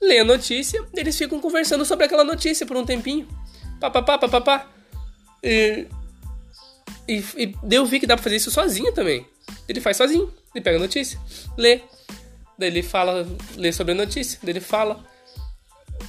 lê 0.00 0.18
a 0.18 0.24
notícia, 0.24 0.84
eles 0.94 1.16
ficam 1.16 1.40
conversando 1.40 1.84
sobre 1.84 2.06
aquela 2.06 2.24
notícia 2.24 2.66
por 2.66 2.76
um 2.76 2.84
tempinho. 2.84 3.26
Papapá, 3.80 4.18
papapá. 4.18 4.68
E, 5.42 5.86
e, 7.08 7.22
e 7.36 7.54
eu 7.70 7.86
vi 7.86 8.00
que 8.00 8.06
dá 8.06 8.14
pra 8.14 8.22
fazer 8.22 8.36
isso 8.36 8.50
sozinho 8.50 8.92
também. 8.92 9.26
Ele 9.68 9.80
faz 9.80 9.96
sozinho. 9.96 10.32
Ele 10.54 10.62
pega 10.62 10.76
a 10.76 10.80
notícia, 10.80 11.18
lê. 11.56 11.80
Daí 12.58 12.68
ele 12.68 12.82
fala, 12.82 13.26
lê 13.56 13.72
sobre 13.72 13.92
a 13.92 13.96
notícia. 13.96 14.38
Daí 14.42 14.52
ele 14.52 14.60
fala 14.60 15.04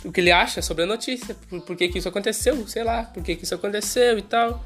o 0.06 0.12
que 0.12 0.22
ele 0.22 0.32
acha 0.32 0.62
sobre 0.62 0.84
a 0.84 0.88
notícia. 0.88 1.36
Por, 1.50 1.62
por 1.62 1.76
que, 1.76 1.90
que 1.90 2.00
isso 2.00 2.08
aconteceu, 2.08 2.66
sei 2.68 2.84
lá. 2.84 3.04
Por 3.04 3.22
que, 3.22 3.36
que 3.36 3.44
isso 3.44 3.56
aconteceu 3.56 4.18
e 4.18 4.22
tal. 4.22 4.64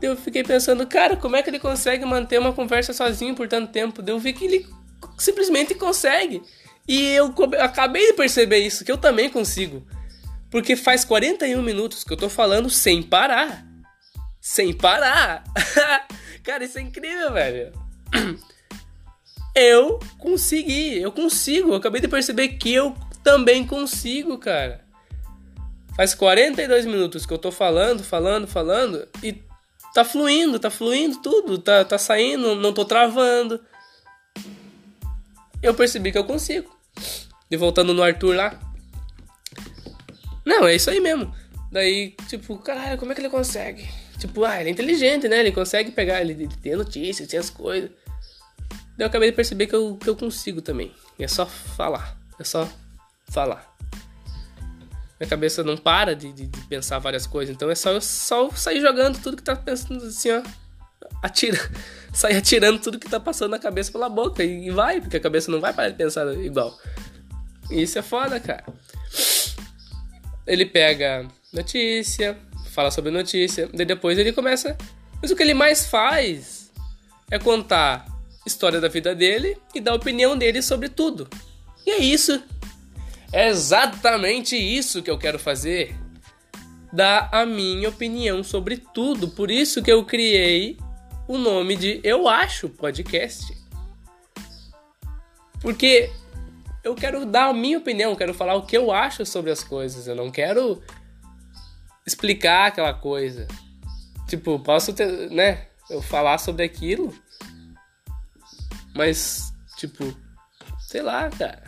Eu 0.00 0.16
fiquei 0.16 0.42
pensando, 0.42 0.86
cara, 0.86 1.16
como 1.16 1.36
é 1.36 1.42
que 1.42 1.50
ele 1.50 1.58
consegue 1.58 2.04
manter 2.04 2.38
uma 2.38 2.52
conversa 2.52 2.92
sozinho 2.92 3.34
por 3.34 3.48
tanto 3.48 3.72
tempo? 3.72 4.02
Eu 4.06 4.18
vi 4.18 4.32
que 4.32 4.44
ele 4.44 4.66
simplesmente 5.18 5.74
consegue. 5.74 6.42
E 6.86 7.10
eu 7.10 7.34
acabei 7.60 8.06
de 8.06 8.12
perceber 8.14 8.58
isso, 8.58 8.84
que 8.84 8.90
eu 8.90 8.96
também 8.96 9.28
consigo. 9.28 9.86
Porque 10.50 10.76
faz 10.76 11.04
41 11.04 11.62
minutos 11.62 12.04
que 12.04 12.12
eu 12.12 12.16
tô 12.16 12.28
falando 12.28 12.70
sem 12.70 13.02
parar. 13.02 13.66
Sem 14.40 14.72
parar. 14.72 15.44
Cara, 16.42 16.64
isso 16.64 16.78
é 16.78 16.82
incrível, 16.82 17.32
velho. 17.32 17.72
Eu 19.54 19.98
consegui, 20.18 20.98
eu 20.98 21.12
consigo. 21.12 21.70
Eu 21.70 21.74
acabei 21.74 22.00
de 22.00 22.08
perceber 22.08 22.48
que 22.48 22.72
eu 22.72 22.96
também 23.22 23.66
consigo, 23.66 24.38
cara. 24.38 24.84
Faz 25.96 26.14
42 26.14 26.86
minutos 26.86 27.26
que 27.26 27.32
eu 27.32 27.38
tô 27.38 27.50
falando, 27.50 28.04
falando, 28.04 28.46
falando 28.46 29.06
e 29.22 29.42
tá 29.92 30.04
fluindo, 30.04 30.58
tá 30.58 30.70
fluindo 30.70 31.20
tudo, 31.20 31.58
tá, 31.58 31.84
tá 31.84 31.98
saindo, 31.98 32.54
não 32.54 32.72
tô 32.72 32.84
travando 32.84 33.60
eu 35.62 35.74
percebi 35.74 36.12
que 36.12 36.18
eu 36.18 36.24
consigo. 36.24 36.70
E 37.50 37.56
voltando 37.56 37.94
no 37.94 38.02
Arthur 38.02 38.34
lá. 38.34 38.58
Não, 40.48 40.66
é 40.66 40.74
isso 40.74 40.88
aí 40.88 40.98
mesmo. 40.98 41.30
Daí, 41.70 42.14
tipo, 42.26 42.56
caralho, 42.56 42.96
como 42.96 43.12
é 43.12 43.14
que 43.14 43.20
ele 43.20 43.28
consegue? 43.28 43.86
Tipo, 44.18 44.46
ah, 44.46 44.58
ele 44.58 44.70
é 44.70 44.72
inteligente, 44.72 45.28
né? 45.28 45.40
Ele 45.40 45.52
consegue 45.52 45.90
pegar, 45.90 46.22
ele, 46.22 46.32
ele 46.32 46.48
tem 46.62 46.74
notícias, 46.74 47.28
tem 47.28 47.38
as 47.38 47.50
coisas. 47.50 47.90
Daí 48.96 49.04
eu 49.04 49.06
acabei 49.06 49.30
de 49.30 49.36
perceber 49.36 49.66
que 49.66 49.74
eu, 49.74 49.98
que 49.98 50.08
eu 50.08 50.16
consigo 50.16 50.62
também. 50.62 50.90
É 51.18 51.28
só 51.28 51.44
falar. 51.44 52.16
É 52.40 52.44
só 52.44 52.66
falar. 53.28 53.76
Minha 55.20 55.28
cabeça 55.28 55.62
não 55.62 55.76
para 55.76 56.16
de, 56.16 56.32
de, 56.32 56.46
de 56.46 56.60
pensar 56.62 56.98
várias 56.98 57.26
coisas. 57.26 57.54
Então 57.54 57.70
é 57.70 57.74
só 57.74 57.90
eu 57.90 58.00
só 58.00 58.50
sair 58.52 58.80
jogando 58.80 59.20
tudo 59.20 59.36
que 59.36 59.42
tá 59.42 59.54
pensando 59.54 60.02
assim, 60.06 60.30
ó. 60.30 60.42
Atira 61.22 61.58
sair 62.14 62.36
atirando 62.36 62.80
tudo 62.80 62.98
que 62.98 63.08
tá 63.08 63.20
passando 63.20 63.50
na 63.50 63.58
cabeça 63.58 63.92
pela 63.92 64.08
boca. 64.08 64.42
E 64.42 64.70
vai, 64.70 64.98
porque 64.98 65.18
a 65.18 65.20
cabeça 65.20 65.50
não 65.50 65.60
vai 65.60 65.74
parar 65.74 65.90
de 65.90 65.96
pensar 65.96 66.26
igual. 66.42 66.74
Isso 67.70 67.98
é 67.98 68.02
foda, 68.02 68.40
cara. 68.40 68.64
Ele 70.48 70.64
pega 70.66 71.28
notícia, 71.52 72.36
fala 72.70 72.90
sobre 72.90 73.10
notícia, 73.10 73.68
daí 73.72 73.86
depois 73.86 74.18
ele 74.18 74.32
começa. 74.32 74.76
Mas 75.20 75.30
o 75.30 75.36
que 75.36 75.42
ele 75.42 75.54
mais 75.54 75.86
faz 75.86 76.72
é 77.30 77.38
contar 77.38 78.06
história 78.46 78.80
da 78.80 78.88
vida 78.88 79.14
dele 79.14 79.58
e 79.74 79.80
dar 79.80 79.92
a 79.92 79.96
opinião 79.96 80.36
dele 80.36 80.62
sobre 80.62 80.88
tudo. 80.88 81.28
E 81.86 81.90
é 81.90 81.98
isso. 81.98 82.42
É 83.30 83.48
exatamente 83.48 84.56
isso 84.56 85.02
que 85.02 85.10
eu 85.10 85.18
quero 85.18 85.38
fazer. 85.38 85.94
Dar 86.90 87.28
a 87.30 87.44
minha 87.44 87.90
opinião 87.90 88.42
sobre 88.42 88.78
tudo. 88.78 89.28
Por 89.28 89.50
isso 89.50 89.82
que 89.82 89.92
eu 89.92 90.04
criei 90.04 90.78
o 91.28 91.36
nome 91.36 91.76
de 91.76 92.00
Eu 92.02 92.26
Acho 92.26 92.70
Podcast. 92.70 93.54
Porque 95.60 96.10
eu 96.82 96.94
quero 96.94 97.26
dar 97.26 97.46
a 97.48 97.54
minha 97.54 97.78
opinião, 97.78 98.14
quero 98.16 98.34
falar 98.34 98.54
o 98.54 98.66
que 98.66 98.76
eu 98.76 98.90
acho 98.90 99.24
sobre 99.26 99.50
as 99.50 99.62
coisas. 99.62 100.06
Eu 100.06 100.14
não 100.14 100.30
quero 100.30 100.82
explicar 102.06 102.66
aquela 102.66 102.94
coisa. 102.94 103.46
Tipo, 104.26 104.58
posso 104.58 104.92
ter, 104.92 105.30
né? 105.30 105.66
Eu 105.90 106.02
falar 106.02 106.38
sobre 106.38 106.64
aquilo. 106.64 107.14
Mas, 108.94 109.52
tipo, 109.76 110.14
sei 110.78 111.02
lá, 111.02 111.30
cara. 111.30 111.62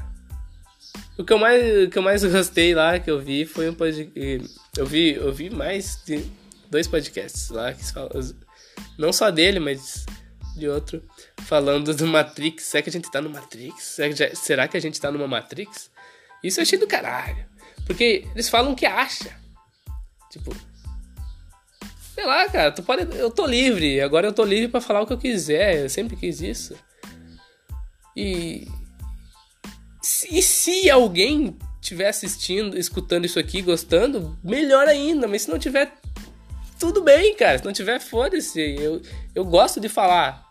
O 1.18 1.24
que 1.24 1.32
eu 1.32 1.38
mais, 1.38 1.86
o 1.86 1.90
que 1.90 1.98
eu 1.98 2.02
mais 2.02 2.24
gostei 2.24 2.74
lá 2.74 2.98
que 2.98 3.10
eu 3.10 3.20
vi 3.20 3.44
foi 3.44 3.68
um 3.68 3.74
podcast. 3.74 4.54
Eu 4.76 4.86
vi, 4.86 5.14
eu 5.14 5.32
vi 5.32 5.50
mais 5.50 6.02
de 6.04 6.30
dois 6.70 6.86
podcasts 6.86 7.50
lá 7.50 7.72
que 7.72 7.82
não 8.96 9.12
só 9.12 9.30
dele, 9.30 9.58
mas 9.58 10.06
de 10.56 10.68
outro, 10.68 11.02
falando 11.46 11.94
do 11.94 12.06
Matrix. 12.06 12.64
Será 12.64 12.82
que 12.82 12.90
a 12.90 12.92
gente 12.92 13.10
tá 13.10 13.20
no 13.20 13.30
Matrix? 13.30 13.98
Será 14.34 14.68
que 14.68 14.76
a 14.76 14.80
gente 14.80 15.00
tá 15.00 15.10
numa 15.10 15.26
Matrix? 15.26 15.90
Isso 16.42 16.60
eu 16.60 16.62
achei 16.62 16.78
do 16.78 16.86
caralho. 16.86 17.44
Porque 17.86 18.26
eles 18.34 18.48
falam 18.48 18.72
o 18.72 18.76
que 18.76 18.86
acha. 18.86 19.36
Tipo. 20.30 20.54
Sei 22.14 22.24
lá, 22.24 22.48
cara, 22.48 22.70
tu 22.70 22.82
pode. 22.82 23.16
Eu 23.16 23.30
tô 23.30 23.46
livre. 23.46 24.00
Agora 24.00 24.26
eu 24.26 24.32
tô 24.32 24.44
livre 24.44 24.68
para 24.68 24.80
falar 24.80 25.02
o 25.02 25.06
que 25.06 25.12
eu 25.12 25.18
quiser. 25.18 25.82
Eu 25.82 25.88
sempre 25.88 26.16
quis 26.16 26.40
isso. 26.40 26.76
E. 28.16 28.68
E 30.30 30.42
se 30.42 30.88
alguém 30.88 31.56
estiver 31.80 32.08
assistindo, 32.08 32.78
escutando 32.78 33.24
isso 33.24 33.38
aqui, 33.38 33.60
gostando, 33.62 34.38
melhor 34.42 34.86
ainda. 34.88 35.26
Mas 35.26 35.42
se 35.42 35.50
não 35.50 35.58
tiver, 35.58 35.92
tudo 36.78 37.02
bem, 37.02 37.34
cara. 37.34 37.58
Se 37.58 37.64
não 37.64 37.72
tiver, 37.72 38.00
foda-se. 38.00 38.60
Eu, 38.60 39.02
eu 39.34 39.44
gosto 39.44 39.80
de 39.80 39.88
falar. 39.88 40.49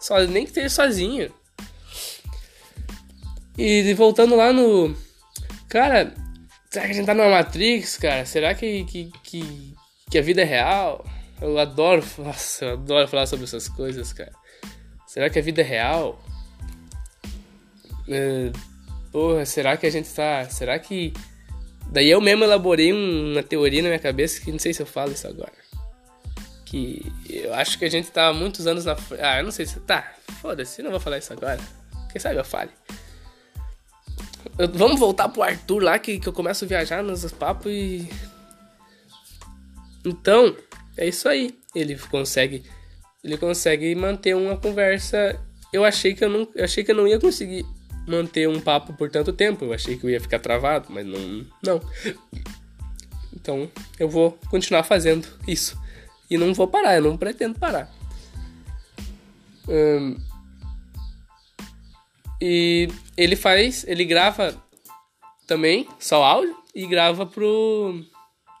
Só, 0.00 0.18
nem 0.20 0.44
que 0.44 0.50
esteja 0.50 0.70
sozinho. 0.70 1.30
E 3.58 3.92
voltando 3.92 4.34
lá 4.34 4.52
no. 4.52 4.96
Cara, 5.68 6.14
será 6.70 6.86
que 6.86 6.92
a 6.92 6.94
gente 6.94 7.06
tá 7.06 7.14
numa 7.14 7.28
Matrix, 7.28 7.98
cara? 7.98 8.24
Será 8.24 8.54
que, 8.54 8.84
que, 8.84 9.12
que, 9.22 9.74
que 10.10 10.18
a 10.18 10.22
vida 10.22 10.40
é 10.40 10.44
real? 10.44 11.04
Eu 11.40 11.58
adoro. 11.58 12.02
Nossa, 12.16 12.64
eu 12.64 12.72
adoro 12.72 13.06
falar 13.08 13.26
sobre 13.26 13.44
essas 13.44 13.68
coisas, 13.68 14.12
cara. 14.14 14.32
Será 15.06 15.28
que 15.28 15.38
a 15.38 15.42
vida 15.42 15.60
é 15.60 15.64
real? 15.64 16.24
Uh, 18.08 18.50
porra, 19.12 19.44
será 19.44 19.76
que 19.76 19.86
a 19.86 19.90
gente 19.90 20.08
tá. 20.14 20.48
Será 20.48 20.78
que. 20.78 21.12
Daí 21.92 22.08
eu 22.08 22.20
mesmo 22.20 22.44
elaborei 22.44 22.92
uma 22.92 23.42
teoria 23.42 23.82
na 23.82 23.88
minha 23.88 23.98
cabeça 23.98 24.40
que 24.40 24.50
não 24.50 24.58
sei 24.58 24.72
se 24.72 24.80
eu 24.80 24.86
falo 24.86 25.12
isso 25.12 25.26
agora 25.26 25.59
que 26.70 27.12
eu 27.28 27.52
acho 27.52 27.78
que 27.78 27.84
a 27.84 27.90
gente 27.90 28.10
tá 28.10 28.32
muitos 28.32 28.66
anos 28.66 28.84
na 28.84 28.96
Ah, 29.20 29.38
eu 29.38 29.44
não 29.44 29.50
sei 29.50 29.66
se. 29.66 29.80
Tá, 29.80 30.14
foda-se, 30.40 30.82
não 30.82 30.90
vou 30.90 31.00
falar 31.00 31.18
isso 31.18 31.32
agora. 31.32 31.60
Quem 32.10 32.20
sabe 32.20 32.36
eu 32.36 32.44
fale. 32.44 32.70
Vamos 34.72 34.98
voltar 34.98 35.28
pro 35.28 35.42
Arthur 35.42 35.82
lá, 35.82 35.98
que, 35.98 36.20
que 36.20 36.28
eu 36.28 36.32
começo 36.32 36.64
a 36.64 36.68
viajar 36.68 37.02
nos 37.02 37.30
papos 37.32 37.70
e. 37.70 38.08
Então, 40.04 40.56
é 40.96 41.08
isso 41.08 41.28
aí. 41.28 41.58
Ele 41.74 41.96
consegue 41.96 42.64
ele 43.22 43.36
consegue 43.36 43.94
manter 43.94 44.34
uma 44.34 44.56
conversa. 44.56 45.38
Eu 45.72 45.84
achei 45.84 46.14
que 46.14 46.24
eu 46.24 46.28
não, 46.28 46.48
eu 46.54 46.64
achei 46.64 46.82
que 46.82 46.90
eu 46.90 46.96
não 46.96 47.06
ia 47.06 47.18
conseguir 47.20 47.64
manter 48.06 48.48
um 48.48 48.60
papo 48.60 48.92
por 48.94 49.10
tanto 49.10 49.32
tempo. 49.32 49.66
Eu 49.66 49.72
achei 49.72 49.96
que 49.96 50.04
eu 50.04 50.10
ia 50.10 50.20
ficar 50.20 50.38
travado, 50.38 50.86
mas 50.88 51.06
não, 51.06 51.46
não. 51.62 51.80
Então, 53.34 53.70
eu 53.98 54.08
vou 54.08 54.38
continuar 54.50 54.82
fazendo 54.82 55.28
isso. 55.46 55.78
E 56.30 56.38
não 56.38 56.54
vou 56.54 56.68
parar, 56.68 56.96
eu 56.96 57.02
não 57.02 57.16
pretendo 57.16 57.58
parar. 57.58 57.90
Hum, 59.68 60.16
e 62.40 62.88
ele 63.16 63.36
faz, 63.36 63.84
ele 63.86 64.04
grava 64.04 64.56
também, 65.46 65.86
só 65.98 66.22
áudio, 66.22 66.56
e 66.74 66.86
grava 66.86 67.26
pro 67.26 68.02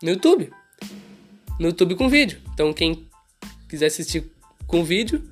no 0.02 0.10
YouTube. 0.10 0.52
No 1.58 1.68
YouTube 1.68 1.94
com 1.94 2.08
vídeo. 2.08 2.40
Então 2.52 2.72
quem 2.72 3.08
quiser 3.68 3.86
assistir 3.86 4.30
com 4.66 4.84
vídeo, 4.84 5.22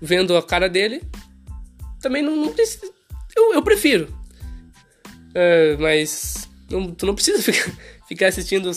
vendo 0.00 0.36
a 0.36 0.42
cara 0.42 0.68
dele, 0.68 1.02
também 2.00 2.22
não, 2.22 2.36
não 2.36 2.52
precisa. 2.52 2.90
Eu, 3.36 3.54
eu 3.54 3.62
prefiro. 3.62 4.08
É, 5.34 5.76
mas 5.76 6.48
não, 6.70 6.92
tu 6.94 7.06
não 7.06 7.14
precisa 7.14 7.42
ficar, 7.44 7.72
ficar 8.08 8.26
assistindo 8.28 8.70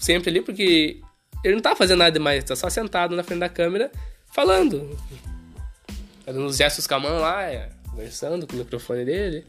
sempre 0.00 0.30
ali, 0.30 0.40
porque 0.40 1.00
ele 1.42 1.54
não 1.54 1.62
tá 1.62 1.74
fazendo 1.74 1.98
nada 1.98 2.12
demais, 2.12 2.44
tá 2.44 2.54
só 2.54 2.68
sentado 2.68 3.16
na 3.16 3.22
frente 3.22 3.40
da 3.40 3.48
câmera 3.48 3.90
falando. 4.32 4.96
Fazendo 6.24 6.46
os 6.46 6.56
gestos 6.56 6.86
com 6.86 6.94
a 6.94 7.00
mão 7.00 7.18
lá, 7.20 7.42
é, 7.44 7.70
conversando 7.88 8.46
com 8.46 8.54
o 8.54 8.58
microfone 8.58 9.04
dele. 9.04 9.46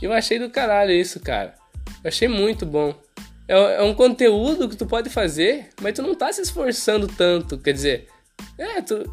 Eu 0.00 0.12
achei 0.12 0.38
do 0.38 0.50
caralho 0.50 0.92
isso, 0.92 1.20
cara. 1.20 1.54
Eu 2.04 2.08
achei 2.08 2.28
muito 2.28 2.64
bom. 2.64 2.94
É, 3.48 3.54
é, 3.76 3.82
um 3.82 3.94
conteúdo 3.94 4.68
que 4.68 4.76
tu 4.76 4.86
pode 4.86 5.10
fazer, 5.10 5.70
mas 5.80 5.94
tu 5.94 6.02
não 6.02 6.14
tá 6.14 6.32
se 6.32 6.40
esforçando 6.40 7.08
tanto. 7.08 7.58
Quer 7.58 7.72
dizer, 7.72 8.08
é, 8.56 8.80
tu. 8.80 9.12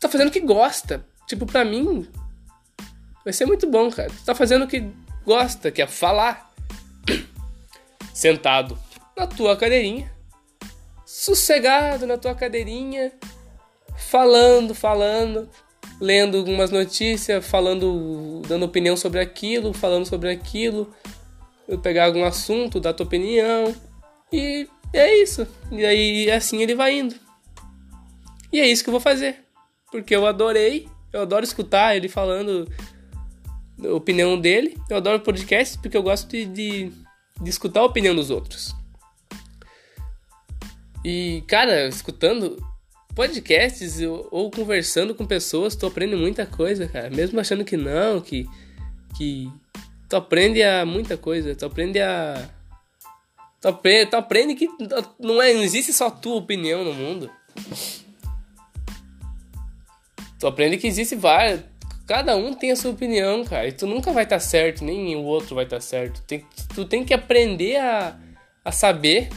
Tá 0.00 0.08
fazendo 0.08 0.28
o 0.28 0.32
que 0.32 0.40
gosta. 0.40 1.04
Tipo, 1.26 1.46
pra 1.46 1.64
mim. 1.64 2.06
Vai 3.24 3.32
ser 3.32 3.46
muito 3.46 3.66
bom, 3.66 3.90
cara. 3.90 4.10
Tu 4.10 4.24
tá 4.24 4.34
fazendo 4.34 4.64
o 4.64 4.68
que 4.68 4.86
gosta, 5.24 5.70
que 5.70 5.80
é 5.80 5.86
falar. 5.86 6.52
Sentado 8.12 8.78
na 9.16 9.26
tua 9.26 9.56
cadeirinha. 9.56 10.12
Sossegado 11.04 12.06
na 12.06 12.18
tua 12.18 12.34
cadeirinha. 12.34 13.12
Falando, 13.96 14.74
falando 14.74 15.48
lendo 16.00 16.38
algumas 16.38 16.70
notícias, 16.70 17.46
falando, 17.46 18.42
dando 18.46 18.64
opinião 18.64 18.96
sobre 18.96 19.20
aquilo, 19.20 19.72
falando 19.72 20.06
sobre 20.06 20.30
aquilo, 20.30 20.92
eu 21.68 21.78
pegar 21.78 22.06
algum 22.06 22.24
assunto, 22.24 22.80
dar 22.80 22.92
tua 22.92 23.06
opinião, 23.06 23.74
e 24.32 24.68
é 24.92 25.16
isso. 25.22 25.46
E 25.70 25.84
aí 25.84 26.30
assim 26.30 26.62
ele 26.62 26.74
vai 26.74 26.98
indo. 26.98 27.14
E 28.52 28.60
é 28.60 28.66
isso 28.66 28.82
que 28.82 28.90
eu 28.90 28.92
vou 28.92 29.00
fazer. 29.00 29.44
Porque 29.90 30.14
eu 30.14 30.26
adorei, 30.26 30.88
eu 31.12 31.22
adoro 31.22 31.44
escutar 31.44 31.96
ele 31.96 32.08
falando 32.08 32.68
a 33.82 33.92
opinião 33.94 34.38
dele. 34.38 34.76
Eu 34.88 34.96
adoro 34.96 35.20
podcast 35.20 35.78
porque 35.78 35.96
eu 35.96 36.02
gosto 36.02 36.28
de, 36.28 36.44
de, 36.46 36.92
de 37.40 37.50
escutar 37.50 37.80
a 37.80 37.84
opinião 37.84 38.14
dos 38.14 38.30
outros. 38.30 38.74
E, 41.04 41.44
cara, 41.46 41.86
escutando, 41.86 42.56
podcasts 43.14 44.00
ou 44.30 44.50
conversando 44.50 45.14
com 45.14 45.26
pessoas, 45.26 45.76
tu 45.76 45.86
aprende 45.86 46.16
muita 46.16 46.46
coisa, 46.46 46.88
cara. 46.88 47.10
Mesmo 47.10 47.38
achando 47.38 47.64
que 47.64 47.76
não, 47.76 48.20
que. 48.20 48.48
que 49.16 49.50
tu 50.08 50.16
aprende 50.16 50.62
a 50.62 50.84
muita 50.84 51.16
coisa. 51.16 51.54
Tu 51.54 51.64
aprende 51.64 52.00
a. 52.00 52.48
Tu 53.60 53.68
aprende, 53.68 54.10
tu 54.10 54.16
aprende 54.16 54.54
que 54.54 54.68
não, 55.18 55.42
é, 55.42 55.54
não 55.54 55.62
existe 55.62 55.92
só 55.92 56.10
tua 56.10 56.36
opinião 56.36 56.84
no 56.84 56.94
mundo. 56.94 57.30
Tu 60.38 60.46
aprende 60.46 60.76
que 60.76 60.86
existe 60.86 61.14
várias. 61.14 61.62
Cada 62.06 62.36
um 62.36 62.52
tem 62.52 62.70
a 62.70 62.76
sua 62.76 62.90
opinião, 62.90 63.44
cara. 63.44 63.66
E 63.66 63.72
tu 63.72 63.86
nunca 63.86 64.12
vai 64.12 64.24
estar 64.24 64.36
tá 64.36 64.40
certo, 64.40 64.84
nem 64.84 65.16
o 65.16 65.22
outro 65.22 65.54
vai 65.54 65.64
estar 65.64 65.76
tá 65.76 65.80
certo. 65.80 66.22
Tem, 66.26 66.44
tu 66.74 66.84
tem 66.84 67.02
que 67.02 67.14
aprender 67.14 67.76
a, 67.76 68.18
a 68.62 68.70
saber 68.70 69.30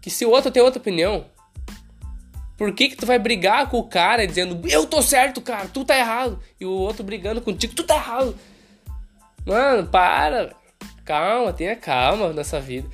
que 0.00 0.10
se 0.10 0.24
o 0.24 0.30
outro 0.30 0.50
tem 0.50 0.62
outra 0.62 0.80
opinião, 0.80 1.26
por 2.56 2.72
que 2.74 2.90
que 2.90 2.96
tu 2.96 3.06
vai 3.06 3.18
brigar 3.18 3.68
com 3.70 3.78
o 3.78 3.88
cara 3.88 4.26
dizendo 4.26 4.60
eu 4.68 4.86
tô 4.86 5.00
certo, 5.02 5.40
cara, 5.40 5.66
tu 5.68 5.84
tá 5.84 5.96
errado? 5.96 6.38
E 6.60 6.66
o 6.66 6.70
outro 6.70 7.02
brigando 7.02 7.40
contigo, 7.40 7.74
tu 7.74 7.84
tá 7.84 7.94
errado. 7.94 8.36
Mano, 9.46 9.86
para. 9.86 10.54
Calma, 11.04 11.52
tenha 11.52 11.74
calma 11.74 12.32
nessa 12.32 12.60
vida. 12.60 12.88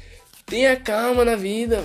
Tenha 0.46 0.76
calma 0.76 1.24
na 1.24 1.34
vida. 1.34 1.84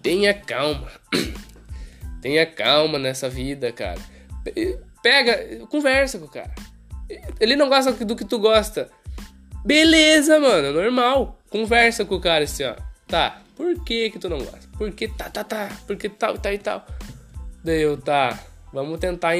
Tenha 0.00 0.32
calma. 0.32 0.88
tenha 2.22 2.46
calma 2.46 2.98
nessa 2.98 3.28
vida, 3.28 3.72
cara. 3.72 4.00
Pega, 5.02 5.66
conversa 5.66 6.18
com 6.18 6.26
o 6.26 6.30
cara. 6.30 6.54
Ele 7.40 7.56
não 7.56 7.68
gosta 7.68 7.92
do 7.92 8.14
que 8.16 8.24
tu 8.24 8.38
gosta. 8.38 8.88
Beleza, 9.64 10.38
mano, 10.38 10.72
normal. 10.72 11.38
Conversa 11.50 12.04
com 12.04 12.14
o 12.14 12.20
cara 12.20 12.44
assim, 12.44 12.64
ó. 12.64 12.74
Tá, 13.12 13.42
por 13.54 13.78
que 13.84 14.08
que 14.08 14.18
tu 14.18 14.26
não 14.26 14.38
gosta? 14.38 14.66
Porque 14.78 15.06
tá, 15.06 15.28
tá, 15.28 15.44
tá, 15.44 15.68
porque 15.86 16.08
tal, 16.08 16.38
tá 16.38 16.50
e 16.50 16.56
tal. 16.56 16.86
Daí 17.62 17.82
eu, 17.82 17.98
tá, 17.98 18.42
vamos 18.72 18.98
tentar. 18.98 19.36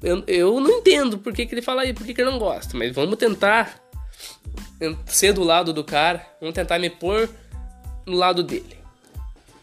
Eu, 0.00 0.22
eu 0.28 0.60
não 0.60 0.70
entendo 0.70 1.18
por 1.18 1.32
que, 1.32 1.46
que 1.46 1.54
ele 1.56 1.62
fala 1.62 1.82
aí, 1.82 1.92
por 1.92 2.06
que, 2.06 2.14
que 2.14 2.20
ele 2.20 2.30
não 2.30 2.38
gosta, 2.38 2.78
mas 2.78 2.94
vamos 2.94 3.16
tentar 3.16 3.82
ser 5.04 5.32
do 5.32 5.42
lado 5.42 5.72
do 5.72 5.82
cara, 5.82 6.24
vamos 6.40 6.54
tentar 6.54 6.78
me 6.78 6.88
pôr 6.88 7.28
no 8.06 8.16
lado 8.16 8.44
dele. 8.44 8.78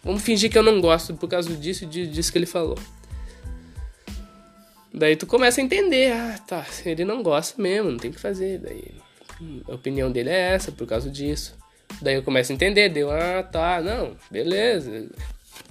Vamos 0.03 0.21
fingir 0.21 0.51
que 0.51 0.57
eu 0.57 0.63
não 0.63 0.81
gosto 0.81 1.13
por 1.13 1.29
causa 1.29 1.55
disso 1.55 1.85
e 1.85 1.87
disso 1.87 2.29
que 2.29 2.37
ele 2.37 2.45
falou. 2.45 2.77
Daí 4.93 5.15
tu 5.15 5.25
começa 5.25 5.61
a 5.61 5.63
entender, 5.63 6.11
ah, 6.11 6.37
tá, 6.45 6.65
ele 6.85 7.05
não 7.05 7.23
gosta 7.23 7.61
mesmo, 7.61 7.89
não 7.89 7.97
tem 7.97 8.11
o 8.11 8.13
que 8.13 8.19
fazer. 8.19 8.57
Daí 8.57 8.93
a 9.69 9.75
opinião 9.75 10.11
dele 10.11 10.29
é 10.29 10.55
essa 10.55 10.73
por 10.73 10.85
causa 10.85 11.09
disso. 11.09 11.62
Daí 12.01 12.15
eu 12.15 12.23
começo 12.23 12.51
a 12.51 12.55
entender, 12.55 12.89
deu, 12.89 13.11
ah, 13.11 13.43
tá, 13.43 13.81
não, 13.81 14.15
beleza. 14.29 15.09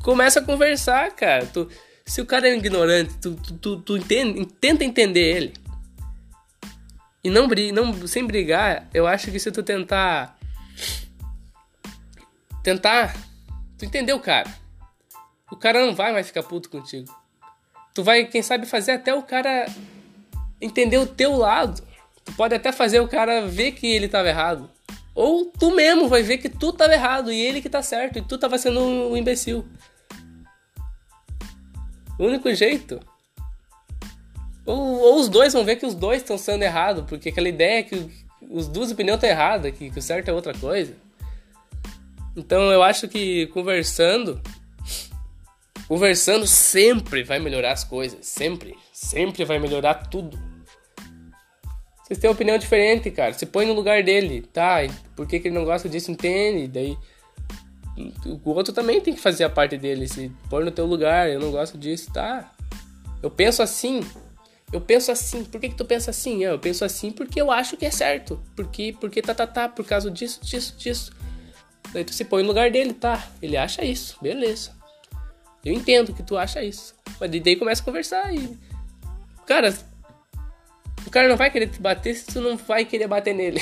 Começa 0.03 0.41
a 0.41 0.45
conversar, 0.45 1.11
cara. 1.13 1.47
Tu, 1.47 1.69
se 2.05 2.21
o 2.21 2.27
cara 2.27 2.49
é 2.49 2.57
ignorante, 2.57 3.15
tu, 3.21 3.35
tu, 3.35 3.55
tu, 3.55 3.77
tu 3.81 3.97
entende, 3.97 4.47
tenta 4.47 4.85
entender 4.85 5.37
ele. 5.37 5.53
E 7.25 7.31
não, 7.31 7.47
não 7.47 8.07
sem 8.07 8.27
brigar, 8.27 8.89
eu 8.93 9.07
acho 9.07 9.31
que 9.31 9.39
se 9.39 9.51
tu 9.53 9.63
tentar. 9.63 10.37
Tentar. 12.63 13.17
Tu 13.79 13.85
entendeu, 13.85 14.19
cara? 14.19 14.51
O 15.51 15.57
cara 15.57 15.85
não 15.85 15.95
vai 15.95 16.13
mais 16.13 16.27
ficar 16.27 16.43
puto 16.43 16.69
contigo. 16.69 17.15
Tu 17.95 18.03
vai, 18.03 18.25
quem 18.25 18.43
sabe, 18.43 18.67
fazer 18.67 18.93
até 18.93 19.15
o 19.15 19.23
cara 19.23 19.67
entender 20.61 20.99
o 20.99 21.07
teu 21.07 21.37
lado. 21.37 21.83
Tu 22.25 22.33
pode 22.33 22.55
até 22.55 22.73
fazer 22.73 23.01
o 23.01 23.09
cara 23.09 23.47
ver 23.47 23.73
que 23.73 23.87
ele 23.87 24.07
estava 24.07 24.29
errado. 24.29 24.71
Ou 25.15 25.47
tu 25.47 25.75
mesmo 25.75 26.09
vai 26.09 26.23
ver 26.23 26.39
que 26.39 26.49
tu 26.49 26.73
tava 26.73 26.95
errado 26.95 27.33
e 27.33 27.41
ele 27.41 27.61
que 27.61 27.69
tá 27.69 27.83
certo 27.83 28.19
e 28.19 28.23
tu 28.23 28.39
tava 28.39 28.57
sendo 28.57 28.81
um 28.81 29.17
imbecil. 29.17 29.67
O 32.19 32.25
único 32.25 32.53
jeito. 32.55 33.01
Ou, 34.65 34.79
ou 34.79 35.21
os 35.21 35.29
dois 35.29 35.53
vão 35.53 35.65
ver 35.65 35.77
que 35.77 35.87
os 35.87 35.95
dois 35.95 36.23
estão 36.23 36.39
sendo 36.39 36.63
errados, 36.63 37.05
porque 37.07 37.29
aquela 37.29 37.49
ideia 37.49 37.81
é 37.81 37.83
que 37.83 38.11
os 38.51 38.69
duas 38.69 38.91
opiniões 38.91 39.17
estão 39.17 39.29
erradas, 39.29 39.73
que, 39.73 39.91
que 39.91 39.99
o 39.99 40.03
certo 40.03 40.29
é 40.29 40.33
outra 40.33 40.55
coisa. 40.55 40.95
Então 42.37 42.71
eu 42.73 42.83
acho 42.83 43.09
que 43.09 43.47
conversando. 43.49 44.41
Conversando 45.87 46.47
sempre 46.47 47.23
vai 47.23 47.39
melhorar 47.39 47.73
as 47.73 47.85
coisas. 47.85 48.25
Sempre. 48.27 48.77
Sempre 48.93 49.45
vai 49.45 49.59
melhorar 49.59 49.95
tudo. 50.07 50.39
Vocês 52.13 52.19
têm 52.19 52.31
opinião 52.31 52.59
diferente, 52.59 53.11
cara. 53.11 53.33
Se 53.33 53.47
põe 53.47 53.65
no 53.65 53.73
lugar 53.73 54.03
dele, 54.03 54.43
tá? 54.53 54.81
Por 55.17 55.27
que, 55.27 55.41
que 55.41 55.49
ele 55.49 55.55
não 55.55 55.65
gosta 55.65 55.89
disso? 55.89 56.11
Entende? 56.11 56.69
Daí. 56.69 56.99
O 58.45 58.51
outro 58.51 58.73
também 58.73 59.01
tem 59.01 59.15
que 59.15 59.21
fazer 59.21 59.45
a 59.45 59.49
parte 59.49 59.79
dele. 59.79 60.07
Se 60.07 60.31
põe 60.51 60.63
no 60.63 60.71
teu 60.71 60.85
lugar, 60.85 61.31
eu 61.31 61.41
não 61.41 61.51
gosto 61.51 61.79
disso, 61.79 62.13
tá? 62.13 62.53
Eu 63.23 63.31
penso 63.31 63.63
assim. 63.63 64.01
Eu 64.71 64.79
penso 64.79 65.11
assim. 65.11 65.43
Por 65.43 65.59
que, 65.59 65.71
que 65.71 65.75
tu 65.75 65.87
pensa 65.87 66.11
assim? 66.11 66.45
Eu 66.45 66.59
penso 66.59 66.85
assim 66.85 67.11
porque 67.11 67.41
eu 67.41 67.51
acho 67.51 67.79
que 67.79 67.87
é 67.87 67.91
certo. 67.91 68.39
Porque, 68.55 68.95
porque 69.01 69.23
tá, 69.23 69.35
tá, 69.35 69.47
tá, 69.47 69.67
por 69.67 69.87
causa 69.87 70.11
disso, 70.11 70.39
disso, 70.45 70.77
disso. 70.77 71.13
Daí 71.95 72.05
tu 72.05 72.13
se 72.13 72.27
põe 72.27 72.43
no 72.43 72.49
lugar 72.49 72.71
dele, 72.71 72.93
tá? 72.93 73.27
Ele 73.41 73.57
acha 73.57 73.83
isso, 73.83 74.19
beleza. 74.21 74.73
Eu 75.65 75.73
entendo 75.73 76.13
que 76.13 76.23
tu 76.23 76.37
acha 76.37 76.63
isso. 76.63 76.95
Mas 77.19 77.31
daí 77.31 77.57
começa 77.57 77.81
a 77.81 77.85
conversar 77.87 78.35
e. 78.35 78.59
Cara, 79.47 79.75
cara 81.13 81.29
não 81.29 81.37
vai 81.37 81.51
querer 81.51 81.69
te 81.69 81.81
bater 81.81 82.15
se 82.15 82.27
tu 82.27 82.41
não 82.41 82.57
vai 82.57 82.85
querer 82.85 83.07
bater 83.07 83.35
nele. 83.35 83.61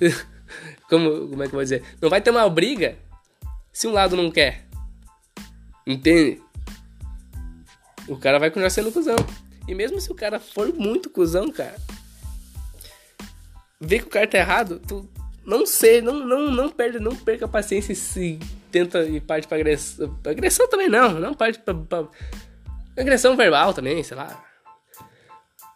como, 0.88 1.28
como 1.28 1.42
é 1.42 1.46
que 1.46 1.54
eu 1.54 1.58
vou 1.58 1.62
dizer? 1.62 1.82
Não 2.00 2.08
vai 2.08 2.20
ter 2.20 2.30
uma 2.30 2.48
briga 2.48 2.96
se 3.72 3.86
um 3.86 3.92
lado 3.92 4.16
não 4.16 4.30
quer. 4.30 4.64
Entende? 5.86 6.40
O 8.06 8.16
cara 8.16 8.38
vai 8.38 8.50
continuar 8.50 8.70
sendo 8.70 8.92
cuzão. 8.92 9.16
E 9.66 9.74
mesmo 9.74 10.00
se 10.00 10.10
o 10.10 10.14
cara 10.14 10.40
for 10.40 10.72
muito 10.72 11.10
cuzão, 11.10 11.50
cara, 11.50 11.76
ver 13.80 14.00
que 14.00 14.06
o 14.06 14.10
cara 14.10 14.26
tá 14.26 14.38
errado, 14.38 14.80
tu 14.86 15.06
não 15.44 15.66
sei, 15.66 16.00
não, 16.00 16.14
não, 16.26 16.50
não, 16.50 16.68
perde, 16.70 16.98
não 16.98 17.14
perca 17.14 17.44
a 17.44 17.48
paciência 17.48 17.92
e 17.92 17.96
se 17.96 18.38
tenta 18.70 19.04
e 19.04 19.20
parte 19.20 19.46
pra 19.46 19.58
agressão. 19.58 20.18
Agressão 20.24 20.68
também 20.68 20.88
não, 20.88 21.12
não 21.20 21.34
parte 21.34 21.58
pra, 21.58 21.74
pra 21.74 22.08
agressão 22.96 23.36
verbal 23.36 23.74
também, 23.74 24.02
sei 24.02 24.16
lá. 24.16 24.47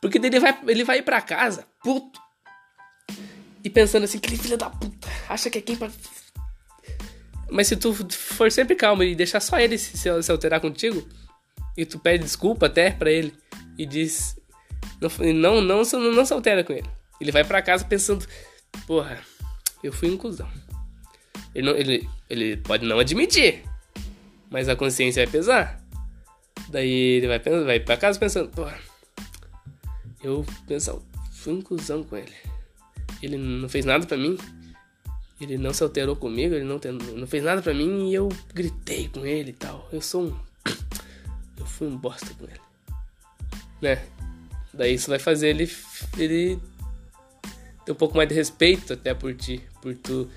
Porque 0.03 0.19
ele 0.19 0.41
vai, 0.41 0.59
ele 0.67 0.83
vai 0.83 0.99
ir 0.99 1.03
pra 1.03 1.23
casa, 1.23 1.65
puto. 1.81 2.21
E 3.63 3.71
pensando 3.71 4.03
assim, 4.03 4.19
aquele 4.19 4.37
filho 4.37 4.59
da 4.59 4.69
puta, 4.69 5.09
acha 5.29 5.49
que 5.49 5.59
é 5.59 5.61
quem 5.61 5.77
pra. 5.77 5.89
Mas 7.49 7.69
se 7.69 7.77
tu 7.77 7.95
for 8.11 8.51
sempre 8.51 8.75
calmo 8.75 9.05
e 9.05 9.15
deixar 9.15 9.39
só 9.39 9.61
ele 9.61 9.79
se, 9.79 9.97
se 9.97 10.33
alterar 10.33 10.61
contigo, 10.61 11.09
e 11.77 11.87
tu 11.87 12.01
pede 12.01 12.25
desculpa 12.25 12.67
até 12.67 12.91
pra 12.91 13.13
ele, 13.13 13.33
e 13.79 13.87
diz. 13.87 14.37
Não, 15.01 15.61
não, 15.61 15.85
não, 15.85 15.85
não 15.85 16.25
se 16.25 16.33
altera 16.33 16.65
com 16.65 16.73
ele. 16.73 16.89
Ele 17.21 17.31
vai 17.31 17.45
pra 17.45 17.63
casa 17.63 17.85
pensando, 17.85 18.27
porra, 18.89 19.21
eu 19.85 19.93
fui 19.93 20.11
um 20.11 20.17
cuzão. 20.17 20.51
Ele, 21.55 21.67
não, 21.71 21.77
ele, 21.77 22.09
ele 22.29 22.57
pode 22.57 22.85
não 22.85 22.99
admitir, 22.99 23.63
mas 24.51 24.69
a 24.69 24.75
consciência 24.75 25.25
vai 25.25 25.31
pesar. 25.31 25.81
Daí 26.69 26.91
ele 26.91 27.29
vai, 27.29 27.39
vai 27.39 27.79
pra 27.79 27.97
casa 27.97 28.19
pensando, 28.19 28.49
porra, 28.49 28.77
eu 30.23 30.45
pensava, 30.67 31.01
fui 31.33 31.55
um 31.55 31.63
cuzão 31.63 32.05
com 32.05 32.17
ele. 32.17 32.33
Ele 33.23 33.37
não 33.37 33.69
fez 33.69 33.85
nada 33.85 34.07
pra 34.07 34.17
mim. 34.17 34.39
Ele 35.41 35.59
não 35.59 35.73
se 35.73 35.83
alterou 35.83 36.15
comigo, 36.15 36.55
ele 36.55 36.65
não, 36.65 36.79
tem, 36.79 36.93
não 36.93 37.27
fez 37.27 37.43
nada 37.43 37.61
pra 37.61 37.75
mim 37.75 38.11
e 38.11 38.15
eu 38.15 38.29
gritei 38.55 39.09
com 39.09 39.27
ele 39.27 39.51
e 39.51 39.55
tal. 39.55 39.89
Eu 39.93 40.01
sou 40.01 40.27
um. 40.27 40.37
Eu 41.59 41.67
fui 41.67 41.87
um 41.87 41.97
bosta 41.97 42.27
com 42.35 42.45
ele. 42.45 42.61
Né? 43.81 44.03
Daí 44.73 44.95
isso 44.95 45.11
vai 45.11 45.19
fazer 45.19 45.49
ele, 45.49 45.71
ele 46.17 46.59
ter 47.85 47.93
um 47.93 47.95
pouco 47.95 48.17
mais 48.17 48.29
de 48.29 48.35
respeito 48.35 48.93
até 48.93 49.15
por 49.15 49.35
ti, 49.35 49.63
por 49.81 49.95
tu. 49.95 50.29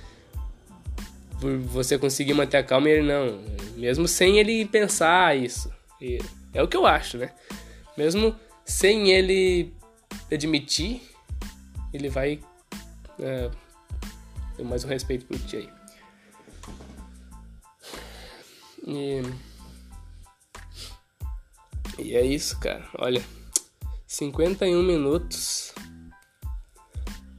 Por 1.39 1.57
você 1.57 1.97
conseguir 1.97 2.33
manter 2.33 2.57
a 2.57 2.63
calma 2.63 2.89
e 2.89 2.93
ele 2.93 3.07
não. 3.07 3.41
Mesmo 3.75 4.07
sem 4.07 4.39
ele 4.39 4.65
pensar 4.65 5.38
isso. 5.38 5.71
E 6.01 6.19
é 6.53 6.61
o 6.61 6.67
que 6.67 6.77
eu 6.77 6.86
acho, 6.86 7.17
né? 7.17 7.31
Mesmo 7.97 8.36
sem 8.65 9.11
ele 9.11 9.71
admitir, 10.32 11.01
ele 11.93 12.09
vai 12.09 12.39
é, 13.19 13.49
ter 14.57 14.63
mais 14.63 14.84
um 14.84 14.88
respeito 14.88 15.26
ti 15.47 15.57
aí. 15.57 15.69
E, 18.88 19.21
e 21.97 22.15
é 22.15 22.23
isso, 22.23 22.59
cara. 22.59 22.88
Olha, 22.97 23.23
51 24.05 24.82
minutos. 24.84 25.73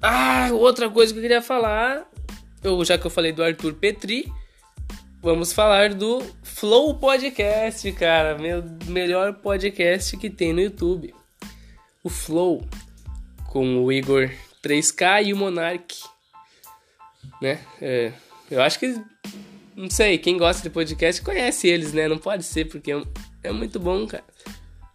Ah, 0.03 0.49
outra 0.53 0.91
coisa 0.91 1.12
que 1.12 1.18
eu 1.18 1.22
queria 1.22 1.43
falar. 1.43 2.11
Eu, 2.62 2.84
já 2.84 2.99
que 2.99 3.07
eu 3.07 3.11
falei 3.11 3.32
do 3.32 3.45
Arthur 3.45 3.74
Petri, 3.74 4.32
vamos 5.22 5.53
falar 5.53 5.95
do 5.95 6.20
Flow 6.43 6.99
Podcast, 6.99 7.91
cara. 7.93 8.37
Meu 8.39 8.62
melhor 8.87 9.34
podcast 9.34 10.16
que 10.16 10.28
tem 10.28 10.53
no 10.53 10.61
YouTube. 10.61 11.14
O 12.07 12.09
Flow, 12.09 12.64
com 13.48 13.82
o 13.82 13.90
Igor 13.90 14.30
3K 14.62 15.24
e 15.24 15.32
o 15.32 15.36
Monark. 15.36 15.92
Né? 17.42 17.59
É, 17.82 18.12
eu 18.48 18.62
acho 18.62 18.78
que. 18.78 18.94
Não 19.74 19.90
sei, 19.90 20.16
quem 20.16 20.38
gosta 20.38 20.62
de 20.62 20.70
podcast 20.70 21.20
conhece 21.20 21.66
eles, 21.66 21.92
né? 21.92 22.07
Não 22.07 22.16
pode 22.16 22.44
ser, 22.44 22.66
porque 22.66 22.92
é, 22.92 23.02
é 23.42 23.50
muito 23.50 23.80
bom, 23.80 24.07
cara. 24.07 24.22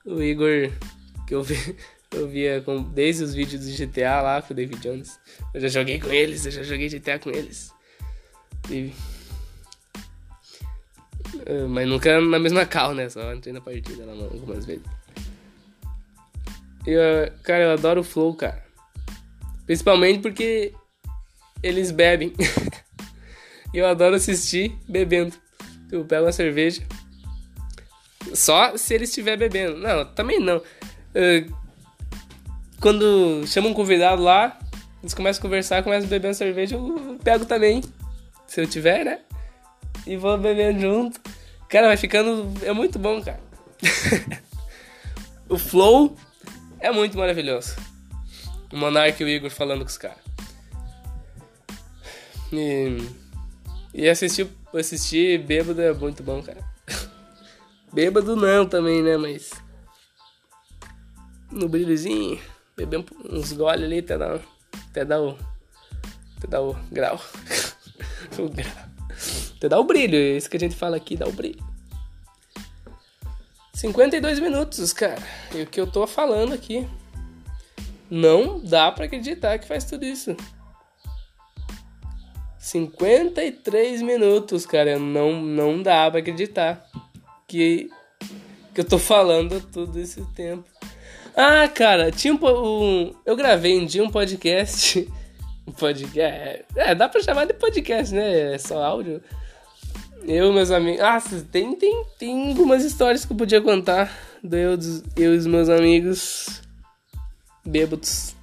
O 0.05 0.23
Igor, 0.23 0.71
que 1.27 1.35
eu 1.35 1.43
vi, 1.43 1.75
eu 2.15 2.29
via 2.29 2.61
com, 2.61 2.81
desde 2.81 3.25
os 3.25 3.33
vídeos 3.33 3.65
do 3.65 3.75
GTA 3.75 4.21
lá 4.21 4.41
com 4.41 4.53
o 4.53 4.55
David 4.55 4.79
Jones. 4.79 5.19
Eu 5.53 5.59
já 5.59 5.67
joguei 5.67 5.99
com 5.99 6.13
eles, 6.13 6.45
eu 6.45 6.51
já 6.53 6.63
joguei 6.63 6.87
GTA 6.87 7.19
com 7.19 7.29
eles. 7.29 7.73
E... 8.69 8.93
Uh, 11.45 11.67
mas 11.67 11.85
nunca 11.89 12.21
na 12.21 12.39
mesma 12.39 12.65
cal, 12.65 12.95
né? 12.95 13.09
Só 13.09 13.33
entrei 13.33 13.51
na 13.51 13.59
partida 13.59 14.05
lá 14.05 14.13
algumas 14.13 14.65
vezes. 14.65 15.00
E, 16.85 16.95
uh, 16.95 17.31
cara, 17.43 17.63
eu 17.63 17.71
adoro 17.71 18.01
o 18.01 18.03
Flow, 18.03 18.33
cara. 18.33 18.63
Principalmente 19.65 20.19
porque 20.19 20.73
eles 21.61 21.91
bebem. 21.91 22.33
e 23.73 23.77
eu 23.77 23.87
adoro 23.87 24.15
assistir 24.15 24.75
bebendo. 24.87 25.33
Eu 25.91 26.05
pego 26.05 26.25
uma 26.25 26.31
cerveja. 26.31 26.81
Só 28.33 28.77
se 28.77 28.93
ele 28.93 29.03
estiver 29.03 29.37
bebendo. 29.37 29.77
Não, 29.77 30.05
também 30.05 30.39
não. 30.39 30.61
Quando 32.79 33.45
chama 33.45 33.67
um 33.67 33.73
convidado 33.73 34.23
lá, 34.23 34.57
eles 35.01 35.13
começam 35.13 35.39
a 35.39 35.41
conversar, 35.41 35.83
começam 35.83 36.07
a 36.07 36.09
beber 36.09 36.29
uma 36.29 36.33
cerveja, 36.33 36.75
eu 36.75 37.19
pego 37.23 37.45
também. 37.45 37.83
Se 38.47 38.61
eu 38.61 38.67
tiver, 38.67 39.03
né? 39.03 39.19
E 40.05 40.17
vou 40.17 40.37
bebendo 40.37 40.79
junto. 40.79 41.19
Cara, 41.69 41.87
vai 41.87 41.97
ficando. 41.97 42.51
É 42.63 42.73
muito 42.73 42.99
bom, 42.99 43.21
cara. 43.21 43.39
o 45.47 45.57
flow 45.57 46.15
é 46.81 46.91
muito 46.91 47.17
maravilhoso. 47.17 47.75
O 48.71 48.77
Monark 48.77 49.21
e 49.21 49.25
o 49.25 49.29
Igor 49.29 49.49
falando 49.49 49.81
com 49.81 49.89
os 49.89 49.97
caras. 49.97 50.17
E, 52.51 52.97
e 53.93 54.09
assistir, 54.09 54.47
assistir 54.73 55.39
bêbado 55.43 55.81
é 55.81 55.93
muito 55.93 56.23
bom, 56.23 56.41
cara. 56.41 56.59
bêbado 57.93 58.35
não 58.35 58.65
também, 58.65 59.01
né? 59.01 59.15
Mas. 59.17 59.51
No 61.51 61.69
brilhozinho 61.69 62.39
beber 62.75 63.05
uns 63.29 63.51
goles 63.51 63.85
ali 63.85 63.99
até 63.99 64.17
dar, 64.17 64.39
até 64.89 65.05
dar 65.05 65.21
o. 65.21 65.37
Até 66.37 66.47
dar 66.47 66.61
o 66.61 66.73
grau. 66.91 67.21
o 68.39 68.49
grau. 68.49 68.91
Até 69.57 69.69
dar 69.69 69.79
o 69.79 69.83
brilho, 69.83 70.15
é 70.15 70.37
isso 70.37 70.49
que 70.49 70.57
a 70.57 70.59
gente 70.59 70.75
fala 70.75 70.97
aqui, 70.97 71.15
dá 71.15 71.27
o 71.27 71.31
brilho. 71.31 71.70
52 73.73 74.39
minutos, 74.39 74.93
cara. 74.93 75.21
E 75.53 75.61
o 75.61 75.67
que 75.67 75.79
eu 75.79 75.87
tô 75.87 76.05
falando 76.05 76.53
aqui. 76.53 76.87
Não 78.09 78.59
dá 78.59 78.91
para 78.91 79.05
acreditar 79.05 79.57
que 79.57 79.67
faz 79.67 79.85
tudo 79.85 80.03
isso. 80.03 80.35
53 82.59 84.01
minutos, 84.01 84.65
cara. 84.65 84.99
Não, 84.99 85.41
não 85.41 85.81
dá 85.81 86.11
pra 86.11 86.19
acreditar 86.19 86.85
que, 87.47 87.89
que 88.73 88.81
eu 88.81 88.85
tô 88.85 88.99
falando 88.99 89.61
tudo 89.61 89.99
esse 89.99 90.21
tempo. 90.35 90.65
Ah, 91.35 91.67
cara, 91.69 92.11
tinha 92.11 92.33
um, 92.33 92.39
um, 92.45 93.15
Eu 93.25 93.35
gravei 93.35 93.79
um 93.79 93.85
dia 93.85 94.03
um 94.03 94.09
podcast. 94.09 95.07
Um 95.65 95.71
podcast. 95.73 96.65
É, 96.75 96.95
dá 96.95 97.07
pra 97.07 97.21
chamar 97.21 97.45
de 97.45 97.53
podcast, 97.53 98.15
né? 98.15 98.55
É 98.55 98.57
só 98.57 98.83
áudio. 98.83 99.21
Eu 100.23 100.53
meus 100.53 100.71
amigos. 100.71 101.01
Ah, 101.01 101.21
tem, 101.51 101.75
tem, 101.75 102.05
tem 102.19 102.49
algumas 102.49 102.83
histórias 102.83 103.25
que 103.25 103.33
eu 103.33 103.37
podia 103.37 103.61
contar. 103.61 104.15
Do 104.43 104.55
eu, 104.55 104.77
eu 105.15 105.35
e 105.35 105.37
os 105.37 105.45
meus 105.45 105.69
amigos 105.69 106.61
bêbados. 107.65 108.35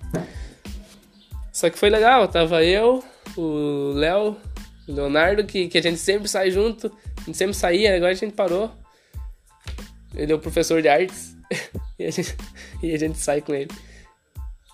Só 1.53 1.69
que 1.71 1.79
foi 1.79 1.91
legal, 1.91 2.29
tava 2.29 2.63
eu, 2.63 3.03
o 3.37 3.93
Léo, 3.95 4.37
o 4.87 4.93
Leonardo, 4.93 5.45
que, 5.45 5.69
que 5.69 5.79
a 5.79 5.83
gente 5.83 5.99
sempre 5.99 6.29
sai 6.29 6.51
junto. 6.51 6.87
A 7.17 7.25
gente 7.25 7.37
sempre 7.37 7.55
saía, 7.55 7.97
agora 7.97 8.13
a 8.13 8.15
gente 8.15 8.33
parou. 8.33 8.71
Ele 10.15 10.33
é 10.33 10.35
o 10.35 10.39
professor 10.39 10.81
de 10.81 10.89
artes. 10.89 11.37
e, 11.99 12.05
a 12.05 12.11
gente, 12.11 12.37
e 12.83 12.95
a 12.95 12.99
gente 12.99 13.19
sai 13.19 13.41
com 13.41 13.55
ele. 13.55 13.71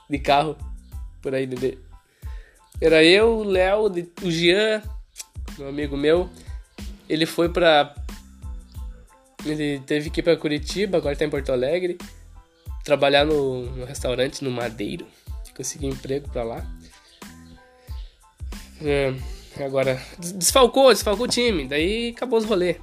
De 0.09 0.19
carro. 0.19 0.57
Por 1.23 1.35
aí, 1.35 1.47
bebê. 1.47 1.79
Era 2.81 3.03
eu, 3.03 3.39
o 3.39 3.45
Léo, 3.45 3.91
o 4.23 4.31
Jean, 4.31 4.83
meu 5.59 5.69
amigo 5.69 5.97
meu. 5.97 6.29
Ele 7.09 7.27
foi 7.27 7.49
pra. 7.49 7.95
Ele 9.45 9.81
teve 9.81 10.11
que 10.11 10.21
ir 10.21 10.23
pra 10.23 10.37
Curitiba, 10.37 10.99
agora 10.99 11.17
tá 11.17 11.25
em 11.25 11.31
Porto 11.31 11.53
Alegre. 11.53 11.99
Trabalhar 12.83 13.25
no, 13.25 13.63
no 13.77 13.85
restaurante 13.85 14.43
no 14.43 14.51
Madeiro. 14.51 15.07
Consegui 15.57 15.87
emprego 15.87 16.29
pra 16.31 16.43
lá. 16.43 16.67
É, 18.83 19.15
agora, 19.63 20.03
desfalcou, 20.19 20.93
desfalcou 20.93 21.27
o 21.27 21.29
time. 21.29 21.67
Daí 21.67 22.11
acabou 22.11 22.39
os 22.39 22.45
rolês. 22.45 22.77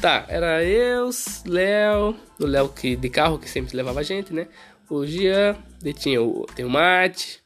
Tá, 0.00 0.26
era 0.28 0.62
eu, 0.62 1.10
Léo, 1.46 2.16
o 2.38 2.46
Léo 2.46 2.68
que, 2.68 2.96
de 2.96 3.08
carro 3.08 3.38
que 3.38 3.48
sempre 3.48 3.76
levava 3.76 4.00
a 4.00 4.02
gente, 4.02 4.32
né? 4.32 4.46
O 4.88 5.06
Jean, 5.06 5.56
daí 5.80 5.92
tinha 5.92 6.22
o, 6.22 6.46
tem 6.54 6.64
o 6.64 6.70
Mate. 6.70 7.42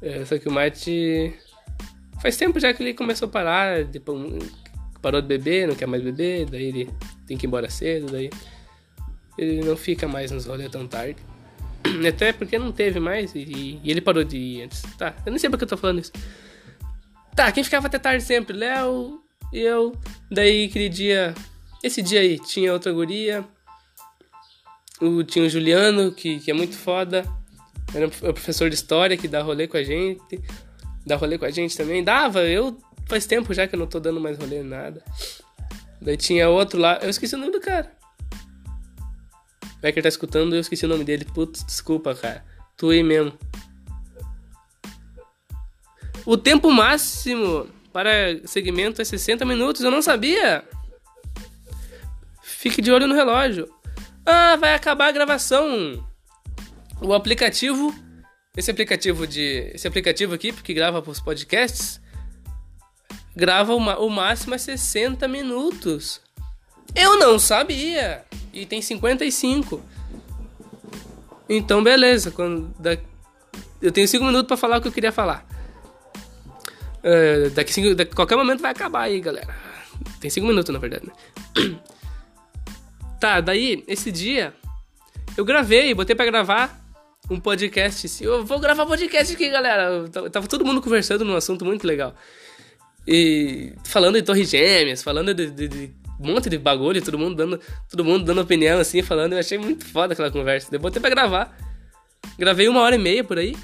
É, 0.00 0.24
só 0.24 0.38
que 0.38 0.48
o 0.48 0.52
Mate. 0.52 1.34
Faz 2.26 2.36
tempo 2.36 2.58
já 2.58 2.74
que 2.74 2.82
ele 2.82 2.92
começou 2.92 3.28
a 3.28 3.30
parar, 3.30 3.84
depois, 3.84 4.18
parou 5.00 5.22
de 5.22 5.28
beber, 5.28 5.68
não 5.68 5.76
quer 5.76 5.86
mais 5.86 6.02
beber, 6.02 6.44
daí 6.46 6.64
ele 6.64 6.90
tem 7.24 7.36
que 7.36 7.46
ir 7.46 7.48
embora 7.48 7.70
cedo, 7.70 8.10
daí 8.10 8.30
ele 9.38 9.64
não 9.64 9.76
fica 9.76 10.08
mais 10.08 10.32
nos 10.32 10.44
rolês 10.44 10.68
tão 10.68 10.88
tarde. 10.88 11.20
Até 12.08 12.32
porque 12.32 12.58
não 12.58 12.72
teve 12.72 12.98
mais 12.98 13.32
e, 13.32 13.78
e, 13.80 13.80
ele 13.88 14.00
parou 14.00 14.24
de 14.24 14.36
ir 14.36 14.62
antes. 14.62 14.82
Tá, 14.98 15.14
eu 15.24 15.30
nem 15.30 15.38
sei 15.38 15.48
porque 15.48 15.62
eu 15.62 15.68
tô 15.68 15.76
falando 15.76 16.00
isso. 16.00 16.10
Tá, 17.36 17.52
quem 17.52 17.62
ficava 17.62 17.86
até 17.86 17.96
tarde 17.96 18.24
sempre? 18.24 18.56
Léo, 18.56 19.22
eu, 19.52 19.96
daí 20.28 20.64
aquele 20.64 20.88
dia, 20.88 21.32
esse 21.80 22.02
dia 22.02 22.18
aí, 22.18 22.40
tinha 22.40 22.72
outra 22.72 22.92
guria, 22.92 23.44
o, 25.00 25.22
tinha 25.22 25.44
o 25.44 25.48
Juliano, 25.48 26.10
que, 26.10 26.40
que 26.40 26.50
é 26.50 26.54
muito 26.54 26.74
foda, 26.74 27.24
era 27.94 28.08
o 28.08 28.10
professor 28.10 28.68
de 28.68 28.74
história 28.74 29.16
que 29.16 29.28
dá 29.28 29.42
rolê 29.42 29.68
com 29.68 29.76
a 29.76 29.84
gente. 29.84 30.42
Dar 31.06 31.16
rolê 31.16 31.38
com 31.38 31.44
a 31.44 31.50
gente 31.50 31.76
também. 31.76 32.02
Dava, 32.02 32.42
eu 32.42 32.76
faz 33.06 33.26
tempo 33.26 33.54
já 33.54 33.66
que 33.68 33.76
eu 33.76 33.78
não 33.78 33.86
tô 33.86 34.00
dando 34.00 34.20
mais 34.20 34.36
rolê 34.36 34.62
nada. 34.62 35.02
Daí 36.02 36.16
tinha 36.16 36.48
outro 36.48 36.80
lá, 36.80 36.98
eu 37.00 37.08
esqueci 37.08 37.34
o 37.34 37.38
nome 37.38 37.52
do 37.52 37.60
cara. 37.60 37.90
O 39.76 39.80
Becker 39.80 40.02
tá 40.02 40.08
escutando 40.08 40.54
eu 40.54 40.60
esqueci 40.60 40.84
o 40.84 40.88
nome 40.88 41.04
dele. 41.04 41.24
Putz, 41.24 41.64
desculpa, 41.64 42.14
cara. 42.14 42.44
Tu 42.76 42.90
aí 42.90 43.02
mesmo. 43.02 43.32
O 46.24 46.36
tempo 46.36 46.72
máximo 46.72 47.68
para 47.92 48.40
segmento 48.44 49.00
é 49.00 49.04
60 49.04 49.44
minutos, 49.44 49.82
eu 49.82 49.90
não 49.90 50.02
sabia. 50.02 50.64
Fique 52.42 52.82
de 52.82 52.90
olho 52.90 53.06
no 53.06 53.14
relógio. 53.14 53.72
Ah, 54.24 54.56
vai 54.56 54.74
acabar 54.74 55.06
a 55.06 55.12
gravação. 55.12 56.04
O 57.00 57.14
aplicativo, 57.14 57.94
esse 58.56 58.70
aplicativo 58.70 59.26
de, 59.26 59.70
esse 59.74 59.86
aplicativo 59.86 60.34
aqui 60.34 60.50
que 60.50 60.72
grava 60.72 61.02
os 61.06 61.20
podcasts, 61.20 62.00
grava 63.34 63.74
o, 63.74 63.78
o 63.78 64.08
máximo 64.08 64.54
é 64.54 64.58
60 64.58 65.28
minutos. 65.28 66.22
Eu 66.94 67.18
não 67.18 67.38
sabia. 67.38 68.24
E 68.52 68.64
tem 68.64 68.80
55. 68.80 69.82
Então 71.48 71.84
beleza, 71.84 72.30
quando 72.30 72.74
da, 72.78 72.96
eu 73.82 73.92
tenho 73.92 74.08
5 74.08 74.24
minutos 74.24 74.48
para 74.48 74.56
falar 74.56 74.78
o 74.78 74.80
que 74.80 74.88
eu 74.88 74.92
queria 74.92 75.12
falar. 75.12 75.46
Uh, 77.04 77.50
daqui, 77.50 77.72
cinco, 77.72 77.94
qualquer 78.16 78.36
momento 78.36 78.62
vai 78.62 78.72
acabar 78.72 79.02
aí, 79.02 79.20
galera. 79.20 79.54
Tem 80.18 80.30
5 80.30 80.46
minutos, 80.46 80.72
na 80.72 80.78
verdade, 80.78 81.06
né? 81.06 81.76
Tá, 83.18 83.40
daí, 83.40 83.82
esse 83.88 84.12
dia, 84.12 84.52
eu 85.38 85.44
gravei, 85.44 85.94
botei 85.94 86.14
para 86.14 86.26
gravar 86.26 86.85
um 87.30 87.40
podcast. 87.40 88.22
Eu 88.22 88.44
vou 88.44 88.58
gravar 88.58 88.86
podcast 88.86 89.34
aqui, 89.34 89.50
galera. 89.50 90.08
Tava 90.30 90.46
todo 90.46 90.64
mundo 90.64 90.80
conversando 90.80 91.24
num 91.24 91.36
assunto 91.36 91.64
muito 91.64 91.86
legal. 91.86 92.14
E 93.06 93.72
falando 93.84 94.14
de 94.14 94.22
Torre 94.22 94.44
Gêmeas, 94.44 95.02
falando 95.02 95.32
de, 95.32 95.50
de, 95.50 95.68
de 95.68 95.94
um 96.18 96.32
monte 96.32 96.48
de 96.48 96.58
bagulho, 96.58 97.02
todo 97.02 97.18
mundo 97.18 97.36
dando, 97.36 97.60
todo 97.88 98.04
mundo 98.04 98.24
dando 98.24 98.40
opinião 98.40 98.78
assim, 98.80 99.02
falando. 99.02 99.34
Eu 99.34 99.38
achei 99.38 99.58
muito 99.58 99.84
foda 99.84 100.12
aquela 100.12 100.30
conversa. 100.30 100.68
Eu 100.74 100.80
botei 100.80 101.00
pra 101.00 101.10
gravar. 101.10 101.56
Gravei 102.38 102.68
uma 102.68 102.80
hora 102.80 102.96
e 102.96 102.98
meia 102.98 103.22
por 103.22 103.38
aí. 103.38 103.56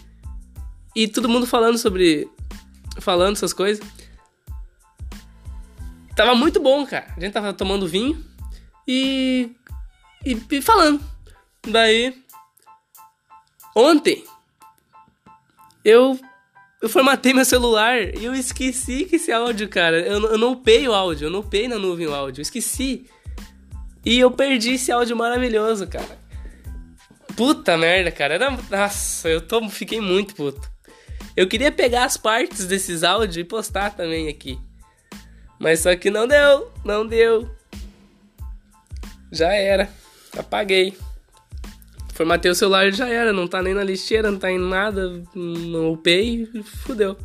E 0.94 1.08
todo 1.08 1.28
mundo 1.28 1.46
falando 1.46 1.78
sobre. 1.78 2.28
Falando 3.00 3.36
essas 3.36 3.52
coisas. 3.52 3.84
Tava 6.14 6.34
muito 6.34 6.60
bom, 6.60 6.84
cara. 6.86 7.06
A 7.16 7.20
gente 7.20 7.32
tava 7.32 7.54
tomando 7.54 7.88
vinho 7.88 8.22
e, 8.86 9.50
e, 10.24 10.38
e 10.50 10.62
falando. 10.62 11.00
Daí, 11.66 12.22
ontem, 13.74 14.24
eu, 15.84 16.18
eu 16.80 16.88
formatei 16.88 17.32
meu 17.32 17.44
celular 17.44 18.00
e 18.00 18.24
eu 18.24 18.34
esqueci 18.34 19.04
que 19.04 19.16
esse 19.16 19.32
áudio, 19.32 19.68
cara, 19.68 20.00
eu, 20.00 20.20
eu 20.22 20.38
não 20.38 20.52
upei 20.52 20.86
o 20.88 20.94
áudio, 20.94 21.26
eu 21.26 21.30
não 21.30 21.40
upei 21.40 21.68
na 21.68 21.78
nuvem 21.78 22.06
o 22.06 22.14
áudio, 22.14 22.40
eu 22.40 22.42
esqueci. 22.42 23.06
E 24.04 24.18
eu 24.18 24.30
perdi 24.30 24.72
esse 24.72 24.90
áudio 24.90 25.16
maravilhoso, 25.16 25.86
cara. 25.86 26.18
Puta 27.36 27.76
merda, 27.76 28.10
cara. 28.10 28.34
Era, 28.34 28.50
nossa, 28.70 29.28
eu 29.28 29.40
tô, 29.40 29.68
fiquei 29.68 30.00
muito 30.00 30.34
puto. 30.34 30.70
Eu 31.36 31.48
queria 31.48 31.72
pegar 31.72 32.04
as 32.04 32.16
partes 32.16 32.66
desses 32.66 33.04
áudios 33.04 33.36
e 33.38 33.44
postar 33.44 33.90
também 33.90 34.28
aqui. 34.28 34.58
Mas 35.58 35.80
só 35.80 35.94
que 35.94 36.10
não 36.10 36.26
deu, 36.26 36.70
não 36.84 37.06
deu 37.06 37.48
já 39.32 39.52
era. 39.54 39.88
Apaguei. 40.36 40.94
Formatei 42.12 42.50
o 42.50 42.54
celular 42.54 42.86
e 42.86 42.92
já 42.92 43.08
era. 43.08 43.32
Não 43.32 43.48
tá 43.48 43.62
nem 43.62 43.74
na 43.74 43.82
lixeira, 43.82 44.30
não 44.30 44.38
tá 44.38 44.50
em 44.50 44.58
nada. 44.58 45.22
Não 45.34 45.92
upei, 45.92 46.48
fudeu. 46.84 47.16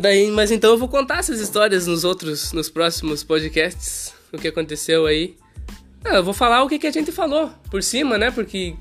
Daí, 0.00 0.30
mas 0.30 0.50
então 0.50 0.70
eu 0.70 0.78
vou 0.78 0.88
contar 0.88 1.18
essas 1.18 1.40
histórias 1.40 1.86
nos 1.86 2.04
outros, 2.04 2.52
nos 2.52 2.70
próximos 2.70 3.22
podcasts. 3.22 4.14
O 4.32 4.38
que 4.38 4.48
aconteceu 4.48 5.06
aí. 5.06 5.36
Ah, 6.04 6.16
eu 6.16 6.24
vou 6.24 6.34
falar 6.34 6.62
o 6.62 6.68
que, 6.68 6.78
que 6.78 6.86
a 6.86 6.90
gente 6.90 7.12
falou 7.12 7.50
por 7.70 7.82
cima, 7.82 8.16
né? 8.16 8.30
Porque 8.30 8.74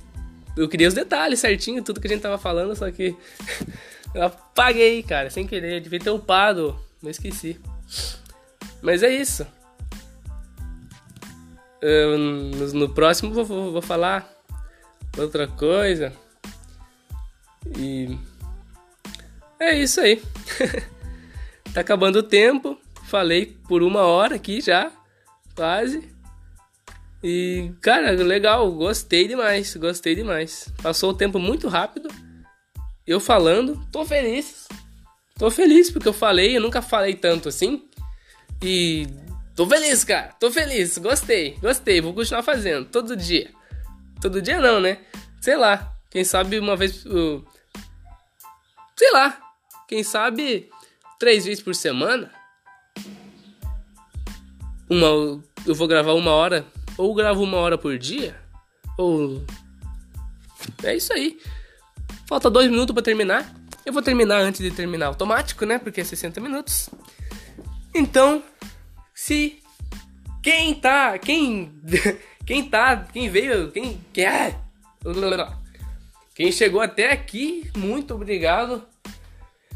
eu 0.56 0.68
queria 0.70 0.88
os 0.88 0.94
detalhes 0.94 1.40
certinho, 1.40 1.84
tudo 1.84 2.00
que 2.00 2.08
a 2.08 2.10
gente 2.10 2.22
tava 2.22 2.38
falando, 2.38 2.76
só 2.76 2.90
que 2.90 3.16
eu 4.14 4.24
apaguei, 4.24 5.04
cara, 5.04 5.30
sem 5.30 5.46
querer. 5.46 5.82
Devia 5.82 6.00
ter 6.00 6.10
upado, 6.10 6.80
mas 7.02 7.18
esqueci. 7.18 7.60
Mas 8.82 9.04
é 9.04 9.14
isso. 9.14 9.46
No, 11.82 12.74
no, 12.74 12.90
próximo 12.90 13.34
vou, 13.34 13.44
vou, 13.44 13.72
vou 13.72 13.82
falar 13.82 14.32
outra 15.18 15.48
coisa. 15.48 16.14
E 17.78 18.18
é 19.60 19.78
isso 19.78 20.00
aí. 20.00 20.22
tá 21.74 21.82
acabando 21.82 22.20
o 22.20 22.24
tempo. 22.24 22.78
Falei 23.06 23.58
por 23.68 23.84
uma 23.84 24.02
hora 24.02 24.36
aqui 24.36 24.62
já, 24.62 24.92
quase. 25.56 26.10
E, 27.24 27.72
cara, 27.82 28.12
legal, 28.12 28.72
gostei 28.72 29.28
demais, 29.28 29.76
gostei 29.76 30.16
demais. 30.16 30.72
Passou 30.82 31.12
o 31.12 31.16
tempo 31.16 31.38
muito 31.38 31.68
rápido. 31.68 32.10
Eu 33.06 33.20
falando, 33.20 33.80
tô 33.92 34.06
feliz. 34.06 34.68
Tô 35.38 35.52
feliz 35.52 35.92
porque 35.92 36.08
eu 36.08 36.14
falei, 36.14 36.56
eu 36.56 36.62
nunca 36.62 36.82
falei 36.82 37.16
tanto 37.16 37.50
assim. 37.50 37.84
E 38.62 39.08
Tô 39.56 39.68
feliz, 39.68 40.04
cara. 40.04 40.34
Tô 40.39 40.52
feliz. 40.52 40.97
Gostei. 40.97 41.58
Gostei. 41.62 42.02
Vou 42.02 42.14
continuar 42.14 42.43
fazendo. 42.43 42.86
Todo 42.86 43.16
dia. 43.16 43.52
Todo 44.22 44.41
dia 44.41 44.60
não, 44.60 44.80
né? 44.80 44.99
Sei 45.39 45.56
lá. 45.56 45.93
Quem 46.10 46.24
sabe 46.24 46.60
uma 46.60 46.76
vez. 46.76 47.06
Uh... 47.06 47.45
Sei 48.97 49.12
lá. 49.12 49.38
Quem 49.88 50.04
sabe 50.04 50.70
três 51.20 51.45
vezes 51.45 51.64
por 51.64 51.76
semana. 51.76 52.32
Uma. 54.89 55.41
Eu 55.66 55.76
vou 55.76 55.88
gravar 55.88 56.14
uma 56.14 56.32
hora. 56.32 56.66
Ou 56.97 57.14
gravo 57.14 57.43
uma 57.43 57.58
hora 57.58 57.78
por 57.78 57.97
dia. 57.97 58.39
Ou. 58.97 59.43
É 60.84 60.95
isso 60.95 61.12
aí. 61.14 61.39
Falta 62.28 62.49
dois 62.49 62.70
minutos 62.70 62.93
para 62.93 63.04
terminar. 63.04 63.54
Eu 63.86 63.91
vou 63.91 64.02
terminar 64.02 64.39
antes 64.41 64.62
de 64.62 64.72
terminar 64.72 65.08
automático, 65.08 65.66
né? 65.66 65.80
Porque 65.80 66.02
é 66.02 66.04
60 66.04 66.39
minutos. 66.39 66.89
Então, 67.93 68.43
se 69.22 69.62
quem 70.42 70.74
tá, 70.74 71.16
quem 71.20 71.72
quem 72.44 72.68
tá, 72.68 72.98
quem 72.98 73.30
veio, 73.30 73.72
quem 73.72 74.04
quer, 74.12 74.60
quem 76.34 76.52
chegou 76.52 76.82
até 76.82 77.12
aqui, 77.12 77.70
muito 77.78 78.16
obrigado. 78.16 78.84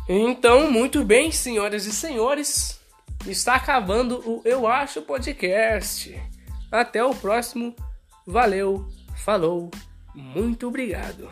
Então, 0.09 0.71
muito 0.71 1.03
bem, 1.03 1.31
senhoras 1.31 1.85
e 1.85 1.93
senhores, 1.93 2.79
está 3.27 3.53
acabando 3.53 4.17
o 4.27 4.41
Eu 4.43 4.67
Acho 4.67 5.03
Podcast. 5.03 6.19
Até 6.71 7.03
o 7.03 7.13
próximo. 7.13 7.75
Valeu, 8.25 8.87
falou, 9.15 9.69
muito 10.15 10.67
obrigado. 10.67 11.29